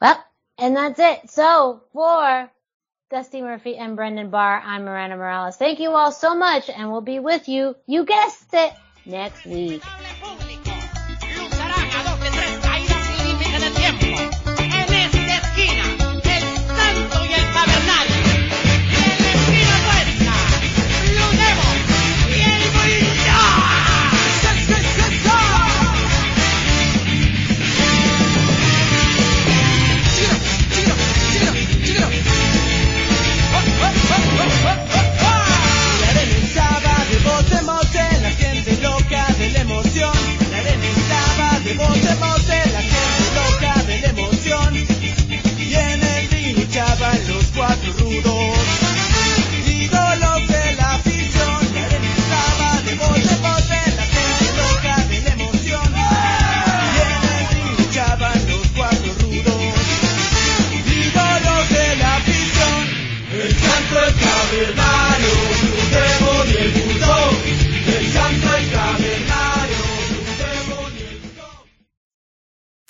[0.01, 0.24] Well,
[0.59, 1.30] and that's it.
[1.30, 2.51] So for
[3.12, 5.56] Dusty Murphy and Brendan Barr, I'm Miranda Morales.
[5.56, 8.72] Thank you all so much and we'll be with you, you guessed it,
[9.06, 9.84] next week.